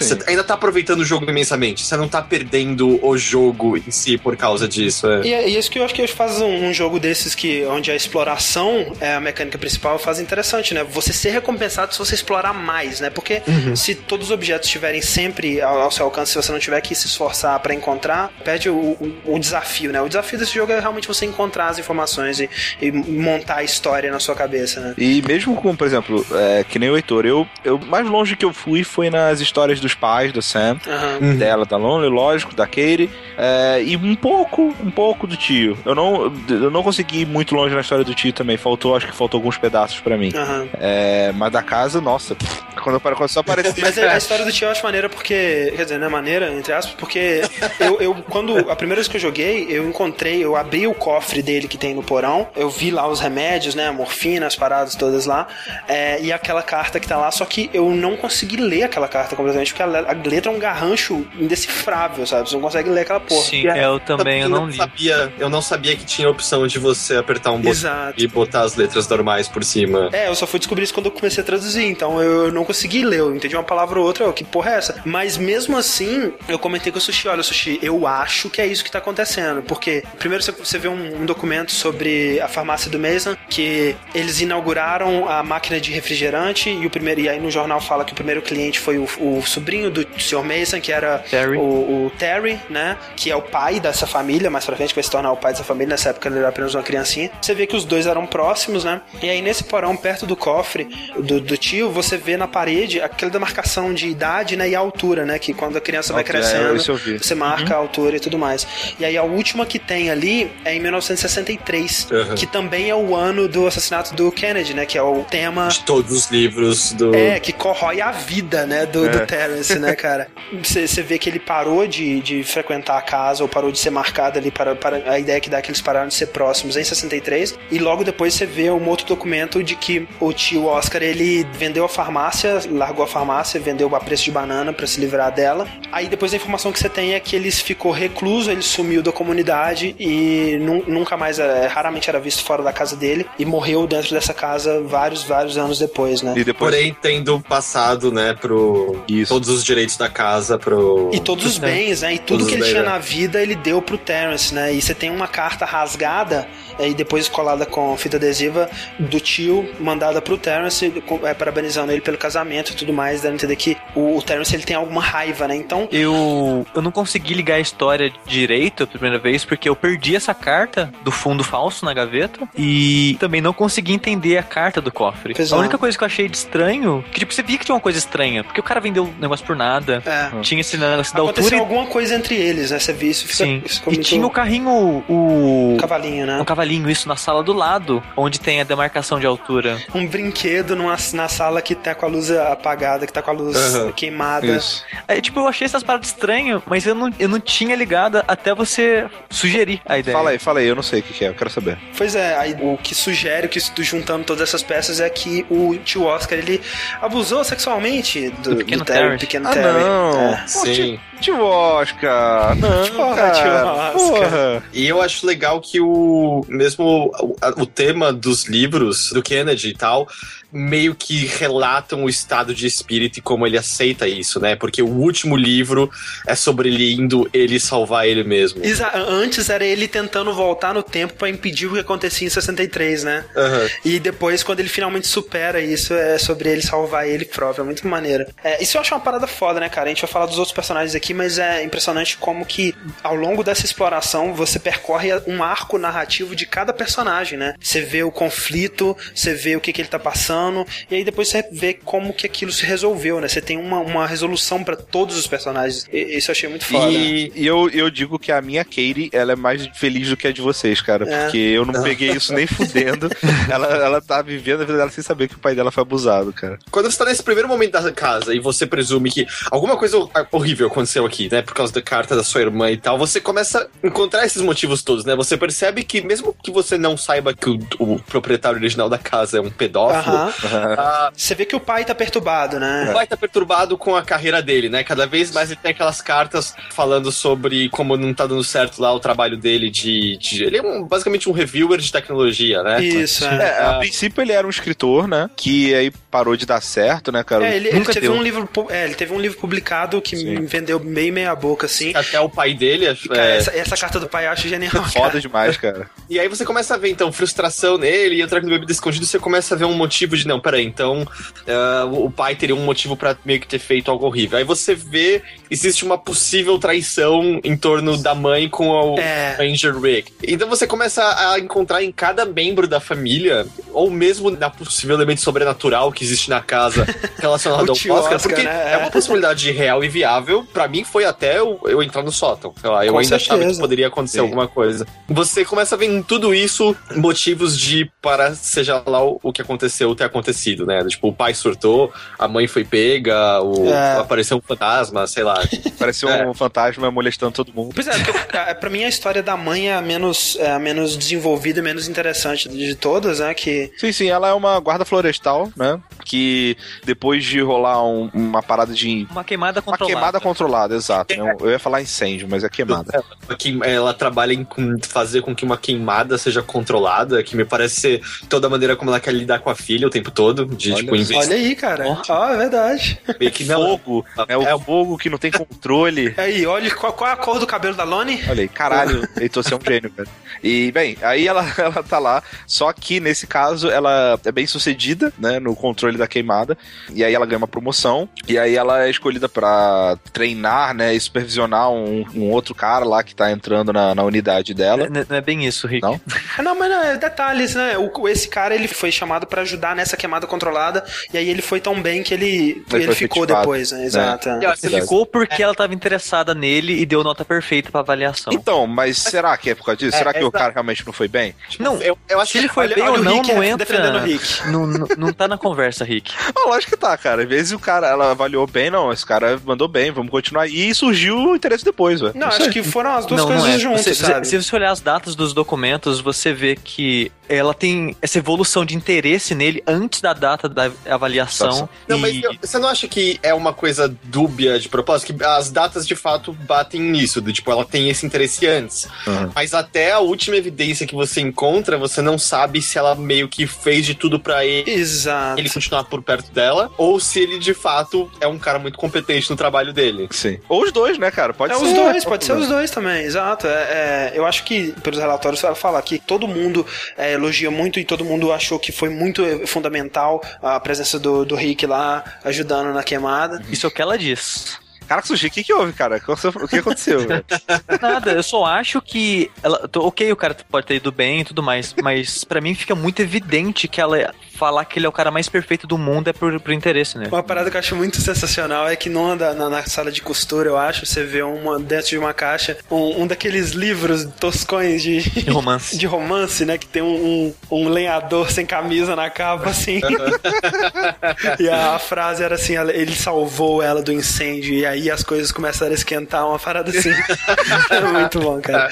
[0.03, 1.85] você ainda tá aproveitando o jogo imensamente.
[1.85, 5.07] Você não tá perdendo o jogo em si por causa disso.
[5.07, 5.21] É.
[5.25, 7.95] E é isso que eu acho que faz um, um, jogo desses que onde a
[7.95, 10.83] exploração é a mecânica principal faz interessante, né?
[10.83, 13.09] Você ser recompensado se você explorar mais, né?
[13.09, 13.75] Porque uhum.
[13.75, 16.93] se todos os objetos estiverem sempre ao, ao, seu alcance, se você não tiver que
[16.95, 20.01] se esforçar para encontrar, perde o, o, o, desafio, né?
[20.01, 22.49] O desafio desse jogo é realmente você encontrar as informações e,
[22.81, 24.93] e montar a história na sua cabeça, né?
[24.97, 28.45] E mesmo com, por exemplo, é, que nem o Heitor, eu, eu mais longe que
[28.45, 30.79] eu fui foi nas histórias dos pais da Sam,
[31.21, 31.37] uhum.
[31.37, 35.77] dela, da Lonely, lógico, da Katie, é, e um pouco, um pouco do tio.
[35.85, 39.05] Eu não, eu não consegui ir muito longe na história do tio também, faltou, acho
[39.05, 40.31] que faltou alguns pedaços para mim.
[40.35, 40.69] Uhum.
[40.73, 42.35] É, mas da casa, nossa,
[42.81, 43.73] quando, quando só apareceu...
[43.79, 46.73] mas a história do tio eu acho maneira porque, quer dizer, não é maneira, entre
[46.73, 47.41] aspas, porque
[47.79, 51.43] eu, eu, quando, a primeira vez que eu joguei, eu encontrei, eu abri o cofre
[51.43, 54.95] dele que tem no porão, eu vi lá os remédios, né, a morfina, as paradas
[54.95, 55.47] todas lá,
[55.87, 59.35] é, e aquela carta que tá lá, só que eu não consegui ler aquela carta
[59.35, 62.49] completamente, porque a, a letra é um garrancho indecifrável, sabe?
[62.49, 63.43] Você não consegue ler aquela porra.
[63.43, 64.77] Sim, é, eu também eu não li.
[64.77, 68.61] Sabia, eu não sabia que tinha a opção de você apertar um botão e botar
[68.61, 70.09] as letras normais por cima.
[70.13, 73.03] É, eu só fui descobrir isso quando eu comecei a traduzir, então eu não consegui
[73.03, 75.01] ler, eu entendi uma palavra ou outra, que porra é essa?
[75.03, 78.83] Mas mesmo assim, eu comentei com o Sushi, olha, Sushi, eu acho que é isso
[78.83, 83.35] que tá acontecendo, porque primeiro você vê um, um documento sobre a farmácia do Mason,
[83.49, 88.05] que eles inauguraram a máquina de refrigerante e o primeiro, e aí no jornal fala
[88.05, 90.43] que o primeiro cliente foi o, o sobrinho do Sr.
[90.43, 91.57] Mason, que era Terry.
[91.57, 91.61] O,
[92.05, 92.97] o, Terry, né?
[93.15, 95.63] Que é o pai dessa família, mais pra frente vai se tornar o pai dessa
[95.63, 95.89] família.
[95.89, 97.31] Nessa época ele era apenas uma criancinha.
[97.41, 99.01] Você vê que os dois eram próximos, né?
[99.23, 100.87] E aí nesse porão, perto do cofre
[101.17, 104.69] do, do tio, você vê na parede aquela demarcação de idade, né?
[104.69, 105.39] E altura, né?
[105.39, 107.75] Que quando a criança vai crescendo, é, você marca uhum.
[107.75, 108.67] a altura e tudo mais.
[108.99, 112.35] E aí a última que tem ali é em 1963, uhum.
[112.35, 114.85] que também é o ano do assassinato do Kennedy, né?
[114.85, 115.69] Que é o tema.
[115.69, 117.15] De todos os livros do.
[117.15, 118.85] É, que corrói a vida, né?
[118.85, 119.09] Do, é.
[119.09, 120.27] do Terence, né, cara?
[120.63, 124.37] Você vê que ele parou de, de frequentar a casa ou parou de ser marcado
[124.37, 127.57] ali para, para a ideia que dá que eles pararam de ser próximos em 63.
[127.71, 131.85] E logo depois você vê um outro documento de que o tio Oscar ele vendeu
[131.85, 135.67] a farmácia, largou a farmácia, vendeu a preço de banana para se livrar dela.
[135.91, 139.11] Aí depois a informação que você tem é que ele ficou recluso, ele sumiu da
[139.11, 140.57] comunidade e
[140.87, 144.81] nunca mais, é, raramente era visto fora da casa dele e morreu dentro dessa casa
[144.81, 146.33] vários, vários anos depois, né?
[146.35, 146.65] E depois...
[146.75, 149.33] Porém, tendo passado, né, pro Isso.
[149.35, 151.09] Todos os direitos da casa pro.
[151.13, 152.13] E todos os bens, né?
[152.13, 152.85] E tudo que ele bens, tinha é.
[152.85, 154.73] na vida ele deu pro Terence, né?
[154.73, 156.47] E você tem uma carta rasgada
[156.79, 160.91] e depois colada com fita adesiva do tio, mandada pro Terence,
[161.23, 164.55] é, parabenizando ele pelo casamento e tudo mais, dando a entender que o, o Terence
[164.55, 165.55] ele tem alguma raiva, né?
[165.55, 165.87] Então.
[165.91, 170.33] Eu, eu não consegui ligar a história direito a primeira vez, porque eu perdi essa
[170.33, 175.33] carta do fundo falso na gaveta e também não consegui entender a carta do cofre.
[175.51, 177.81] A única coisa que eu achei de estranho, que tipo, você via que tinha uma
[177.81, 180.41] coisa estranha, porque o cara vendeu o negócio por nada, é.
[180.41, 181.61] tinha esse negócio da Aconteceu altura.
[181.61, 182.79] alguma coisa entre eles, né?
[182.79, 183.27] Você viu isso?
[183.27, 183.61] Fica, Sim.
[183.65, 184.69] Isso e tinha o carrinho,
[185.07, 185.75] o.
[185.75, 186.39] o cavalinho, né?
[186.39, 189.81] O cavalinho isso na sala do lado, onde tem a demarcação de altura.
[189.93, 193.33] Um brinquedo numa, na sala que tá com a luz apagada, que tá com a
[193.33, 193.91] luz uhum.
[193.91, 194.45] queimada.
[194.45, 194.83] Isso.
[195.07, 198.53] É, tipo, eu achei essas paradas estranhas, mas eu não, eu não tinha ligado até
[198.53, 200.15] você sugerir a ideia.
[200.15, 201.77] Fala aí, fala aí, eu não sei o que, que é, eu quero saber.
[201.97, 205.75] Pois é, aí, o que sugere, o que juntando todas essas peças é que o
[205.77, 206.61] tio Oscar, ele
[207.01, 209.14] abusou sexualmente do, do do Terry.
[209.17, 209.83] Pequeno ah, Terry.
[209.83, 210.19] Não.
[210.19, 210.43] É.
[210.47, 210.99] Sim.
[211.19, 213.31] Tio Oscar, não, cara.
[213.31, 214.63] Tio Oscar.
[214.73, 219.73] E eu acho legal que o mesmo o, o tema dos livros do Kennedy e
[219.73, 220.07] tal
[220.55, 224.55] meio que relatam o estado de espírito e como ele aceita isso, né?
[224.55, 225.91] Porque o último livro
[226.25, 228.63] é sobre ele indo ele salvar ele mesmo.
[228.63, 233.03] Exa Antes era ele tentando voltar no tempo para impedir o que acontecia em 63,
[233.03, 233.25] né?
[233.35, 233.69] Uhum.
[233.83, 237.63] E depois, quando ele finalmente supera isso, é sobre ele salvar ele próprio.
[237.63, 238.25] É muito maneiro.
[238.41, 239.87] É, isso eu acho uma parada foda, né, cara?
[239.87, 243.43] A gente vai falar dos outros personagens aqui, mas é impressionante como que ao longo
[243.43, 247.53] dessa exploração você percorre um arco narrativo de cada personagem, né?
[247.59, 251.27] Você vê o conflito, você vê o que, que ele tá passando e aí depois
[251.27, 253.27] você vê como que aquilo se resolveu, né?
[253.27, 255.87] Você tem uma, uma resolução para todos os personagens.
[255.91, 256.91] E, isso eu achei muito foda.
[256.91, 260.27] E, e, eu, eu digo que a minha Katie, ela é mais feliz do que
[260.27, 261.23] a de vocês, cara, é.
[261.23, 263.09] porque eu não peguei isso nem fudendo.
[263.49, 266.33] ela, ela tá vivendo a vida dela sem saber que o pai dela foi abusado,
[266.33, 266.57] cara.
[266.71, 269.97] Quando você tá nesse primeiro momento da casa e você presume presume que alguma coisa
[270.31, 271.41] horrível aconteceu aqui, né?
[271.41, 272.95] Por causa da carta da sua irmã e tal.
[272.99, 275.15] Você começa a encontrar esses motivos todos, né?
[275.15, 279.39] Você percebe que, mesmo que você não saiba que o, o proprietário original da casa
[279.39, 280.75] é um pedófilo, Aham.
[280.77, 282.91] ah, Você vê que o pai tá perturbado, o né?
[282.93, 284.83] pai tá perturbado com a carreira dele, né?
[284.83, 288.93] Cada vez mais ele tem aquelas cartas falando sobre como não tá dando certo lá
[288.93, 290.17] o trabalho dele de.
[290.17, 292.83] de- ele é um- basicamente um reviewer de tecnologia, né?
[292.83, 293.35] Isso, é.
[293.45, 295.29] É, a princípio ele era um escritor, né?
[295.35, 297.45] Que aí parou de dar certo, né, cara?
[297.47, 298.13] É, ele, ele teve deu.
[298.13, 300.39] um livro, é, ele teve um livro publicado que Sim.
[300.39, 301.91] me vendeu bem meia boca, assim.
[301.95, 302.85] Até o pai dele.
[302.87, 304.71] é- Cara, essa, essa carta do pai eu acho genial.
[304.91, 305.19] Foda cara.
[305.21, 305.89] demais, cara.
[306.09, 309.17] E aí você começa a ver, então, frustração nele e entrando no bebida escondido, você
[309.19, 311.05] começa a ver um motivo de, não, peraí, então
[311.47, 314.37] ah, o pai teria um motivo pra meio que ter feito algo horrível.
[314.37, 319.35] Aí você vê, existe uma possível traição em torno da mãe com o É.
[319.37, 320.11] Ranger Rick.
[320.23, 325.21] Então você começa a encontrar em cada membro da família, ou mesmo na possível elemento
[325.21, 326.85] sobrenatural que existe na casa
[327.17, 328.73] relacionado ao Oscar, Oscar, porque né?
[328.73, 330.45] é uma possibilidade real e viável.
[330.53, 332.53] Pra mim foi até eu, eu entrar no sótão.
[332.59, 333.61] Sei lá, eu Com ainda achava que certeza.
[333.61, 334.23] poderia acontecer Sim.
[334.23, 334.85] alguma coisa.
[335.07, 339.41] Você começa a ver em tudo isso motivos de para seja lá o, o que
[339.41, 340.83] aconteceu ter acontecido, né?
[340.85, 343.97] Tipo, o pai surtou, a mãe foi pega, o, É.
[343.99, 345.39] apareceu um fantasma, sei lá.
[345.77, 346.27] Pareceu É.
[346.27, 347.71] um fantasma molestando todo mundo.
[347.73, 350.59] Pois é, porque, é, pra mim a história da mãe é a menos, é a
[350.59, 353.33] menos desenvolvida e menos interessante de todas, né?
[353.33, 355.79] Que Sim, sim, ela é uma guarda florestal, né?
[356.03, 359.07] Que depois de rolar um- uma parada de.
[359.11, 360.64] Uma queimada Uma controlada.
[360.67, 361.15] Queimada exato.
[361.15, 361.35] né?
[361.39, 363.03] Eu ia falar incêndio, mas é queimada.
[363.27, 367.45] Uma queim- Ela trabalha em com- fazer com que uma queimada seja controlada, que me
[367.45, 370.45] parece ser toda a maneira como ela quer lidar com a filha o tempo todo,
[370.45, 371.85] de Olha tipo, vez olha aí, cara.
[372.09, 372.99] Ó, é verdade.
[373.19, 373.55] meio que não.
[373.77, 374.59] Fogo, é o É.
[374.59, 376.13] fogo que não tem controle.
[376.17, 378.21] Aí, olha qual, qual é a cor do cabelo da Loni?
[378.29, 380.09] Olha aí, caralho, Heitor, você é um gênio, velho.
[380.43, 385.11] E, bem, aí ela, ela tá lá, só que nesse caso ela é bem sucedida,
[385.17, 386.57] né, no controle da queimada,
[386.93, 390.99] e aí ela ganha uma promoção, e aí ela é escolhida pra treinar, né, e
[390.99, 394.89] supervisionar um, um outro cara lá que tá entrando na, na unidade dela.
[394.89, 395.81] Não, não é bem isso, Rick.
[395.81, 395.99] Não?
[396.37, 397.77] Ah, Não, mas não, é detalhes, né?
[397.77, 400.83] O, esse cara ele foi chamado pra ajudar nessa queimada controlada
[401.13, 403.85] e aí ele foi tão bem que ele, Ele ficou efetivado, depois, né?
[403.85, 404.29] Exato.
[404.29, 404.55] é.
[404.55, 408.31] Você ficou porque ela tava interessada nele e deu nota perfeita pra avaliação.
[408.33, 409.95] Então, mas será que é por causa disso?
[409.95, 411.35] É, será que o cara realmente não foi bem?
[411.59, 413.33] Não, eu, eu acho se ele que foi olha- bem olha ou o não, Rick
[413.33, 414.01] não defendendo entra.
[414.01, 414.47] o Rick.
[414.47, 416.13] Não, não, não tá na conversa, Rick.
[416.35, 417.23] Ah, lógico que tá, cara.
[417.23, 420.44] Às vezes o cara, ela avaliou bem, não, esse cara mandou bem, vamos continuar.
[420.47, 422.13] E surgiu o interesse depois, velho.
[422.15, 423.59] Não, acho que foram as duas não, coisas não é.
[423.59, 424.27] juntas, Você- sabe?
[424.27, 428.75] Se você olhar as datas dos documentos, você vê que ela tem essa evolução de
[428.75, 431.67] interesse nele antes da data da avaliação.
[431.87, 435.13] Não, mas e- eu- você não acha que é uma coisa dúbia de propósito?
[435.15, 438.87] Que as datas de fato batem nisso, do tipo, ela tem esse interesse antes.
[439.07, 439.31] Uhum.
[439.33, 443.47] Mas até a última evidência que você encontra, você não sabe se ela meio que
[443.47, 444.69] fez de tudo pra ele.
[444.69, 445.39] Exato.
[445.39, 449.29] Ele continuar por perto dela, ou se ele de fato é um cara muito competente
[449.29, 450.07] no trabalho dele.
[450.11, 450.34] Sim.
[450.47, 451.33] Ou os dois, né, cara?
[451.33, 451.63] Pode é ser.
[451.63, 453.47] os dois, pode ser os dois também, exato.
[453.47, 456.65] É, é, eu acho que, pelos relatórios, ela fala que todo mundo
[456.97, 461.35] é, elogia muito e todo mundo achou que foi muito fundamental a presença do, do
[461.35, 463.41] Rick lá ajudando na queimada.
[463.49, 464.57] Isso é o que ela diz.
[464.87, 465.99] Caraca, Sushi, o que que houve, cara?
[466.07, 466.99] O que aconteceu?
[467.81, 471.25] Nada, eu só acho que ela, tô- ok, o cara pode ter ido bem e
[471.25, 474.91] tudo mais, mas pra mim fica muito evidente que ela falar que ele é o
[474.91, 477.07] cara mais perfeito do mundo é por, por interesse, né?
[477.11, 480.01] Uma parada que eu acho muito sensacional é que numa da- na, na sala de
[480.01, 484.81] costura, eu acho, você vê uma, dentro de uma caixa um, um daqueles livros toscões
[484.81, 485.77] de, De romance.
[485.77, 486.57] de romance, né?
[486.57, 489.79] Que tem um, um, um lenhador sem camisa na capa, assim.
[491.39, 495.71] e a frase era assim: ele salvou ela do incêndio, e aí as coisas começaram
[495.71, 496.91] a esquentar, uma parada assim.
[497.69, 498.69] é muito bom, cara.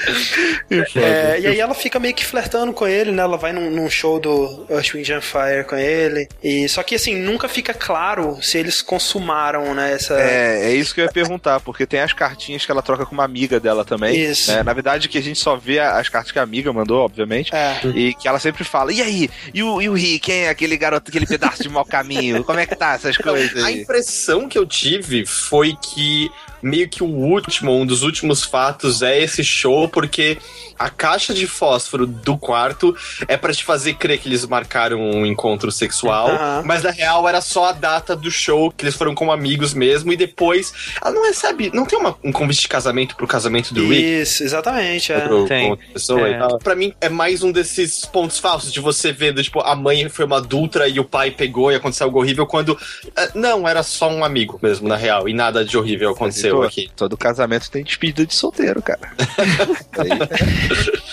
[0.96, 3.22] É, e aí ela fica meio que flertando com ele, né?
[3.22, 5.20] Ela vai num, num show do Earth, Wind and
[5.54, 6.28] Fire com ele.
[6.42, 9.92] E, só que assim, nunca fica claro se eles consumaram, né?
[9.92, 10.14] Essa...
[10.20, 13.12] É, é isso que eu ia perguntar, porque tem as cartinhas que ela troca com
[13.12, 14.16] uma amiga dela também.
[14.16, 14.52] Isso.
[14.52, 14.62] né?
[14.62, 17.54] Na verdade, que a gente só vê as cartas que a amiga mandou, obviamente.
[17.54, 17.80] É.
[17.94, 19.30] E que ela sempre fala, e aí?
[19.52, 20.48] E o, e o Rick, hein?
[20.48, 22.42] Aquele garoto, aquele pedaço de mau caminho?
[22.44, 26.30] Como é que tá essas coisas A impressão que eu tive foi que
[26.62, 30.38] meio que o último, um dos últimos fatos é esse show, porque
[30.78, 32.94] a caixa de fósforo do quarto
[33.28, 36.62] é pra te fazer crer que eles marcaram um encontro sexual, Aham.
[36.64, 40.12] mas na real era só a data do show, que eles foram como amigos mesmo,
[40.12, 40.72] e depois
[41.02, 44.02] ela não recebe, não tem uma- um convite de casamento pro casamento do Rick.
[44.22, 45.12] Isso, exatamente.
[45.12, 45.20] É.
[45.20, 45.76] Pro, Tem.
[45.92, 46.32] pessoa É.
[46.32, 46.58] e tal.
[46.58, 50.08] Pra mim, é mais um desses pontos falsos de você ver, do, tipo, a mãe
[50.08, 52.78] foi uma adulta e o pai pegou e aconteceu algo horrível, quando.
[53.16, 56.56] eh, não, era só um amigo mesmo, na real, e nada de horrível aconteceu.
[56.56, 56.90] eu aqui.
[56.96, 59.00] Todo casamento tem despedida de solteiro, cara.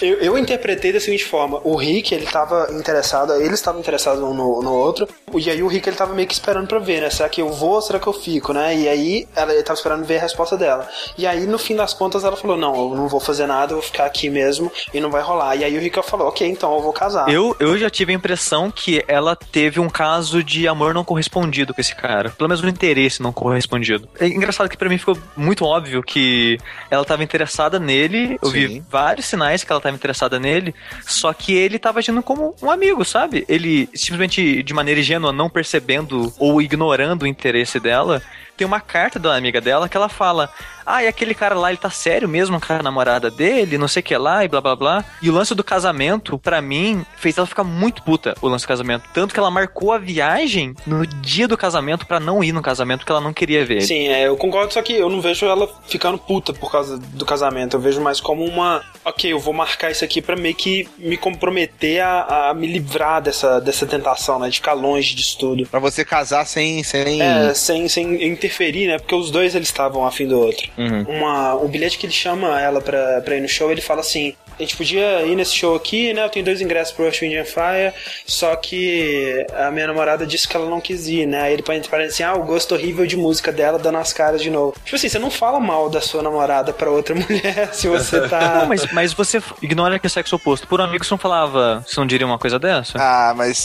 [0.02, 4.34] Eu, eu interpretei da seguinte forma: o Rick, ele tava interessado, eles estavam interessados um
[4.34, 7.10] no, no outro, e aí o Rick, ele tava meio que esperando pra ver, né?
[7.10, 8.76] Será que eu vou ou será que eu fico, né?
[8.76, 10.88] E aí ela ele tava esperando ver a resposta dela.
[11.18, 13.78] E aí, no fim das contas, ela falou: Não, eu não vou fazer nada, eu
[13.78, 15.56] vou ficar aqui mesmo e não vai rolar.
[15.56, 17.30] E aí o Rick falou: Ok, então eu vou casar.
[17.30, 21.74] Eu, eu já tive a impressão que ela teve um caso de amor não correspondido
[21.74, 22.32] com esse cara.
[22.32, 24.08] Pelo menos um interesse não correspondido.
[24.20, 26.58] É engraçado que pra mim ficou muito óbvio que
[26.90, 28.40] ela tava interessada nele.
[28.42, 28.86] Eu vi Sim.
[28.90, 30.74] vários sinais que ela tava interessada nele.
[31.06, 33.46] Só que ele tava agindo como um amigo, sabe?
[33.48, 38.22] Ele simplesmente de maneira ingênua, não percebendo ou ignorando o interesse dela.
[38.56, 40.54] Tem uma carta da amiga dela que ela fala:
[40.86, 44.02] Ah, e aquele cara lá, ele tá sério mesmo com a namorada dele, não sei
[44.02, 45.06] o que lá, e blá blá blá.
[45.22, 48.68] E o lance do casamento, pra mim, fez ela ficar muito puta, o lance do
[48.68, 49.04] casamento.
[49.14, 53.00] Tanto que ela marcou a viagem no dia do casamento pra não ir no casamento,
[53.00, 53.86] porque ela não queria ver ele.
[53.86, 57.26] Sim, é, eu concordo, só que eu não vejo ela ficando puta por causa do
[57.26, 57.76] casamento.
[57.76, 58.84] Eu vejo mais como uma.
[59.04, 63.22] Ok, eu vou marcar isso aqui pra meio que me comprometer a, a me livrar
[63.22, 64.50] dessa, dessa tentação, né?
[64.50, 65.66] De ficar longe disso tudo.
[65.68, 66.84] pra você casar sem.
[66.84, 67.22] sem...
[67.22, 68.98] É, sem, sem interferir, né?
[68.98, 70.70] Porque os dois eles estavam afim do outro.
[70.78, 71.04] Uhum.
[71.04, 74.36] Uma, o bilhete que ele chama ela pra, pra ir no show, ele fala assim:
[74.62, 76.24] a gente podia ir nesse show aqui, né?
[76.26, 77.94] Eu tenho dois ingressos pro Rush Wind and Fire,
[78.26, 81.42] só que a minha namorada disse que ela não quis ir, né?
[81.42, 84.50] Aí ele parece assim: ah, o gosto horrível de música dela dando as caras de
[84.50, 84.76] novo.
[84.84, 88.42] Tipo assim, você não fala mal da sua namorada pra outra mulher se você tá.
[88.62, 90.68] Não, mas, mas você ignora que é sexo oposto.
[90.68, 91.84] Por um amigo, você não falava.
[91.88, 92.98] Você não diria uma coisa dessa?
[93.00, 93.58] Ah, mas.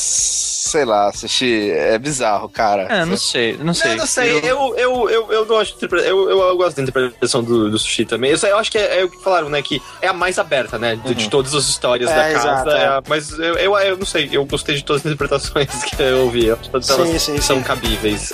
[0.67, 2.83] Sei lá, Sushi, é bizarro, cara.
[2.91, 3.91] É, não sei, não sei.
[3.93, 5.77] Não, não sei, eu, eu, eu, eu não acho.
[5.81, 8.33] Eu, eu, eu gosto da interpretação do, do sushi também.
[8.33, 9.63] Eu, sei- eu acho que é, é o que falaram, né?
[9.63, 10.86] Que é a mais aberta, né?
[10.95, 12.49] De, de todas as histórias É, da casa.
[12.49, 13.01] exato, é é.
[13.09, 16.47] mas eu, eu, eu não sei, eu gostei de todas as interpretações que eu ouvi.
[16.47, 17.63] Eu todas Sim, elas sim, são sim.
[17.63, 18.33] cabíveis.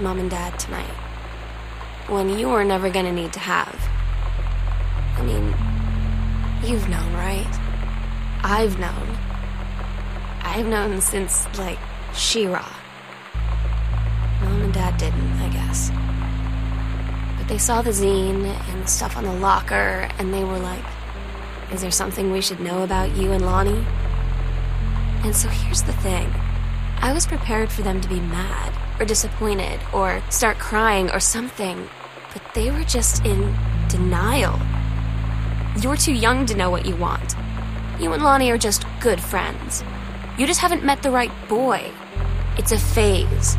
[0.00, 0.94] Mom and dad tonight.
[2.08, 3.76] One you were never gonna need to have.
[5.16, 5.54] I mean,
[6.62, 7.46] you've known, right?
[8.42, 9.16] I've known.
[10.42, 11.78] I've known since, like,
[12.14, 12.64] She-Ra.
[14.42, 15.90] Mom and dad didn't, I guess.
[17.36, 20.84] But they saw the zine and stuff on the locker, and they were like,
[21.72, 23.84] Is there something we should know about you and Lonnie?
[25.24, 26.32] And so here's the thing
[27.00, 31.88] I was prepared for them to be mad, or disappointed, or start crying, or something,
[32.32, 33.56] but they were just in
[33.88, 34.58] denial.
[35.80, 37.34] You're too young to know what you want.
[38.00, 39.84] You and Lonnie are just good friends.
[40.36, 41.90] You just haven't met the right boy.
[42.56, 43.56] It's a phase.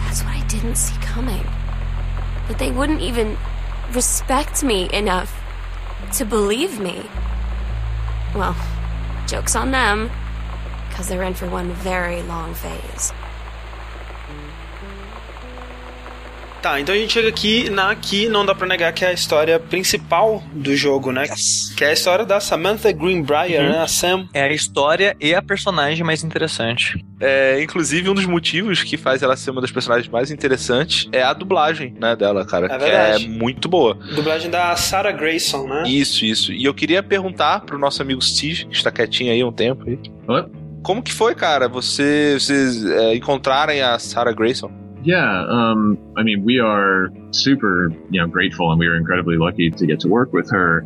[0.00, 1.46] That's what I didn't see coming.
[2.48, 3.36] But they wouldn't even
[3.92, 5.38] respect me enough
[6.14, 7.02] to believe me.
[8.34, 8.56] Well,
[9.26, 10.10] joke's on them,
[10.88, 13.12] because they're in for one very long phase.
[16.62, 19.12] Tá, então a gente chega aqui na que não dá pra negar que é a
[19.12, 21.24] história principal do jogo, né?
[21.76, 23.80] Que é a história da Samantha Greenbrier, né?
[23.80, 24.28] A Sam.
[24.32, 27.04] É a história e a personagem mais interessante.
[27.18, 31.20] É, inclusive, um dos motivos que faz ela ser uma das personagens mais interessantes é
[31.20, 32.66] a dublagem, né, dela, cara.
[32.72, 33.94] É que é muito boa.
[34.14, 35.82] Dublagem da Sarah Grayson, né?
[35.88, 36.52] Isso, isso.
[36.52, 39.82] E eu queria perguntar pro nosso amigo Steve, que está quietinho aí há um tempo.
[39.84, 39.98] Aí.
[40.28, 40.48] What?
[40.84, 41.68] Como que foi, cara?
[41.68, 44.81] Você, vocês é, encontrarem a Sarah Grayson?
[45.04, 49.70] Yeah, um, I mean, we are super, you know, grateful, and we were incredibly lucky
[49.70, 50.84] to get to work with her.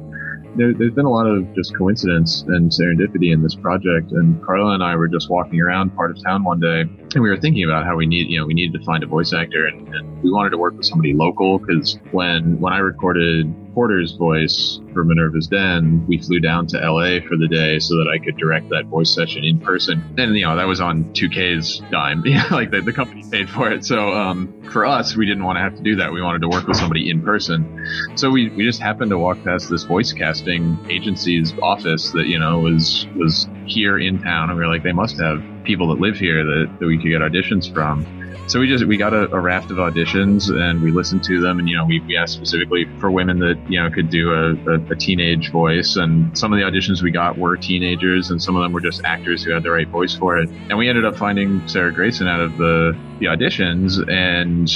[0.57, 4.13] There, there's been a lot of just coincidence and serendipity in this project.
[4.13, 7.29] And Carla and I were just walking around part of town one day, and we
[7.29, 9.67] were thinking about how we need, you know, we needed to find a voice actor,
[9.67, 14.13] and, and we wanted to work with somebody local because when when I recorded Porter's
[14.13, 18.17] voice for Minerva's Den, we flew down to LA for the day so that I
[18.17, 20.03] could direct that voice session in person.
[20.17, 23.85] And you know that was on 2K's dime, like the, the company paid for it.
[23.85, 26.11] So um, for us, we didn't want to have to do that.
[26.11, 27.87] We wanted to work with somebody in person.
[28.15, 32.39] So we, we just happened to walk past this voice casting agency's office that you
[32.39, 36.01] know was was here in town, and we were like, they must have people that
[36.01, 38.07] live here that, that we could get auditions from.
[38.49, 41.59] So we just we got a, a raft of auditions and we listened to them
[41.59, 44.53] and you know we, we asked specifically for women that you know could do a,
[44.71, 45.97] a, a teenage voice.
[45.97, 49.03] And some of the auditions we got were teenagers and some of them were just
[49.05, 50.49] actors who had the right voice for it.
[50.71, 54.71] And we ended up finding Sarah Grayson out of the the auditions and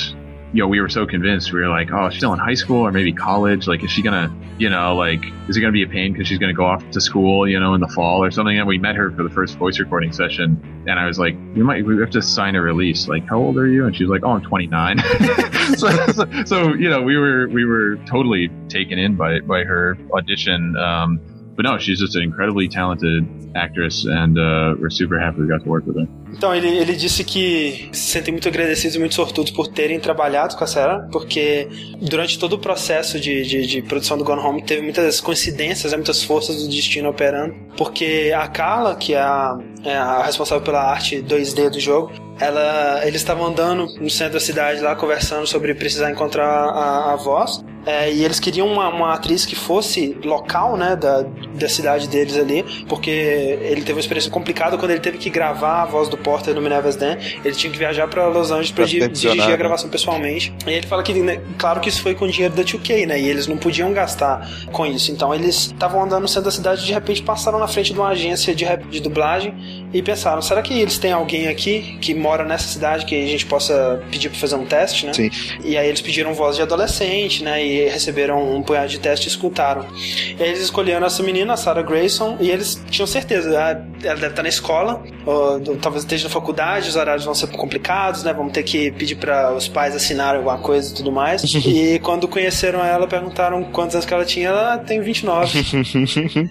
[0.53, 1.53] you know, we were so convinced.
[1.53, 3.69] We were like, oh, she's still in high school or maybe college.
[3.69, 6.39] Like, is she gonna, you know, like, is it gonna be a pain because she's
[6.39, 8.59] gonna go off to school, you know, in the fall or something?
[8.59, 11.63] And we met her for the first voice recording session, and I was like, we
[11.63, 13.07] might, we have to sign a release.
[13.07, 13.87] Like, how old are you?
[13.87, 14.99] And she's like, oh, I'm 29.
[15.77, 19.97] so, so, so, you know, we were we were totally taken in by by her
[20.13, 20.77] audition.
[20.77, 21.21] Um,
[21.61, 25.63] but no, she's just an incredibly talented actress, and uh, we're super happy we got
[25.63, 26.09] to work with her.
[26.33, 30.57] Então, ele, ele disse que se sentem muito agradecidos e muito sortudos por terem trabalhado
[30.57, 31.69] com a Sarah, porque
[32.01, 35.99] durante todo o processo de, de, de produção do Gone Home teve muitas coincidências, né,
[35.99, 40.81] muitas forças do destino operando, porque a Carla, que é a, é a responsável pela
[40.81, 45.75] arte 2D do jogo, ela, eles estavam andando no centro da cidade lá, conversando sobre
[45.75, 47.63] precisar encontrar a, a voz.
[47.87, 51.23] É, e eles queriam uma, uma, atriz que fosse local, né, da,
[51.55, 55.83] da cidade deles ali, porque ele teve uma experiência complicada quando ele teve que gravar
[55.83, 57.17] a voz do Porter no Minerva's Den.
[57.45, 59.57] Ele tinha que viajar para Los Angeles para di dirigir a né?
[59.57, 60.53] gravação pessoalmente.
[60.67, 63.29] E ele fala que, né, claro que isso foi com dinheiro da 2K, né, e
[63.29, 65.11] eles não podiam gastar com isso.
[65.11, 67.99] Então eles estavam andando no centro da cidade e de repente passaram na frente de
[67.99, 69.55] uma agência de, de dublagem
[69.93, 73.47] e pensaram: será que eles têm alguém aqui que mora nessa cidade que a gente
[73.47, 75.13] possa pedir para fazer um teste, né?
[75.13, 75.31] Sim.
[75.65, 77.70] E aí eles pediram voz de adolescente, né?
[77.71, 79.87] E receberam um punhado de teste e escutaram.
[79.97, 83.71] E eles escolheram essa menina, a Sarah Grayson, e eles tinham certeza, ah,
[84.03, 88.23] ela deve estar na escola, ou, talvez esteja na faculdade, os horários vão ser complicados,
[88.25, 88.33] né?
[88.33, 91.43] Vamos ter que pedir para os pais assinarem alguma coisa e tudo mais.
[91.67, 95.61] e quando conheceram ela, perguntaram quantos anos que ela tinha, ela tem 29.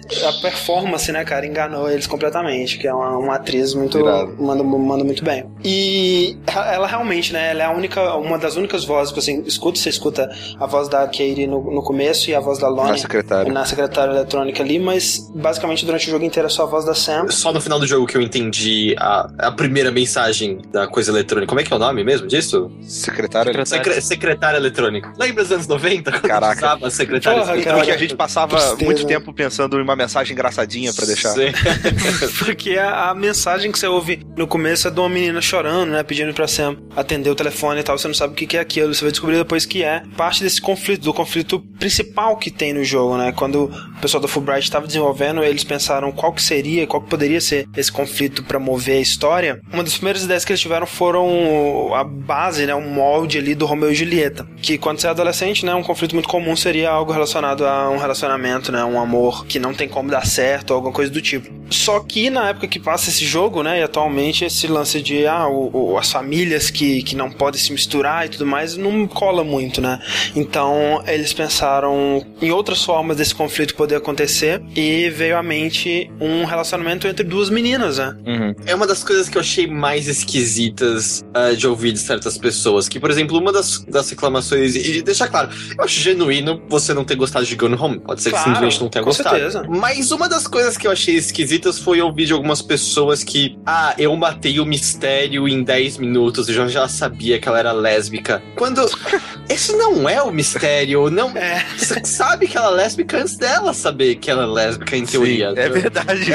[0.26, 3.98] a performance, né, cara, enganou eles completamente, que é uma, uma atriz muito
[4.38, 5.44] manda, manda muito bem.
[5.64, 9.78] E ela realmente, né, ela é a única, uma das únicas vozes que você escuta,
[9.78, 12.96] você escuta a voz da Katie no, no começo e a voz da Lonnie na
[12.98, 13.52] secretária.
[13.52, 16.94] na secretária eletrônica ali, mas basicamente durante o jogo inteiro é só a voz da
[16.94, 17.28] Sam.
[17.28, 21.48] Só no final do jogo que eu entendi a, a primeira mensagem da coisa eletrônica.
[21.48, 22.70] Como é que é o nome mesmo disso?
[22.82, 24.00] Secretária, secretária.
[24.00, 25.12] secretária eletrônica.
[25.18, 26.10] Lembra dos anos 90?
[26.12, 26.56] Quando Caraca.
[26.56, 28.84] usava a secretária Porra, Então que a gente passava Tristeza.
[28.84, 31.30] muito tempo pensando em uma mensagem engraçadinha pra deixar.
[31.30, 31.50] Sim.
[32.44, 36.02] Porque a, a mensagem que você ouve no começo é de uma menina chorando, né?
[36.02, 37.96] Pedindo pra Sam atender o telefone e tal.
[37.98, 38.94] Você não sabe o que que é aquilo.
[38.94, 42.84] Você vai descobrir depois que é parte desse conflito, do conflito principal que tem no
[42.84, 43.32] jogo, né?
[43.32, 47.40] Quando o pessoal da Fulbright estava desenvolvendo, eles pensaram qual que seria, qual que poderia
[47.40, 49.60] ser esse conflito pra mover a história.
[49.72, 52.74] Uma das primeiras ideias que eles tiveram foram a base, né?
[52.74, 54.46] Um molde ali do Romeo e Julieta.
[54.60, 55.74] Que quando você é adolescente, né?
[55.74, 58.84] Um conflito muito comum seria algo relacionado a um relacionamento, né?
[58.84, 61.60] Um amor que não tem como dar certo, alguma coisa do tipo.
[61.70, 63.80] Só que na época que passa esse jogo, né?
[63.80, 67.72] E atualmente esse lance de ah, o, o, as famílias que, que não podem se
[67.72, 70.00] misturar e tudo mais não cola muito, né?
[70.34, 76.44] Então eles pensaram em outras formas desse conflito poder acontecer e veio à mente um
[76.44, 78.16] relacionamento entre duas meninas, né?
[78.26, 78.54] Uhum.
[78.66, 82.88] É uma das coisas que eu achei mais esquisitas ah, de ouvir de certas pessoas.
[82.88, 84.74] Que, por exemplo, uma das, das reclamações.
[84.74, 87.98] E deixar claro, eu acho genuíno você não ter gostado de Gone Home.
[88.00, 89.36] Pode ser Claro, que simplesmente não tenha com gostado.
[89.36, 89.64] certeza.
[89.68, 93.94] Mas uma das coisas que eu achei esquisitas foi ouvir de algumas pessoas que, ah,
[93.98, 98.42] eu matei o mistério em 10 minutos, eu já, já sabia que ela era lésbica.
[98.54, 98.80] Quando.
[99.48, 100.79] Esse não é o mistério,
[101.10, 101.30] não.
[101.36, 101.64] É.
[101.76, 105.50] Você sabe que ela é lésbica antes dela saber que ela é lésbica, em teoria.
[105.50, 106.32] Sim, é verdade.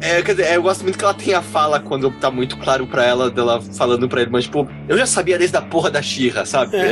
[0.00, 3.04] É, quer dizer, eu gosto muito que ela tenha fala quando tá muito claro pra
[3.04, 6.72] ela, dela falando pra irmã, tipo, eu já sabia desde a porra da Xirra, sabe?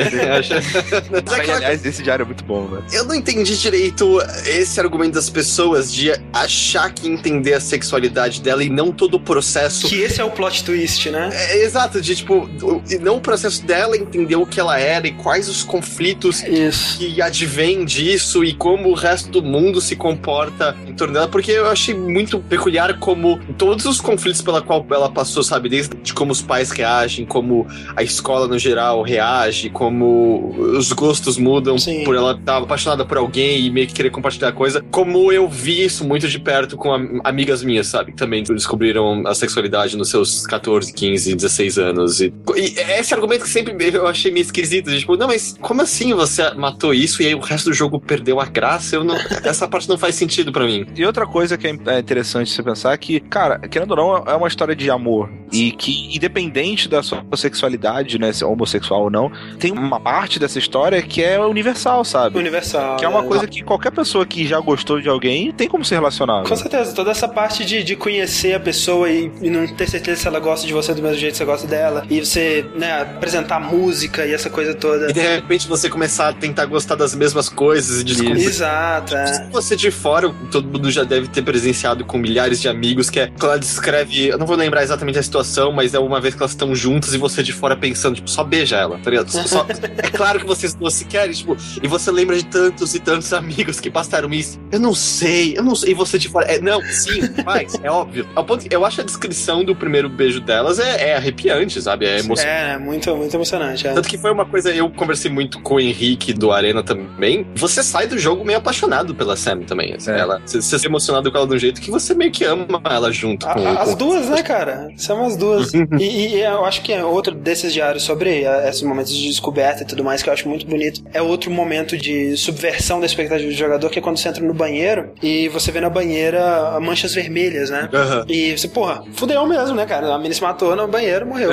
[1.24, 2.84] Que ela- Aliás, esse diário é muito bom, velho.
[2.92, 8.62] eu não entendi direito esse argumento das pessoas de achar que entender a sexualidade dela
[8.62, 9.88] e não todo o processo.
[9.88, 11.30] Que esse é o plot twist, né?
[11.32, 12.48] É, exato, de tipo,
[12.90, 16.83] e não o processo dela entender o que ela era e quais os conflitos Isso.
[16.92, 21.50] Que advém disso e como o resto do mundo se comporta em torno dela, porque
[21.52, 26.12] eu achei muito peculiar como todos os conflitos pela qual ela passou, sabe, desde de
[26.12, 27.66] como os pais reagem, como
[27.96, 32.04] a escola no geral reage, como os gostos mudam Sim.
[32.04, 35.84] por ela estar apaixonada por alguém e meio que querer compartilhar coisa, como eu vi
[35.84, 40.08] isso muito de perto com am- amigas minhas, sabe, que também descobriram a sexualidade nos
[40.10, 42.20] seus 14, 15, 16 anos.
[42.20, 45.82] E, e esse argumento que sempre eu achei meio esquisito, de, tipo, não, mas como
[45.82, 48.96] assim você matou isso e aí o resto do jogo perdeu a graça?
[48.96, 50.86] Eu não, essa parte não faz sentido pra mim.
[50.96, 54.16] E outra coisa que é é interessante você pensar é que, cara, querendo ou não,
[54.26, 55.30] é uma história de amor.
[55.52, 60.38] E que, independente da sua sexualidade, né, se é homossexual ou não, tem uma parte
[60.38, 62.38] dessa história que é universal, sabe?
[62.38, 62.96] Universal.
[62.96, 63.28] Que é uma né?
[63.28, 66.42] coisa que qualquer pessoa que já gostou de alguém tem como se relacionar.
[66.42, 66.56] Com né?
[66.56, 70.28] certeza, toda essa parte de, de conhecer a pessoa e, e não ter certeza se
[70.28, 73.60] ela gosta de você do mesmo jeito que você gosta dela, e você, né, apresentar
[73.60, 75.10] música e essa coisa toda.
[75.10, 78.44] E de repente você começar a tentar gostar das mesmas coisas e descobrir.
[78.44, 79.48] Exato, é.
[79.52, 83.26] Você de fora, todo mundo já deve ter presenciado com milhares de amigos, que é
[83.28, 86.42] quando ela descreve, eu não vou lembrar exatamente a situação, mas é uma vez que
[86.42, 89.30] elas estão juntas e você de fora pensando, tipo, só beija ela, tá ligado?
[89.30, 89.66] Só-
[89.98, 93.32] é claro que vocês duas se querem, tipo, e você lembra de tantos e tantos
[93.32, 94.58] amigos que passaram isso.
[94.70, 95.90] Eu não sei, eu não sei.
[95.92, 98.26] E você de fora, é, não, sim, faz, é óbvio.
[98.34, 102.06] Ao ponto que eu acho a descrição do primeiro beijo delas é, é arrepiante, sabe?
[102.06, 102.56] É emocionante.
[102.58, 103.86] É, muito, muito emocionante.
[103.86, 103.92] É.
[103.92, 107.46] Tanto que foi uma coisa, eu conversei muito com o Henrique do Arena também.
[107.54, 109.94] Você sai do jogo meio apaixonado pela Sam também.
[109.94, 110.18] assim, É.
[110.18, 112.80] Ela, você, você se emocionado com ela de um jeito que você meio que ama
[112.84, 114.88] ela junto A- com, As com- duas, né, cara?
[114.96, 115.72] São as duas.
[115.98, 116.04] e,
[116.36, 119.86] e eu acho que é outro desses diários sobre a- esses momentos de descoberta e
[119.86, 121.02] tudo mais, que eu acho muito bonito.
[121.12, 124.54] É outro momento de subversão da expectativa do jogador, que é quando você entra no
[124.54, 127.88] banheiro e você vê na banheira manchas vermelhas, né?
[127.92, 128.24] Aham.
[128.28, 130.06] E você, porra, fudeu mesmo, né, cara?
[130.14, 131.50] A menina se matou no banheiro, morreu.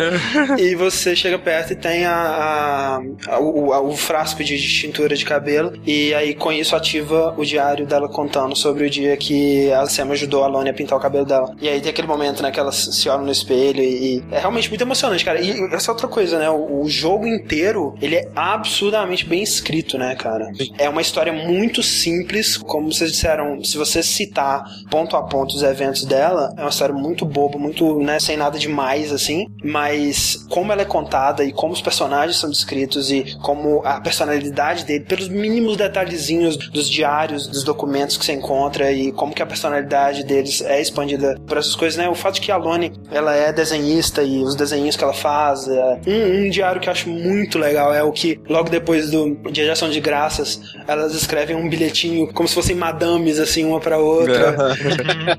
[0.58, 3.02] e você chega perto e tem a, a-
[3.36, 5.74] a- o, o frasco de, de tintura de cabelo.
[5.86, 10.12] E aí, com isso, ativa o diário dela contando sobre o dia que a Sam
[10.12, 11.54] ajudou a Lone a pintar o cabelo dela.
[11.62, 14.70] E aí tem aquele momento, né, que elas se olham no espelho e, é realmente
[14.70, 15.40] muito emocionante, cara.
[15.40, 16.50] E essa outra coisa, né?
[16.50, 20.52] O, o jogo inteiro, ele é absurdamente bem escrito, né, cara?
[20.78, 25.64] É uma história muito simples, como vocês disseram, se você citar ponto a ponto os
[25.64, 30.72] eventos dela, é uma história muito boba, muito, né, sem nada demais, assim, mas como
[30.72, 35.28] ela é contada e como os personagens são descritos e como a personalidade dele, pelos
[35.28, 40.62] mínimos detalhezinhos dos diários, dos documentos que você encontra e como que a personalidade deles
[40.62, 42.10] é expandida por essas coisas, né?
[42.10, 45.68] O fato de que a Lone, ela é desenhista e os desenhos que ela faz,
[45.68, 46.00] é...
[46.08, 49.66] um, um diário que eu acho muito legal é o que logo depois do Dia
[49.66, 53.98] de Ação de Graças, elas escrevem um bilhetinho como se fossem madames, assim, uma pra
[53.98, 54.56] outra.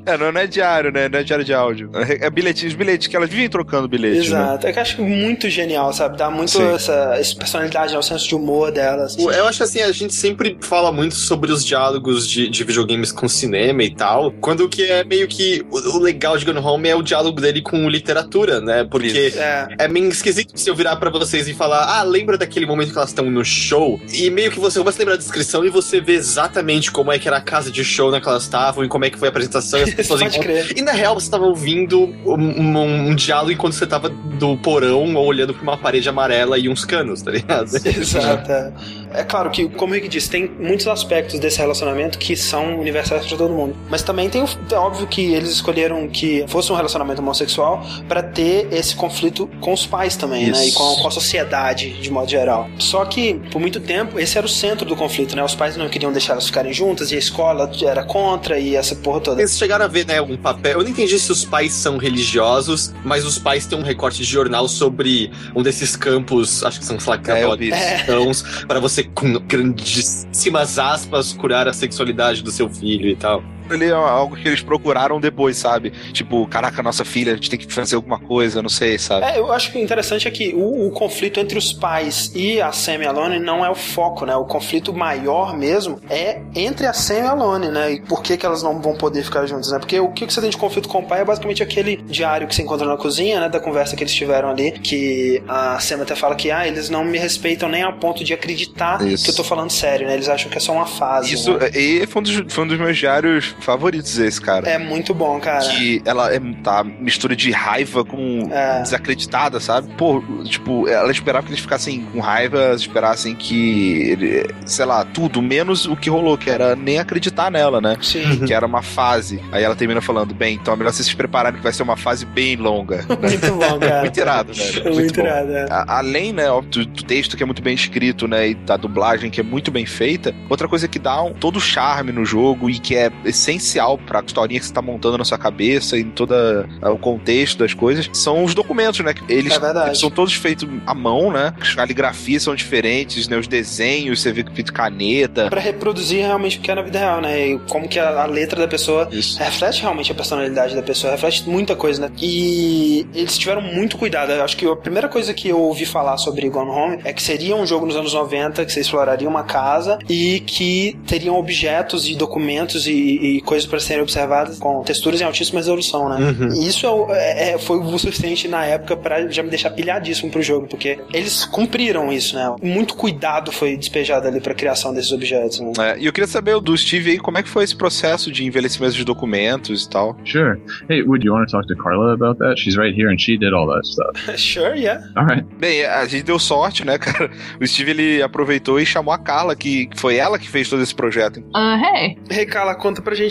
[0.07, 1.09] É, não, é diário, né?
[1.09, 1.91] Não é diário de áudio.
[2.21, 4.19] É bilhetinhos, bilhetes que elas vivem trocando bilhete.
[4.19, 4.25] Né?
[4.25, 4.67] Exato.
[4.67, 6.17] É que eu acho muito genial, sabe?
[6.17, 7.99] Dá muito essa, essa personalidade, né?
[7.99, 9.17] o senso de humor delas.
[9.31, 13.29] Eu acho assim, a gente sempre fala muito sobre os diálogos de, de videogames com
[13.29, 16.89] cinema e tal, quando o que é meio que o, o legal de Gone Home
[16.89, 18.85] é o diálogo dele com literatura, né?
[18.85, 19.69] Porque É.
[19.81, 22.99] é meio esquisito se eu virar pra vocês e falar, ah, lembra daquele momento que
[22.99, 24.01] elas estão no show?
[24.13, 27.19] E meio que você começa a lembrar da descrição e você vê exatamente como é
[27.19, 29.29] que era a casa de show na que elas estavam e como é que foi
[29.29, 30.79] a apresentação e as pessoas Pode encontram- crer.
[30.79, 35.15] E na real você tava ouvindo um, um- um diálogo enquanto você tava do porão
[35.15, 37.69] ou olhando pra uma parede amarela e uns canos, tá ligado?
[37.85, 38.51] Exato.
[39.15, 39.23] é.
[39.23, 43.25] É claro que, como o Rick disse, tem muitos aspectos desse relacionamento que são universais
[43.27, 43.75] pra todo mundo.
[43.89, 48.23] Mas também tem, o- é óbvio que eles escolheram que fosse um relacionamento homossexual pra
[48.23, 50.65] ter esse conflito com os pais também, né?
[50.65, 50.77] E Isso.
[50.77, 52.69] com, com a sociedade, de modo geral.
[52.79, 55.43] Só que, por muito tempo, esse era o centro do conflito, né?
[55.45, 58.95] Os pais não queriam deixar elas ficarem juntas e a escola era contra e essa
[58.97, 59.41] porra toda.
[59.41, 60.79] Eles chegaram a ver, né, um papel.
[60.79, 64.25] Eu não entendi se os pais são religiosos, mas os pais têm um recorte de
[64.25, 67.95] jornal sobre um desses campos, acho que são, sei lá, É, católicos, isso.
[67.95, 73.43] cristãos, para você, com grandíssimas aspas, curar a sexualidade do seu filho e tal.
[73.73, 75.91] Ali é algo que eles procuraram depois, sabe?
[76.13, 79.27] Tipo, caraca, nossa filha, a gente tem que fazer alguma coisa, não sei, sabe?
[79.27, 82.61] É, eu acho que o interessante é que o, o conflito entre os pais e
[82.61, 84.37] a Sam e a Lone não é o foco, né?
[84.37, 87.93] O conflito maior mesmo é entre a Sam e a Lone, né?
[87.93, 89.79] E por que, que elas não vão poder ficar juntas, né?
[89.79, 92.55] Porque o que você tem de conflito com o pai é basicamente aquele diário que
[92.55, 93.49] você encontra na cozinha, né?
[93.49, 97.05] Da conversa que eles tiveram ali, que a Sam até fala que, ah, eles não
[97.05, 99.25] me respeitam nem a ponto de acreditar Isso.
[99.25, 100.15] que eu tô falando sério, né?
[100.15, 101.35] Eles acham que é só uma fase.
[101.35, 101.71] Isso, né?
[101.75, 104.69] e foi um, dos, foi um dos meus diários favoritos, esse, cara.
[104.69, 105.61] É muito bom, cara.
[105.69, 108.83] Que ela é, tá mistura de raiva com É.
[108.83, 109.93] desacreditada, sabe?
[109.97, 115.41] Pô, tipo, ela esperava que eles ficassem com raiva, esperassem que, ele- sei lá, tudo,
[115.43, 117.97] menos o que rolou, que era nem acreditar nela, né?
[118.03, 118.45] Sim.
[118.47, 119.41] Que era uma fase.
[119.53, 121.97] Aí ela termina falando, bem, então é melhor vocês se prepararem que vai ser uma
[121.97, 123.05] fase bem longa.
[123.21, 124.01] Muito bom, cara.
[124.01, 124.95] Muito irado, velho.
[124.95, 125.21] Muito bom.
[125.27, 125.67] irado, é.
[125.71, 129.31] A- Além, né, do, do texto que é muito bem escrito, né, e da dublagem
[129.31, 132.69] que é muito bem feita, outra coisa que dá um, todo o charme no jogo
[132.69, 133.11] e que é
[133.43, 136.35] essencial pra historinha que você tá montando na sua cabeça e em todo
[136.83, 139.15] o contexto das coisas, são os documentos, né?
[139.29, 141.53] Eles, É eles são todos feitos à mão, né?
[141.61, 143.37] As caligrafias são diferentes, né?
[143.37, 145.51] Os desenhos, você vê que feito caneta.
[145.51, 147.49] Pra reproduzir realmente o que é na vida real, né?
[147.49, 149.39] E como que a, a letra da pessoa Isso.
[149.39, 152.13] reflete realmente a personalidade da pessoa, reflete muita coisa, né?
[152.21, 154.31] E eles tiveram muito cuidado.
[154.33, 157.23] Eu acho que a primeira coisa que eu ouvi falar sobre Gone Home é que
[157.23, 162.09] seria um jogo nos anos 90 que você exploraria uma casa e que teriam objetos
[162.09, 166.35] e documentos e, e coisas para serem observadas com texturas em altíssima resolução, né?
[166.55, 170.31] E isso é é- é- foi o suficiente na época pra já me deixar pilhadíssimo
[170.31, 172.55] pro jogo, porque eles cumpriram isso, né?
[172.63, 175.73] Muito cuidado foi despejado ali pra criação desses objetos, né?
[175.79, 178.45] É, e eu queria saber do Steve aí, como é que foi esse processo de
[178.45, 180.17] envelhecimento de documentos e tal?
[180.25, 180.61] Sure.
[180.89, 182.61] Hey, would you want to talk to Carla about that?
[182.61, 184.13] She's right here and she did all that stuff.
[184.39, 185.03] sure, yeah.
[185.17, 185.47] All right.
[185.59, 187.31] Bem, a gente deu sorte, né, cara?
[187.61, 190.83] O Steve ele aproveitou e chamou a Carla, que que foi ela que fez todo
[190.83, 191.39] esse projeto.
[191.55, 192.19] Uh, hey.
[192.31, 193.22] Hey, Carla, conta pra gente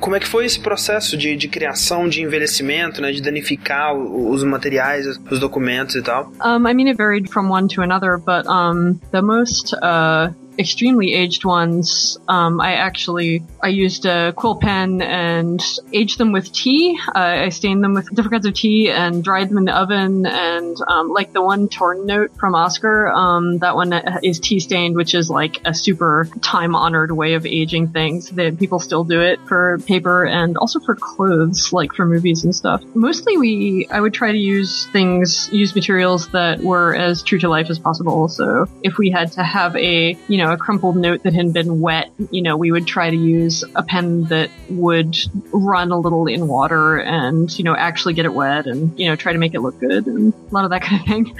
[0.00, 4.42] como é que foi esse processo de, de criação, de envelhecimento, né, de danificar os
[4.44, 6.32] materiais, os documentos e tal.
[6.44, 11.12] Um, I mean, it varied from one to another, but um, the most uh, extremely
[11.14, 15.62] aged ones, um, I actually I used a quill pen and
[15.92, 16.98] aged them with tea.
[17.08, 20.26] Uh, I stained them with different kinds of tea and dried them in the oven.
[20.26, 23.92] And um, like the one torn note from Oscar, um, that one
[24.22, 28.30] is tea stained, which is like a super time honored way of aging things.
[28.30, 32.54] That people still do it for paper and also for clothes, like for movies and
[32.54, 32.82] stuff.
[32.94, 37.48] Mostly, we I would try to use things, use materials that were as true to
[37.48, 38.28] life as possible.
[38.28, 41.80] So if we had to have a you know a crumpled note that had been
[41.80, 45.16] wet, you know we would try to use a pen that would
[45.52, 49.16] run a little in water and you know actually get it wet and you know
[49.16, 51.34] try to make it look good and a lot of that kind of thing.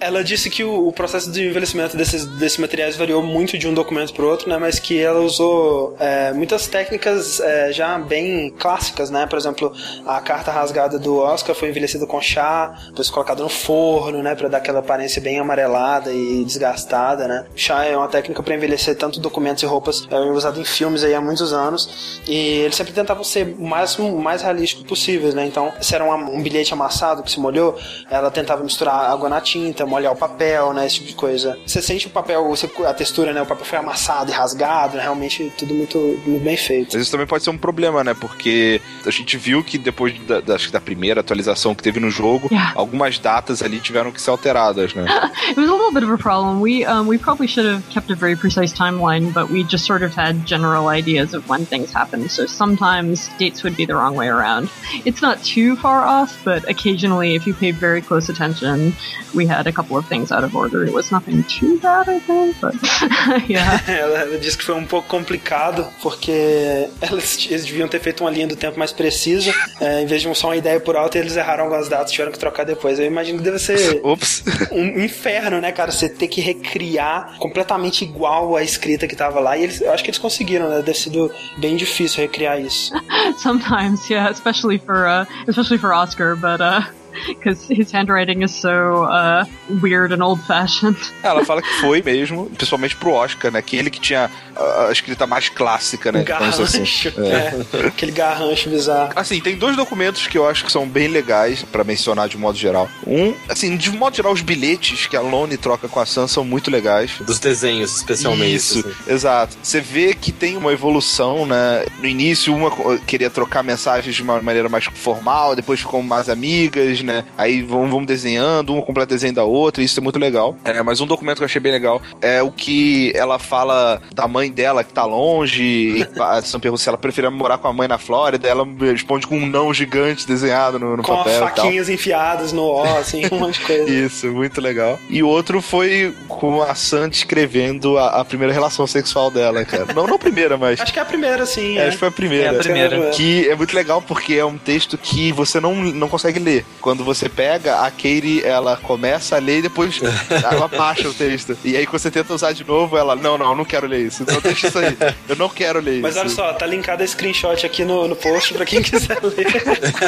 [0.00, 4.12] Ela disse que o processo de envelhecimento desses, desses materiais variou muito de um documento
[4.12, 4.58] para outro, né?
[4.58, 9.26] Mas que ela usou é, muitas técnicas é, já bem clássicas, né?
[9.26, 9.72] Por exemplo,
[10.06, 14.34] a carta rasgada do Oscar foi envelhecida com chá, depois colocada no forno, né?
[14.34, 17.46] Para dar aquela aparência bem amarelada e desgastada, né?
[17.54, 21.14] Chá é uma técnica para envelhecer tanto documentos e roupas, é usado em filmes aí
[21.14, 22.20] há muitos anos.
[22.26, 25.46] E eles sempre tentavam ser o máximo, mais realístico possível, né?
[25.46, 27.78] Então, se era uma- um bilhete amassado que se molhou,
[28.10, 30.86] ela tentava misturar água na tinta, molhar o papel, né?
[30.86, 31.58] Esse tipo de coisa.
[31.66, 33.40] Você sente o papel, você- a textura, né?
[33.42, 35.02] O papel foi amassado e rasgado, né?
[35.02, 36.90] Realmente tudo muito, muito bem feito.
[36.92, 38.14] Mas isso também pode ser um problema, né?
[38.14, 41.98] Porque a gente viu que depois da, da, acho que da primeira atualização que teve
[42.00, 42.72] no jogo, Yeah.
[42.76, 45.04] algumas datas ali tiveram que ser alteradas, né?
[45.48, 46.60] it was a little bit of a problem.
[46.60, 50.02] We um, we probably should have kept a very precise timeline, but we just sort
[50.02, 52.28] of had general ideas of when things happened.
[52.30, 54.68] So sometimes dates would be the wrong way around.
[55.04, 58.94] It's not too far off, but occasionally, if you paid very close attention,
[59.32, 60.84] we had a couple of things out of order.
[60.84, 62.74] It was nothing too bad, I think, but
[63.48, 63.80] yeah.
[63.86, 68.48] Ela, disse que foi um pouco complicado, porque elas, eles deviam ter feito uma linha
[68.48, 71.64] do tempo mais precisa, é, em vez de só uma ideia por alto, eles erraram
[71.64, 72.98] algumas datas, tiveram que trocar depois.
[72.98, 74.42] Eu imagino que deve ser Ops.
[74.72, 75.92] um inferno, né, cara?
[75.92, 79.56] Você ter que recriar completamente igual a escrita que tava lá.
[79.56, 80.82] E eles, eu acho que eles conseguiram, né?
[80.82, 82.92] Deve sido bem difícil recriar isso.
[83.38, 86.82] Sometimes, yeah, especially for uh, especially for Oscar, but uh,
[87.28, 89.44] because his handwriting is so uh,
[89.82, 90.98] weird and old-fashioned.
[91.22, 93.62] Ela fala que foi mesmo, principalmente pro Oscar, né?
[93.62, 96.20] Que ele que tinha a, a escrita mais clássica, né?
[96.20, 96.78] Um digamos assim.
[96.78, 97.12] garrancho.
[97.20, 99.12] É, aquele garrancho bizarro.
[99.16, 102.58] Assim, tem dois documentos que eu acho que são bem legais pra mencionar de modo
[102.58, 102.88] geral.
[103.06, 106.44] Um, assim, de modo geral, os bilhetes que a Lone troca com a Sam são
[106.44, 107.12] muito legais.
[107.20, 108.54] Dos desenhos, especialmente.
[108.54, 109.12] Isso, assim.
[109.12, 109.56] exato.
[109.62, 111.84] Você vê que tem uma evolução, né?
[111.98, 117.01] No início, uma queria trocar mensagens de uma maneira mais formal, depois ficou mais amigas,
[117.04, 117.24] né?
[117.36, 120.56] Aí vão, vão desenhando, uma completa desenho da outra, isso é muito legal.
[120.64, 124.26] É, mas um documento que eu achei bem legal é o que ela fala da
[124.26, 127.72] mãe dela que tá longe, e a Sam pergunta se ela preferia morar com a
[127.72, 131.38] mãe na Flórida, ela responde com um não gigante desenhado no, no Com papel e
[131.38, 131.48] tal.
[131.48, 133.90] faquinhas enfiadas no ó, assim, um monte de coisa.
[133.90, 134.98] Isso, muito legal.
[135.08, 139.86] E o outro foi com a Sam descrevendo a, a primeira relação sexual dela, cara.
[139.94, 140.80] Não, não a primeira, mas.
[140.80, 141.78] Acho que é a primeira, sim.
[141.78, 142.44] É, acho que foi a primeira.
[142.46, 143.10] É a primeira.
[143.10, 146.64] Que é muito legal porque é um texto que você não, não consegue ler.
[146.92, 149.98] Quando você pega, a Katie, ela começa a ler e depois
[150.28, 151.56] ela baixa o texto.
[151.64, 154.00] E aí quando você tenta usar de novo, ela, não, não, eu não quero ler
[154.00, 154.22] isso.
[154.22, 154.94] Então deixa isso aí.
[155.26, 156.20] Eu não quero ler Mas isso.
[156.20, 159.46] olha só, tá linkado a screenshot aqui no, no post pra quem quiser ler.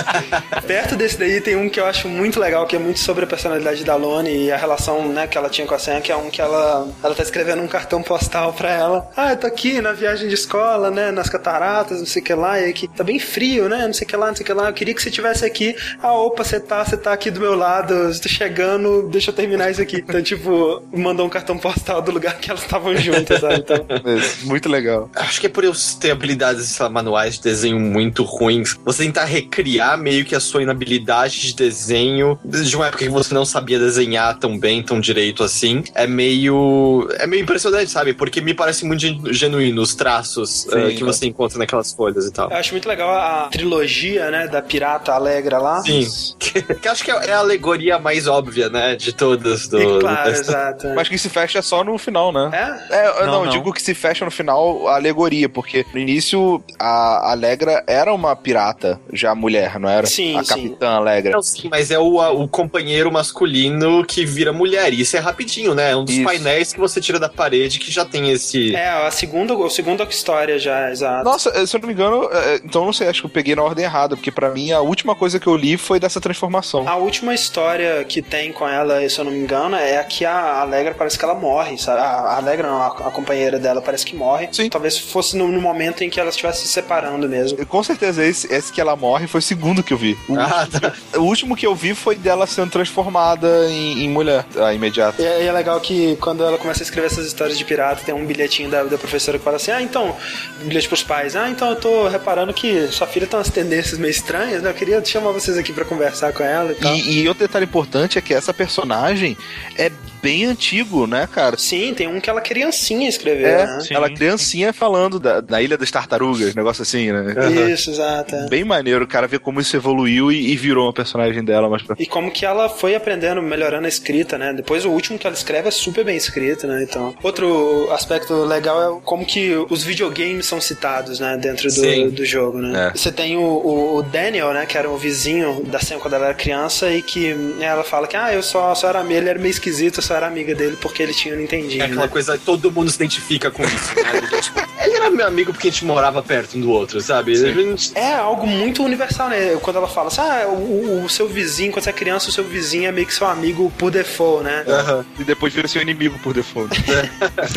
[0.66, 3.27] Perto desse daí tem um que eu acho muito legal, que é muito sobre a
[3.27, 6.16] personalidade da Lone e a relação né, que ela tinha com a Sam, que é
[6.16, 9.11] um que ela, ela tá escrevendo um cartão postal pra ela.
[9.16, 12.35] Ah, eu tô aqui na viagem de escola, né, nas cataratas, não sei o que
[12.35, 14.47] lá, e aqui tá bem frio, né, não sei o que lá, não sei o
[14.47, 14.69] que lá.
[14.69, 15.74] Eu queria que você tivesse aqui.
[16.02, 19.34] Ah, opa, você tá, você tá aqui do meu lado, eu tô chegando, deixa eu
[19.34, 19.96] terminar isso aqui.
[19.98, 23.56] Então, tipo, mandou um cartão postal do lugar que elas estavam juntas, sabe?
[23.56, 25.10] Então, É, Muito legal.
[25.14, 28.78] Acho que é por eu ter habilidades sei lá, manuais de desenho muito ruins.
[28.84, 33.34] Você tentar recriar meio que a sua inabilidade de desenho de uma época que você
[33.34, 35.82] não sabia desenhar tão bem, tão direito assim.
[35.94, 37.09] É meio.
[37.18, 38.12] É meio impressionante, sabe?
[38.14, 42.32] Porque me parece muito gen- genuíno os traços eh, que você encontra naquelas folhas e
[42.32, 42.51] tal.
[42.51, 45.82] Eu acho muito legal a trilogia, né, da Pirata Alegra lá.
[45.82, 46.06] Sim.
[46.38, 48.97] Que, que acho que é a alegoria mais óbvia, né?
[48.97, 49.69] De todas.
[49.69, 50.89] Do, E claro, do- exato.
[50.95, 52.51] Mas que se fecha só no final, né?
[52.91, 52.97] É?
[52.97, 53.49] É, Não, não, eu não.
[53.53, 58.35] digo que se fecha no final a alegoria, porque no início a Alegra era uma
[58.36, 60.07] pirata, já mulher, não era?
[60.07, 60.49] Sim, A sim.
[60.69, 61.32] Capitã Alegra.
[61.32, 64.93] Não, sim, mas é o, a- o companheiro masculino que vira mulher.
[64.93, 65.93] E isso é rapidinho, né?
[65.93, 66.24] É um dos Isso.
[66.24, 68.74] painéis que você tira da parede que já tem esse.
[68.74, 71.24] É, a segunda, a segunda história já, exato.
[71.24, 73.55] Nossa, se eu não me engano, é, então eu não sei, acho que eu peguei
[73.55, 76.53] na ordem errada, porque pra mim a última coisa que eu li foi dessa transformação
[76.60, 76.89] transformação.
[76.89, 80.24] A última história que tem com ela, se eu não me engano, é a que
[80.24, 82.01] a Alegra parece que ela morre, sabe?
[82.01, 84.48] A Alegra não, a, companheira dela parece que morre.
[84.52, 84.68] Sim.
[84.68, 87.64] Talvez fosse no, no momento em que ela estivesse se separando mesmo.
[87.66, 90.16] Com certeza, esse, esse que ela morre foi o segundo que eu vi.
[90.28, 90.93] O, Ah, tá.
[91.18, 95.20] o último que eu vi foi dela sendo transformada em, em mulher, a imediata.
[95.22, 98.02] E é, e é legal que quando ela começa a escrever essas histórias de pirata,
[98.05, 100.14] tem um bilhetinho da, da professora que fala assim: Ah, então,
[100.62, 104.10] bilhete pros pais, ah, então eu tô reparando que sua filha tem umas tendências meio
[104.10, 104.70] estranhas, né?
[104.70, 106.94] Eu queria chamar vocês aqui pra conversar com ela e tal.
[106.94, 109.36] E, e outro detalhe importante é que essa personagem
[109.76, 109.90] é
[110.24, 111.56] bem antigo, né, cara?
[111.59, 113.78] Sim, tem um que ela criancinha escreveu, É, né?
[113.90, 117.34] ela criancinha falando da, da Ilha das Tartarugas, negócio assim, né?
[117.72, 118.34] Isso, exato.
[118.34, 118.48] é.
[118.48, 121.94] Bem maneiro, cara, ver como isso evoluiu e, e virou uma personagem dela mais pra
[121.98, 124.52] E como que ela foi aprendendo, melhorando a escrita, né?
[124.55, 126.82] Depois o último que ela escreve é super bem escrito, né?
[126.82, 131.36] Então, outro aspecto legal é como que os videogames são citados, né?
[131.36, 132.88] Dentro do, do jogo, né?
[132.88, 132.96] É.
[132.96, 134.64] Você tem o, o- o Daniel, né?
[134.66, 138.06] Que era o vizinho da Sam quando ela era criança e que né, ela fala
[138.06, 140.55] que, ah, eu só, só era amiga, ele era meio esquisito, eu só era amiga
[140.55, 142.09] dele porque ele tinha o Nintendinho, É aquela né?
[142.09, 144.16] coisa, todo mundo se identifica com isso, né?
[144.19, 147.35] Ele, tipo, ele era meu amigo porque a gente morava perto um do outro, sabe?
[147.35, 149.57] Gente- É algo muito universal, né?
[149.61, 152.45] Quando ela fala assim, ah, o, o seu vizinho, quando você é criança, o seu
[152.45, 154.65] vizinho é meio que seu amigo por default, né?
[154.69, 155.05] Aham.
[155.19, 156.70] E depois vira seu inimigo por default.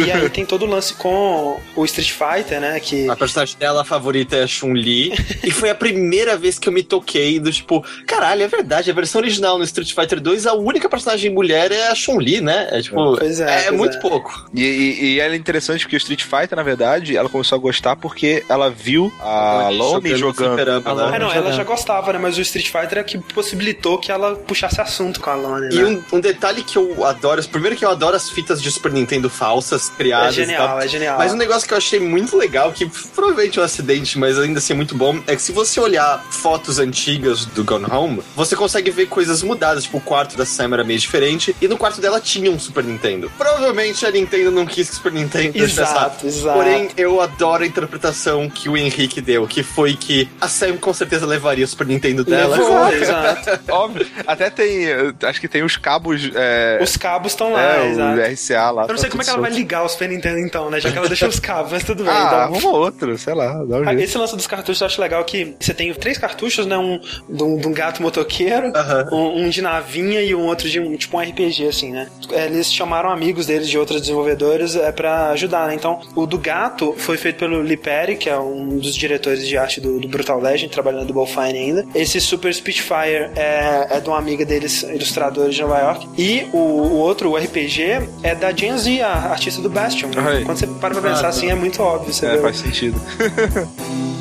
[0.05, 2.79] E aí tem todo o lance com o Street Fighter, né?
[2.79, 5.13] Que A personagem dela favorita é a Chun-Li.
[5.43, 8.93] e foi a primeira vez que eu me toquei do tipo, caralho, é verdade, a
[8.93, 12.67] versão original no Street Fighter 2, a única personagem mulher é a Chun-Li, né?
[12.71, 13.99] É tipo, Pois é, é, pois muito é.
[13.99, 14.45] pouco.
[14.53, 17.59] E, e, e ela é interessante porque o Street Fighter, na verdade, ela começou a
[17.61, 20.47] gostar porque ela viu a Lone jogando.
[20.55, 21.15] fliperama, né?
[21.15, 22.19] É, não, ela já gostava, né?
[22.19, 25.75] Mas o Street Fighter é que possibilitou que ela puxasse assunto com a Lone, né?
[25.75, 28.91] E um, um detalhe que eu adoro, primeiro que eu adoro as fitas de Super
[28.91, 30.33] Nintendo falsas, É criadas.
[30.33, 31.17] e genial, é genial.
[31.17, 34.59] Mas um negócio que eu achei muito legal, que provavelmente é um acidente, mas ainda
[34.59, 38.55] assim é muito bom, é que se você olhar fotos antigas do Gone Home, você
[38.55, 39.83] consegue ver coisas mudadas.
[39.83, 42.83] Tipo, o quarto da Sam era meio diferente, e no quarto dela tinha um Super
[42.83, 43.31] Nintendo.
[43.37, 46.57] Provavelmente a Nintendo não quis que o Super Nintendo Exato, exato.
[46.57, 50.93] Porém, eu adoro a interpretação que o Henrique deu, que foi que a Sam com
[50.93, 52.55] certeza levaria o Super Nintendo dela.
[52.57, 53.59] Levou, exato.
[53.71, 54.07] Óbvio.
[54.25, 54.85] Até tem.
[54.85, 56.29] eh, Acho que tem os cabos.
[56.35, 58.19] É, Os cabos estão lá, é, exato.
[58.19, 58.83] o RCA lá.
[58.83, 59.59] Eu não sei tá como é que ela vai solto.
[59.59, 60.79] ligar o Super Nintendo então, né?
[60.79, 62.13] Já que ela deixou os cabos, mas tudo bem.
[62.13, 62.39] Ah, então.
[62.39, 63.93] arruma outro, sei lá, dá um Ah.
[63.93, 66.77] Esse lance dos cartuchos eu acho legal que você tem três cartuchos, né?
[66.77, 66.99] Um
[67.29, 69.07] de um, um gato motoqueiro, Aham.
[69.11, 72.07] um, um de navinha e um outro de um tipo um RPG, assim, né?
[72.31, 75.75] É, Eles chamaram amigos deles de outros desenvolvedores é, para ajudar, né?
[75.75, 79.57] Então, o do gato foi feito pelo Lee Perry, que é um dos diretores de
[79.57, 81.85] arte do, do Brutal Legend, trabalhando no Double Fine ainda.
[81.95, 86.07] Esse Super Spitfire é, é de uma amiga deles, ilustradora de Nova York.
[86.17, 87.81] E o, o outro, o RPG,
[88.23, 90.09] é da Gen Z, a artista do Bastion.
[90.45, 92.13] Quando você para pra pensar assim, é muito óbvio.
[92.13, 92.99] Você É, faz sentido.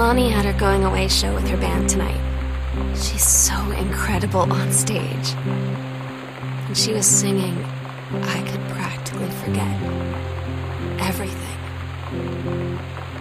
[0.00, 2.18] Lonnie had her going away show with her band tonight.
[2.96, 5.34] She's so incredible on stage.
[5.44, 7.62] And she was singing,
[8.10, 9.70] I could practically forget
[11.00, 11.58] everything.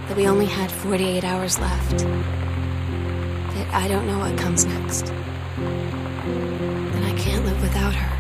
[0.08, 1.98] That we only had 48 hours left.
[1.98, 5.10] That I don't know what comes next.
[5.10, 8.12] And I can't live without her.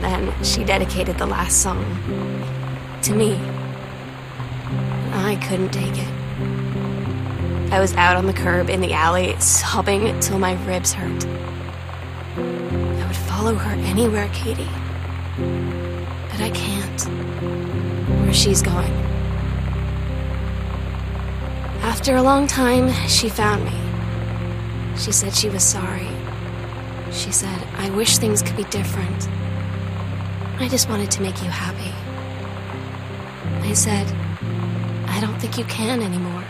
[0.00, 1.84] Then she dedicated the last song
[3.02, 3.36] to me.
[5.12, 6.15] I couldn't take it.
[7.76, 11.26] I was out on the curb in the alley, sobbing till my ribs hurt.
[11.26, 14.64] I would follow her anywhere, Katie.
[15.36, 17.02] But I can't.
[18.22, 18.90] Where she's going.
[21.82, 23.78] After a long time, she found me.
[24.96, 26.08] She said she was sorry.
[27.12, 29.28] She said, I wish things could be different.
[30.58, 31.92] I just wanted to make you happy.
[33.68, 34.10] I said,
[35.10, 36.42] I don't think you can anymore.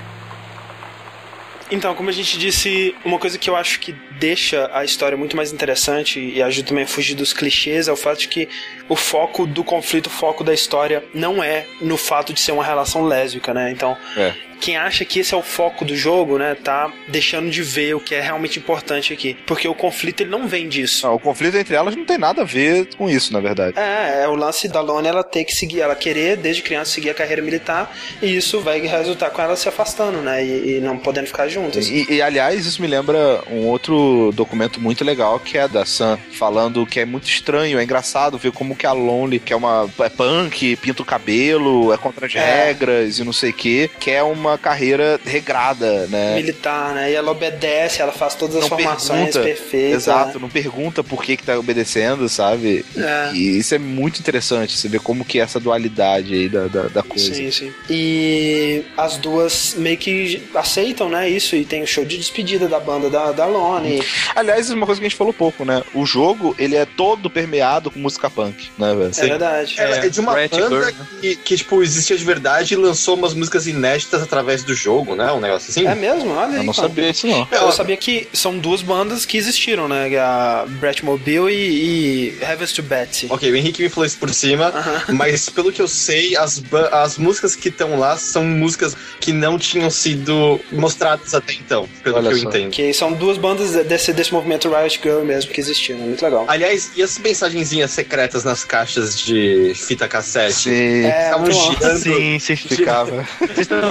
[1.71, 5.37] Então, como a gente disse, uma coisa que eu acho que deixa a história muito
[5.37, 8.49] mais interessante e ajuda também a fugir dos clichês é o fato de que
[8.89, 12.65] o foco do conflito, o foco da história não é no fato de ser uma
[12.65, 13.71] relação lésbica, né?
[13.71, 14.33] Então, É.
[14.61, 18.01] quem acha que esse é o foco do jogo, né, tá deixando de ver o
[18.01, 21.07] que é realmente importante aqui, porque o conflito ele não vem disso.
[21.07, 23.79] Não, o conflito entre elas não tem nada a ver com isso, na verdade.
[23.79, 27.11] É, é o lance da Lone ela ter que seguir, ela querer desde criança seguir
[27.11, 30.97] a carreira militar e isso vai resultar com ela se afastando, né, e, e não
[30.99, 31.89] podendo ficar juntas.
[31.89, 36.19] E, e, aliás, isso me lembra um outro documento muito legal que é da Sam,
[36.33, 39.89] falando que é muito estranho, é engraçado ver como que a Lonely, que é uma
[40.01, 42.67] é punk, pinta o cabelo, é contra as É.
[42.69, 46.35] regras e não sei o que, que é uma uma carreira regrada, né?
[46.37, 47.11] Militar, né?
[47.11, 50.03] E ela obedece, ela faz todas as Não formações pergunta, perfeitas.
[50.03, 50.39] Exato, né?
[50.41, 52.85] não pergunta por que que tá obedecendo, sabe?
[52.97, 53.33] É.
[53.35, 56.83] E isso é muito interessante, você vê como que é essa dualidade aí da, da,
[56.85, 57.35] da coisa.
[57.35, 57.73] Sim, sim.
[57.89, 62.81] E as duas meio que aceitam, né, isso, e tem o show de despedida da
[62.81, 64.03] banda da, da Lone.
[64.35, 65.83] Aliás, isso é uma coisa que a gente falou pouco, né?
[65.95, 69.13] O jogo, ele é todo permeado com música punk, né, velho?
[69.17, 69.75] É verdade.
[69.79, 73.15] É, é de uma Rat banda Girl, que, que, tipo, existia de verdade e lançou
[73.15, 75.31] umas músicas inéditas através do jogo, né?
[75.33, 75.87] Um negócio assim.
[75.87, 76.31] É mesmo?
[76.33, 76.57] Olha aí.
[76.57, 76.89] Eu não cara.
[76.89, 77.47] sabia isso, não.
[77.51, 80.17] Eu sabia que são duas bandas que existiram, né?
[80.19, 83.27] A Brett Mobile e, e Heavens to Betsy.
[83.31, 85.03] Ok, o Henrique me falou isso por cima, Aham.
[85.15, 89.59] mas pelo que eu sei, as, as músicas que estão lá são músicas que não
[89.59, 92.49] tinham sido mostradas até então, pelo Olha que eu só.
[92.49, 92.71] entendo.
[92.71, 95.99] Que são duas bandas desse, desse movimento Riot Girl mesmo que existiram.
[96.01, 96.45] Muito legal.
[96.49, 100.55] Aliás, e as mensagenzinhas secretas nas caixas de fita cassete?
[100.55, 101.51] Sim, É, bom.
[101.51, 101.99] girando.
[101.99, 103.27] Sim, vocês, ficava.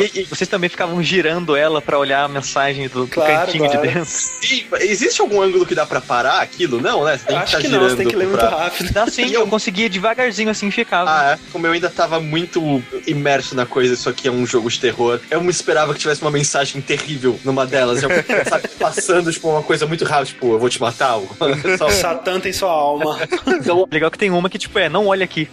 [0.06, 3.66] E- e- vocês também ficavam girando ela pra olhar a mensagem do, do Claro, cantinho
[3.70, 3.82] claro.
[3.88, 4.06] de dentro.
[4.10, 6.82] Sim, existe algum ângulo que dá pra parar aquilo?
[6.82, 7.18] Não, né?
[7.18, 8.92] Você tem Acho que que estar não, você tem que ler muito pra- rápido.
[8.94, 11.10] Dá sim, eu eu- conseguia devagarzinho assim ficava.
[11.10, 11.40] Ah, é?
[11.52, 15.20] Como eu ainda tava muito imerso na coisa, isso aqui é um jogo de terror,
[15.30, 18.02] eu não esperava que tivesse uma mensagem terrível numa delas.
[18.04, 18.10] Eu,
[18.50, 21.16] sabe, passando, tipo, uma coisa muito rápida, tipo, eu vou te matar.
[21.78, 23.18] Só- Satã tem sua alma.
[23.48, 25.48] Então, Legal que tem uma que, tipo, é, não olha aqui.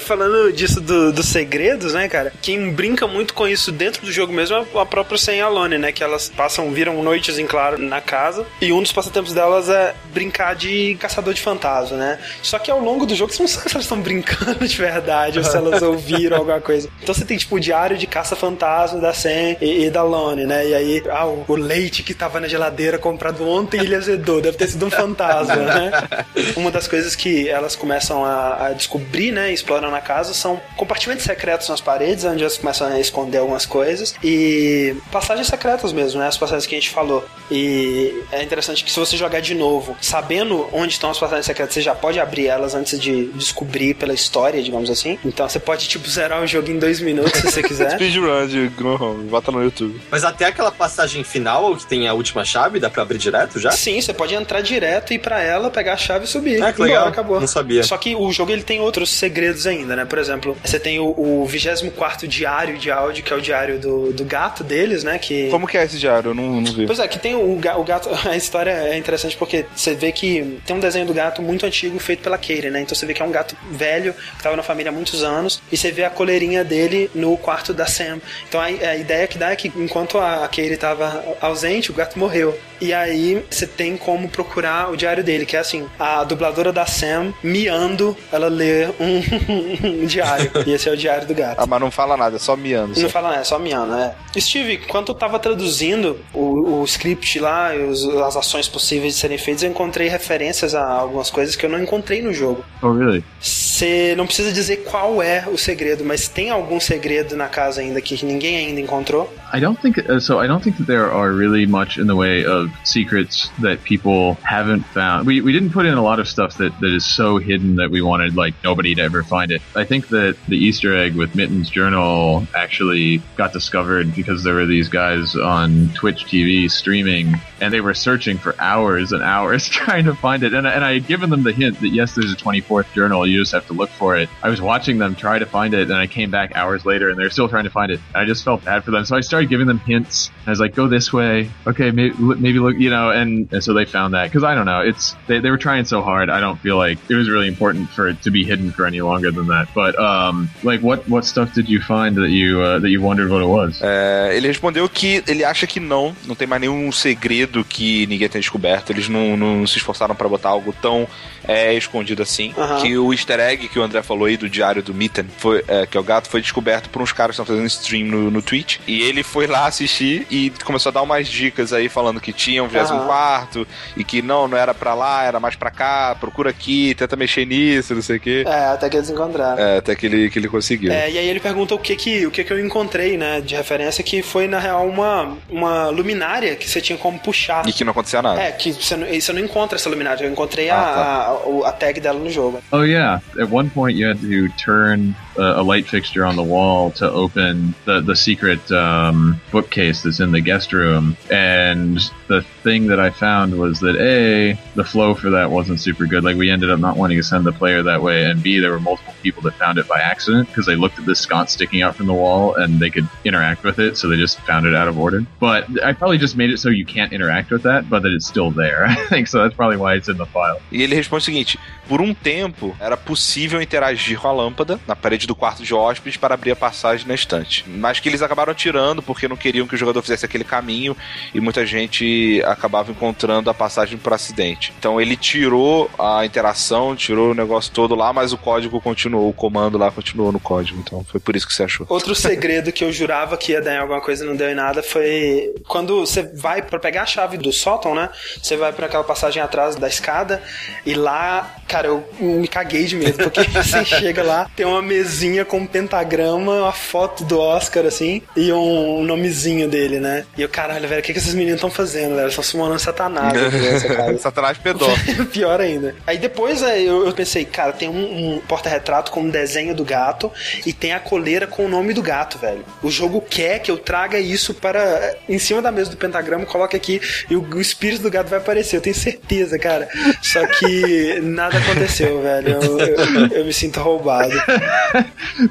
[0.00, 2.32] Falando disso do- dos segredos, né, cara?
[2.42, 5.92] Quem brinca muito com isso dentro do jogo mesmo é a própria Sem Alone, né?
[5.92, 8.46] Que elas passam, viram noites em claro na casa.
[8.60, 12.18] E um dos passatempos delas é brincar de caçador de fantasma, né?
[12.42, 15.38] Só que ao longo do jogo você não sabe se elas estão brincando de verdade
[15.38, 16.88] ou se elas ouviram alguma coisa.
[17.02, 20.66] Então você tem, tipo, o diário de caça-fantasma da Sam e, e da Lone, né?
[20.66, 24.40] E aí, ah, o, o leite que tava na geladeira comprado ontem ele azedou.
[24.40, 25.90] Deve ter sido um fantasma, né?
[26.56, 31.24] Uma das coisas que elas começam a, a descobrir, né, exploram na casa são compartimentos
[31.24, 36.26] secretos nas paredes, onde elas começam a esconder algumas coisas e passagens secretas mesmo, né,
[36.26, 37.24] as passagens que a gente falou.
[37.50, 41.74] E é interessante que se você jogar de novo, sabendo onde estão as passagens secretas,
[41.74, 45.18] você já pode abrir elas antes de descobrir pela história, digamos assim.
[45.24, 47.92] Então você pode, tipo, zerar o jogo em dois minutos se você quiser.
[47.92, 50.00] Speedrun de Gone Home, bota no YouTube.
[50.10, 53.70] mas até aquela passagem final, que tem a última chave, dá pra abrir direto já?
[53.70, 56.62] Sim, você pode entrar direto e ir pra ela, pegar a chave e subir.
[56.62, 57.08] Ah, que Embora, legal.
[57.08, 57.40] acabou.
[57.40, 57.82] Não sabia.
[57.84, 60.04] Só que o jogo ele tem outros segredos ainda, né?
[60.04, 64.12] Por exemplo, você tem o, o 24 diário de áudio, que é o diário do,
[64.12, 65.18] do gato deles, né?
[65.18, 65.48] Que...
[65.50, 66.30] Como que é esse diário?
[66.30, 66.86] Eu não, não vi.
[66.86, 68.08] Pois é, que tem o, o gato.
[68.26, 71.98] A história é interessante porque você vê que tem um desenho do gato muito antigo
[71.98, 72.80] feito pela Katie, né?
[72.80, 75.62] Então você vê que é um gato velho que tava na família há muitos anos
[75.70, 78.20] e você vê a coleirinha dele no quarto da Sam.
[78.48, 81.94] Então a, a ideia que dá é que enquanto a, a Katie tava ausente, o
[81.94, 82.58] gato morreu.
[82.80, 86.86] E aí você tem como procurar o diário dele, que é assim: a dubladora da
[86.86, 89.22] Sam miando, ela lê um,
[90.02, 90.50] um diário.
[90.66, 91.56] E esse é o diário do gato.
[91.60, 92.88] Ah, mas não fala nada, é só miando.
[92.88, 93.08] Não só.
[93.08, 94.14] fala, nada, é só miando, né?
[94.38, 99.20] Steve, quando eu tava traduzindo o, o script lá, e os- as ações possíveis de
[99.20, 102.64] serem feitas, eu encontrei referências a algumas coisas que eu não encontrei no jogo.
[102.82, 103.24] Oh, really?
[103.40, 108.00] Você não precisa dizer qual é o segredo, mas tem algum segredo na casa ainda
[108.00, 109.32] que ninguém ainda encontrou?
[109.54, 110.42] I don't think so.
[110.42, 114.34] I don't think that there are really much in the way of secrets that people
[114.34, 115.26] haven't found.
[115.26, 117.90] We we didn't put in a lot of stuff that that is so hidden that
[117.90, 119.62] we wanted like nobody to ever find it.
[119.74, 124.66] I think that the Easter egg with Mitten's journal actually got discovered because there were
[124.66, 130.04] these guys on Twitch TV streaming and they were searching for hours and hours trying
[130.04, 130.54] to find it.
[130.54, 133.26] And, and I had given them the hint that yes, there's a 24th journal.
[133.26, 134.28] You just have to look for it.
[134.42, 137.18] I was watching them try to find it, and I came back hours later, and
[137.18, 138.00] they're still trying to find it.
[138.14, 140.30] I just felt bad for them, so I started giving them hints.
[140.46, 141.50] I was like, "Go this way.
[141.66, 144.66] Okay, maybe, maybe look, you know." And, and so they found that because I don't
[144.66, 144.80] know.
[144.80, 146.30] It's they, they were trying so hard.
[146.30, 149.00] I don't feel like it was really important for it to be hidden for any
[149.00, 149.68] longer than that.
[149.74, 153.30] But um, like, what what stuff did you find that you uh, that you wondered
[153.30, 153.80] what it was?
[153.82, 158.28] É, ele respondeu que ele acha que não, não tem mais nenhum segredo que ninguém
[158.28, 158.90] tenha descoberto.
[158.90, 161.06] Eles não, não se esforçaram pra botar algo tão
[161.46, 162.54] é, escondido assim.
[162.80, 165.86] Que o easter egg que o André falou aí do diário do Mitten, foi, é,
[165.86, 168.42] que é o gato, foi descoberto por uns caras que estão fazendo stream no, no
[168.42, 168.78] Twitch.
[168.86, 172.62] E ele foi lá assistir e começou a dar umas dicas aí, falando que tinha
[172.62, 173.06] um 24 Aham.
[173.06, 173.66] quarto
[173.96, 177.44] e que não, não era pra lá, era mais pra cá, procura aqui, tenta mexer
[177.44, 178.44] nisso, não sei o quê.
[178.46, 179.58] É, até que eles encontraram.
[179.60, 180.92] É, até que ele, que ele conseguiu.
[180.92, 183.56] É, e aí ele pergunta o que que, o que que eu encontrei, né, de
[183.56, 187.66] referência, que foi, na real, uma, uma luminária que você tinha como puxar.
[187.68, 188.40] E que não acontecia nada.
[188.40, 190.24] É, que você não, você não encontra essa luminária.
[190.24, 191.36] Eu encontrei Ah, a, tá.
[191.64, 192.60] a, a tag dela no jogo.
[192.70, 196.42] Oh yeah, at one point you had to turn a, a light fixture on the
[196.42, 201.98] wall to open the the secret um, bookcase that's in the guest room, and
[202.28, 206.24] the thing that I found was that a the flow for that wasn't super good.
[206.24, 208.70] Like we ended up not wanting to send the player that way, and b there
[208.70, 211.82] were multiple people that found it by accident because they looked at this sconce sticking
[211.82, 214.74] out from the wall and they could interact with it, so they just found it
[214.74, 215.24] out of order.
[215.40, 218.26] But I probably just made it so you can't interact with that, but that it's
[218.26, 218.86] still there.
[218.88, 219.42] I think so.
[219.42, 220.60] That's probably why it's in the file.
[220.70, 221.58] E ele responde o seguinte:
[221.88, 226.16] por um tempo era possível interagir com a lâmpada na parede do quarto de hóspedes
[226.16, 229.74] para abrir a passagem na estante, mas que eles acabaram tirando porque não queriam que
[229.74, 230.96] o jogador fizesse aquele caminho
[231.34, 232.04] e muita gente
[232.44, 234.72] acabava encontrando a passagem por acidente.
[234.78, 239.32] Então ele tirou a interação, tirou o negócio todo lá, mas o código continuou, o
[239.32, 240.78] comando lá continuou no código.
[240.80, 241.86] Então foi por isso que você achou.
[241.88, 244.54] Outro segredo que eu jurava que ia dar em alguma coisa e não deu em
[244.54, 248.08] nada foi quando você vai para pegar a chave do sótão, né?
[248.42, 250.42] Você vai para aquela passagem atrás da escada
[250.84, 255.44] e lá, cara, eu me caguei de medo, porque você chega lá, tem uma mesinha
[255.44, 260.24] com um pentagrama, uma foto do Oscar, assim, e um nomezinho dele, né?
[260.36, 262.28] E eu, caralho, velho, o que, que esses meninos estão fazendo, velho?
[262.28, 263.32] Estão sumando Satanás.
[263.54, 265.26] Essa, Satanás pedófilo.
[265.30, 265.94] Pior ainda.
[266.06, 270.30] Aí depois eu, eu pensei, cara, tem um, um porta-retrato com um desenho do gato
[270.64, 272.64] e tem a coleira com o nome do gato, velho.
[272.82, 276.76] O jogo quer que eu traga isso para em cima da mesa do pentagrama, coloque
[276.76, 278.76] aqui e o, o espírito do gato vai aparecer.
[278.76, 279.88] Eu tenho certeza, cara.
[280.22, 282.48] Só que nada aconteceu, velho.
[282.48, 284.34] Eu, eu, eu me sinto roubado.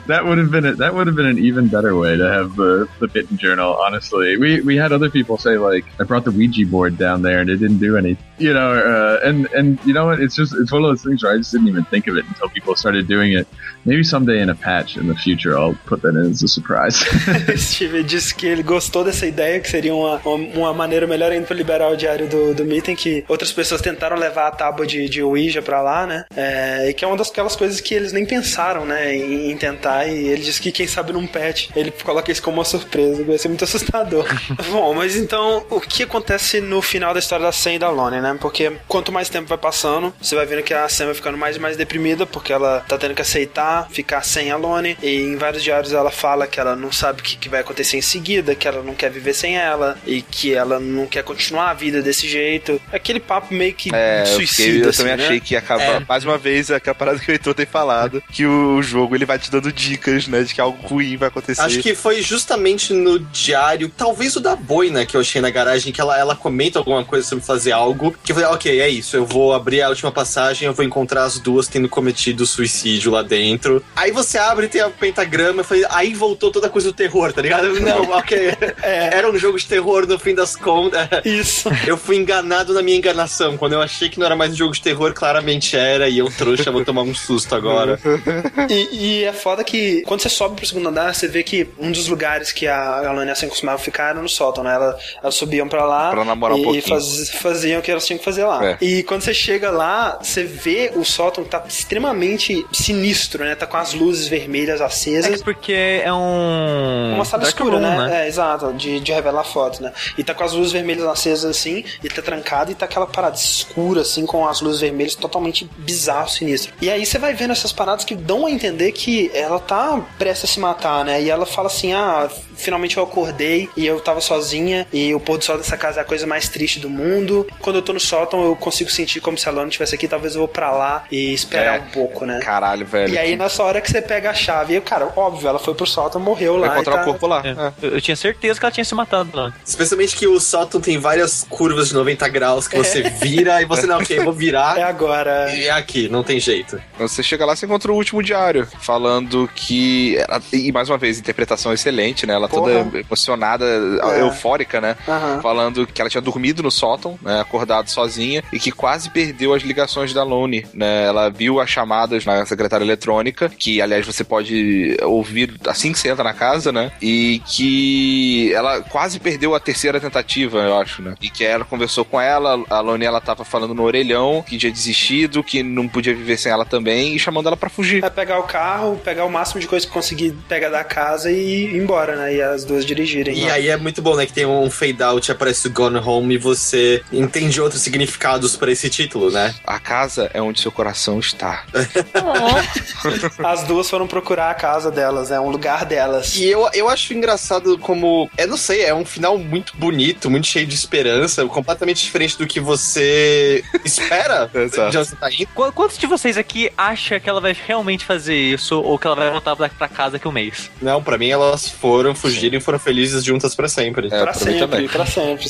[0.07, 2.55] that would have been a, that would have been an even better way to have
[2.55, 3.75] the the bitten journal.
[3.85, 7.41] Honestly, we we had other people say like, I brought the Ouija board down there
[7.41, 8.23] and it didn't do anything.
[8.37, 10.21] You know, uh, and and you know what?
[10.21, 12.25] It's just it's one of those things where I just didn't even think of it
[12.25, 13.47] until people started doing it.
[13.85, 17.05] Maybe someday in a patch in the future I'll put that in as a surprise.
[17.55, 21.55] Steve disse que ele gostou dessa ideia, que seria uma, uma maneira melhor ainda para
[21.55, 25.21] liberar o diário do, do Meeting, que outras pessoas tentaram levar a tábua de, de
[25.21, 26.25] Ouija pra lá, né?
[26.35, 30.07] É, e que é uma daquelas coisas que eles nem pensaram, né, em, em, tentar.
[30.07, 33.37] E ele disse que quem sabe num patch ele coloca isso como uma surpresa, vai
[33.37, 34.25] ser muito assustador.
[34.71, 38.19] Bom, mas então o que acontece no final da história da Sam e da Lone,
[38.19, 38.35] né?
[38.41, 41.55] Porque quanto mais tempo vai passando, você vai vendo que a Sam vai ficando mais
[41.55, 44.97] e mais deprimida, porque ela tá tendo que aceitar ficar sem a Lone.
[45.01, 47.97] E em vários diários ela fala que ela não sabe o que, que vai acontecer
[47.97, 51.71] em seguida, que ela não quer viver sem ela e que ela não quer continuar
[51.71, 52.79] a vida desse jeito.
[52.91, 54.41] Aquele papo meio que é, suicida.
[54.41, 55.25] Eu, fiquei, eu assim, também né?
[55.25, 56.01] achei que ia acabar.
[56.01, 56.05] É.
[56.07, 59.39] Mais uma vez, aquela parada que o Heitor tem falado, que o jogo ele vai
[59.39, 61.61] te dando dicas, né, de que algo ruim vai acontecer.
[61.61, 65.49] Acho que foi justamente no diário, talvez o da Boi, né, que eu achei na
[65.49, 68.89] garagem, que ela, ela comenta alguma coisa sobre fazer algo, que eu falei, ok, é
[68.89, 73.11] isso, eu vou abrir a última passagem, eu vou encontrar as duas tendo cometido suicídio
[73.11, 73.64] lá dentro.
[73.95, 77.31] Aí você abre e tem a pentagrama, falei, aí voltou toda a coisa do terror,
[77.33, 77.73] tá ligado?
[77.79, 78.53] Não, ok.
[78.81, 79.15] É.
[79.15, 81.07] Era um jogo de terror no fim das contas.
[81.25, 81.69] Isso.
[81.85, 83.57] Eu fui enganado na minha enganação.
[83.57, 86.29] Quando eu achei que não era mais um jogo de terror, claramente era, e eu
[86.29, 87.99] trouxa, vou tomar um susto agora.
[88.69, 91.91] e, e, é foda que quando você sobe pro segundo andar, você vê que um
[91.91, 94.73] dos lugares que a Alana e a Sam costumavam ficar era no sótão, né?
[94.73, 96.87] Elas, elas subiam pra lá pra namorar e um pouquinho.
[96.87, 98.65] Faz, faziam o que elas tinham que fazer lá.
[98.65, 98.77] É.
[98.81, 103.55] E quando você chega lá, você vê o sótão tá extremamente sinistro, né?
[103.55, 105.41] Tá com as luzes vermelhas acesas.
[105.41, 107.13] É porque é um.
[107.15, 107.97] Uma sala Dark escura, room, né?
[107.97, 108.25] né?
[108.25, 109.93] É, exato, de, de revelar fotos, né?
[110.17, 113.35] E tá com as luzes vermelhas acesas assim, e tá trancado, e tá aquela parada
[113.35, 116.73] escura, assim, com as luzes vermelhas, totalmente bizarro, sinistro.
[116.81, 120.49] E aí você vai vendo essas paradas que dão a entender que ela tá prestes
[120.49, 121.21] a se matar, né?
[121.21, 125.37] E ela fala assim: ah, finalmente eu acordei e eu tava sozinha, e o pôr
[125.37, 127.47] do sol dessa casa é a coisa mais triste do mundo.
[127.59, 130.33] Quando eu tô no sótão, eu consigo sentir como se a Lana estivesse aqui, talvez
[130.35, 131.81] eu vou pra lá e esperar É.
[131.81, 132.39] um pouco, né?
[132.39, 133.13] Caralho, velho.
[133.13, 135.73] E aí, que- nessa hora que você pega a chave, e, cara, óbvio, ela foi
[135.73, 136.67] pro sótão, morreu lá.
[136.67, 137.01] vai encontrar tá...
[137.01, 137.41] o corpo lá.
[137.45, 137.49] É.
[137.49, 137.73] É.
[137.81, 139.53] Eu, eu tinha certeza que ela tinha se matado lá.
[139.65, 143.85] Especialmente que o sótão tem várias curvas de 90 graus que você vira e você,
[143.85, 144.77] não, ok, vou É virar.
[144.83, 145.53] agora.
[145.55, 146.81] E é aqui, não tem jeito.
[146.97, 150.17] Você chega lá, você encontra o último diário, falando que.
[150.53, 152.33] e mais uma vez, interpretação excelente, né?
[152.33, 152.83] Ela Porra.
[152.83, 154.21] toda emocionada, É.
[154.21, 154.95] eufórica, né?
[155.07, 155.41] Aham.
[155.41, 157.41] Falando que ela tinha dormido no sótão, né?
[157.41, 161.05] Acordado sozinha, e que quase perdeu as ligações da Lone, né?
[161.05, 166.09] Ela viu as chamadas na secretária eletrônica, que aliás você pode ouvir assim que você
[166.09, 166.91] entra na casa, né?
[167.01, 171.15] E que ela quase perdeu a terceira tentativa, eu acho, né?
[171.21, 174.71] E que ela conversou com ela, a Lone ela tava falando no orelhão que tinha
[174.71, 178.03] desistido, que não podia viver sem ela também, e chamando ela pra fugir.
[178.03, 181.65] É pegar o carro, pegar o máximo de coisa que conseguir pegar da casa e
[181.65, 182.34] ir embora, né?
[182.35, 183.37] E as duas dirigirem.
[183.37, 184.25] E aí é muito bom, né?
[184.25, 188.71] Que tem um fade out, aparece o Gone Home e você entende outros significados para
[188.71, 189.53] esse título, né?
[189.65, 191.63] A casa é onde seu coração está.
[193.43, 195.39] As duas foram procurar a casa delas, né?
[195.39, 196.35] Um lugar delas.
[196.35, 198.29] E eu, eu acho engraçado como.
[198.37, 202.47] Eu não sei, é um final muito bonito, muito cheio de esperança, completamente diferente do
[202.47, 205.47] que você espera de onde você tá indo.
[205.53, 209.15] Qu- Quantos de vocês aqui acha que ela vai realmente fazer isso ou que ela
[209.15, 210.69] vai voltar pra, pra casa daqui a um mês?
[210.81, 214.07] Não, pra mim elas foram, fugiram e foram felizes juntas pra sempre.
[214.07, 214.87] É, pra sempre, também.
[214.87, 215.47] pra sempre.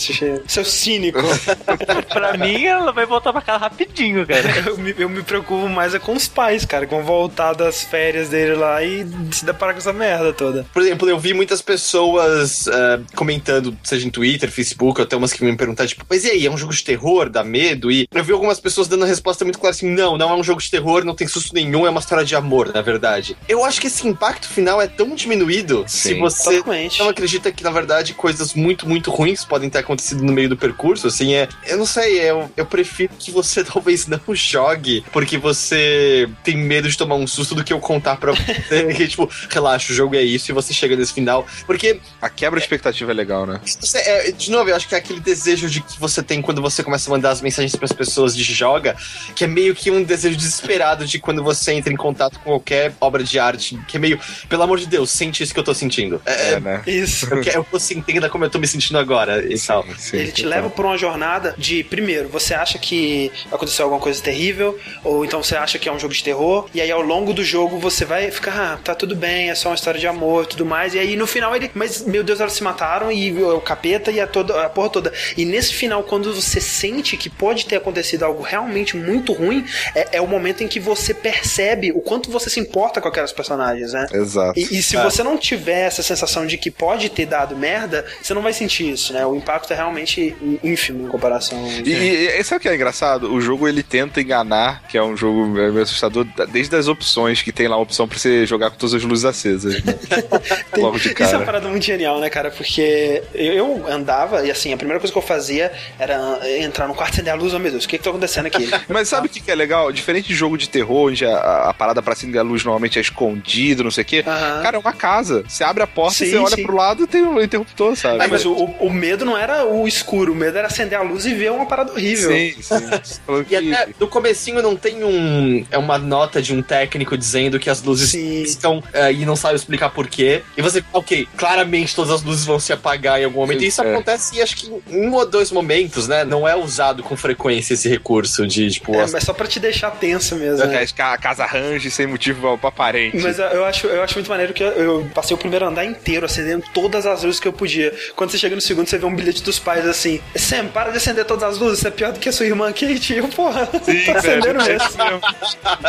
[0.48, 1.20] Seu cínico.
[2.12, 4.44] pra mim, ela vai voltar pra casa rapidinho, cara.
[4.68, 7.84] eu, me, eu me preocupo mais é com os pais, cara, que vão voltar das
[7.84, 10.66] férias dele lá e se deparar com essa merda toda.
[10.74, 15.44] Por exemplo, eu vi muitas pessoas ah, comentando, seja em Twitter, Facebook, até umas que
[15.44, 17.92] me perguntaram, tipo, mas e aí, é um jogo de terror, dá medo?
[17.92, 20.44] E eu vi algumas pessoas dando a resposta muito clara assim, não, não é um
[20.44, 23.38] jogo de terror, não tem susto nenhum, é uma história de amor, na verdade.
[23.48, 27.00] Eu acho que esse impacto final é tão diminuído se Sim, você Totalmente.
[27.00, 30.58] não acredita que, na verdade, coisas muito, muito ruins podem ter acontecido no meio do
[30.58, 31.48] percurso, assim, é...
[31.68, 36.90] Eu não sei, eu, eu prefiro que você talvez não jogue porque você tem medo
[36.90, 40.16] de tomar um susto do que eu contar pra você que, tipo, relaxa, o jogo
[40.16, 41.46] é isso e você chega nesse final.
[41.66, 43.60] Porque, A quebra de expectativa é legal, né?
[43.80, 46.62] você- é, de novo, eu acho que é aquele desejo de que você tem quando
[46.62, 48.96] você começa a mandar as mensagens pras pessoas de joga,
[49.36, 52.94] que é meio que um desejo desesperado de quando você entra em contato com qualquer
[53.00, 54.20] obra de arte, que é meio,
[54.50, 56.22] pelo amor de Deus, sente isso que eu tô sentindo.
[56.26, 56.82] É, É, né?
[56.88, 57.26] Isso.
[57.34, 59.86] eu quero que você entenda como eu tô me sentindo agora e tal.
[59.98, 64.22] Sim, Ele te leva por uma jornada de, primeiro, você acha que aconteceu alguma coisa
[64.22, 67.34] terrível, ou então você acha que é um jogo de terror, e aí ao longo
[67.34, 70.44] do jogo você vai ficar, ah, tá tudo bem, é só uma história de amor
[70.44, 73.32] e tudo mais, e aí no final ele, mas meu Deus, elas se mataram, e
[73.44, 75.14] o capeta e a, toda, a porra toda.
[75.38, 80.18] E nesse final, quando você sente que pode ter acontecido algo realmente muito ruim, é,
[80.18, 83.94] é o momento em que você percebe o quanto você se importa com aquelas personagens,
[83.94, 84.08] né?
[84.14, 84.60] Exato.
[84.60, 85.04] E, e se É.
[85.04, 88.90] você não tiver essa sensação de que pode ter dado merda, você não vai sentir
[88.92, 89.26] isso, né?
[89.26, 91.58] O impacto é realmente ínfimo em comparação.
[91.86, 93.32] E, e, e sabe o que é engraçado?
[93.34, 97.52] O jogo ele tenta enganar, que é um jogo meio assustador, desde as opções, que
[97.52, 99.84] tem lá a opção pra você jogar com todas as luzes acesas.
[99.84, 99.96] né?
[100.78, 101.46] Logo de Isso é uma cara.
[101.46, 102.52] parada muito genial, né, cara?
[102.52, 107.14] Porque eu andava e assim, a primeira coisa que eu fazia era entrar no quarto,
[107.14, 108.70] acender a luz, oh meu Deus, o que que tá acontecendo aqui?
[108.90, 109.92] Mas sabe o que, que é legal?
[109.92, 113.02] Diferente de jogo de terror, onde a, a parada pra acender a luz normalmente é
[113.02, 114.24] escondido, não sei o quê.
[114.26, 114.62] Aham.
[114.62, 115.44] Cara, é uma casa.
[115.48, 116.64] Você abre a porta, Sim, você olha sim.
[116.64, 118.24] pro lado e tem um interruptor, sabe?
[118.24, 121.26] Ah, mas o, o- medo não era o escuro, o medo era acender a luz
[121.26, 122.32] e ver uma parada horrível.
[122.32, 122.76] Sim, sim.
[123.50, 125.66] E até no comecinho não tem um.
[125.72, 128.42] É uma nota de um técnico dizendo que as luzes Sim.
[128.44, 130.42] estão eh, e não sabe explicar porquê.
[130.58, 133.64] E você, ok, claramente todas as luzes vão se apagar em algum momento.
[133.64, 133.92] E isso É.
[133.92, 136.24] acontece, acho que em um ou dois momentos, né?
[136.24, 139.60] Não é usado com frequência esse recurso de, tipo, É, as- mas só pra te
[139.60, 140.66] deixar tenso mesmo.
[140.66, 140.84] né?
[140.84, 143.18] É, A casa arranje sem motivo aparente.
[143.18, 145.86] Mas eu- eu acho, eu acho muito maneiro que eu, eu passei o primeiro andar
[145.86, 147.94] inteiro acendendo todas as luzes que eu podia.
[148.16, 150.98] Quando você chega no segundo, você vê um bilhete dos pais assim: Sam, para de
[150.98, 153.14] acender todas as luzes, você é pior do que a sua irmã Kate.
[153.14, 155.22] E eu, porra, Sim, tá acendendo é isso mesmo.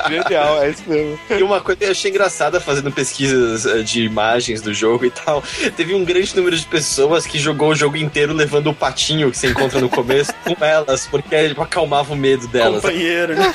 [0.08, 1.18] Genial, é isso mesmo.
[1.30, 5.10] E uma coisa que eu achei engraçada fazendo pesquisas eh, de imagens do jogo e
[5.10, 5.42] tal,
[5.76, 9.38] teve um grande número de pessoas que jogou o jogo inteiro levando o patinho que
[9.38, 12.82] você encontra no começo com elas, porque tipo, acalmava o medo delas.
[12.82, 13.52] Companheiro, né?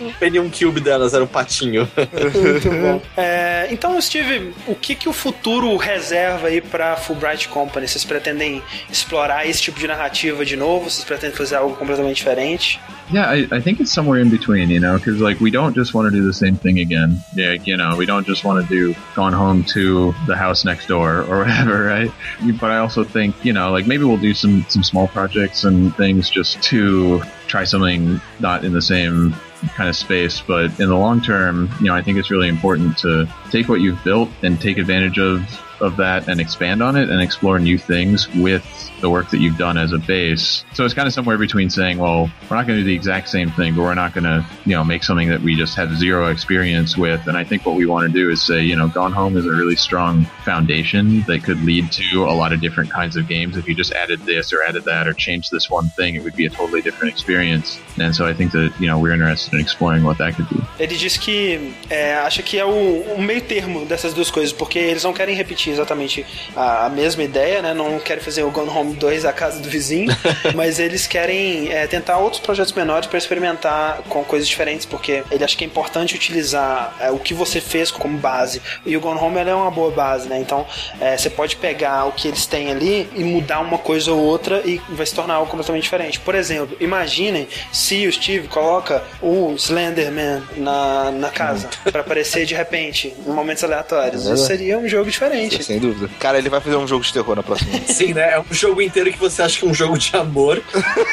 [0.00, 1.88] O Penium Cube delas era um patinho.
[1.96, 3.02] Muito bom.
[3.16, 7.86] É, então, Steve, o que, que o futuro reserva aí pra Fulbright Company?
[7.86, 10.88] Vocês pretendem explorar esse tipo de narrativa de novo?
[10.88, 12.80] Vocês pretendem fazer algo completamente diferente?
[13.10, 15.92] Yeah, I, I think it's somewhere in between, you know, because like we don't just
[15.92, 17.18] want to do the same thing again.
[17.34, 20.86] Yeah, you know, we don't just want to do Gone Home to the house next
[20.86, 22.10] door or whatever, right?
[22.58, 25.94] But I also think, you know, like maybe we'll do some some small projects and
[25.96, 29.34] things just to try something not in the same
[29.76, 32.96] kind of space, but in the long term, you know, I think it's really important
[32.98, 35.42] to take what you've built and take advantage of
[35.82, 38.64] of that and expand on it and explore new things with
[39.00, 40.64] the work that you've done as a base.
[40.72, 43.28] So it's kind of somewhere between saying, well, we're not going to do the exact
[43.28, 45.92] same thing, but we're not going to, you know, make something that we just have
[45.96, 47.26] zero experience with.
[47.26, 49.44] And I think what we want to do is say, you know, Gone Home is
[49.44, 53.56] a really strong foundation that could lead to a lot of different kinds of games.
[53.56, 56.36] If you just added this or added that or changed this one thing, it would
[56.36, 57.78] be a totally different experience.
[57.98, 60.62] And so I think that, you know, we're interested in exploring what that could be.
[60.78, 64.78] Ele disse que é, acha que é o, o meio termo dessas duas coisas, porque
[64.78, 66.24] eles não querem repetir exatamente
[66.54, 67.74] a, a mesma ideia, né?
[67.74, 70.10] Não querem fazer o Gone Home 2 a casa do vizinho,
[70.54, 75.44] mas eles querem é, tentar outros projetos menores para experimentar com coisas diferentes, porque ele
[75.44, 78.60] acha que é importante utilizar é, o que você fez como base.
[78.84, 80.38] E o Gone Home é uma boa base, né?
[80.38, 80.66] Então
[81.00, 84.62] é, você pode pegar o que eles têm ali e mudar uma coisa ou outra
[84.64, 86.20] e vai se tornar algo completamente diferente.
[86.20, 92.54] Por exemplo, imaginem se o Steve coloca o Slenderman na, na casa para aparecer de
[92.54, 94.26] repente em momentos aleatórios.
[94.26, 95.51] Isso seria um jogo diferente.
[95.52, 95.64] Exatamente.
[95.64, 96.10] Sem dúvida.
[96.18, 97.72] Cara, ele vai fazer um jogo de terror na próxima.
[97.86, 98.34] Sim, né?
[98.34, 100.62] É um jogo inteiro que você acha que é um jogo de amor,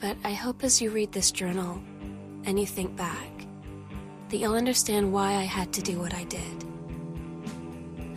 [0.00, 1.78] But I hope as you read this journal
[2.44, 3.28] and you think back,
[4.30, 6.64] that you'll understand why I had to do what I did.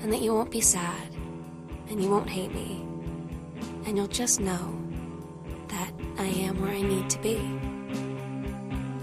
[0.01, 1.09] And that you won't be sad,
[1.89, 2.85] and you won't hate me,
[3.85, 4.79] and you'll just know
[5.67, 7.37] that I am where I need to be.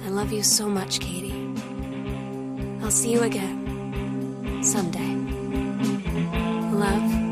[0.05, 1.53] I love you so much, Katie.
[2.83, 5.17] I'll see you again someday.
[6.73, 7.30] Love,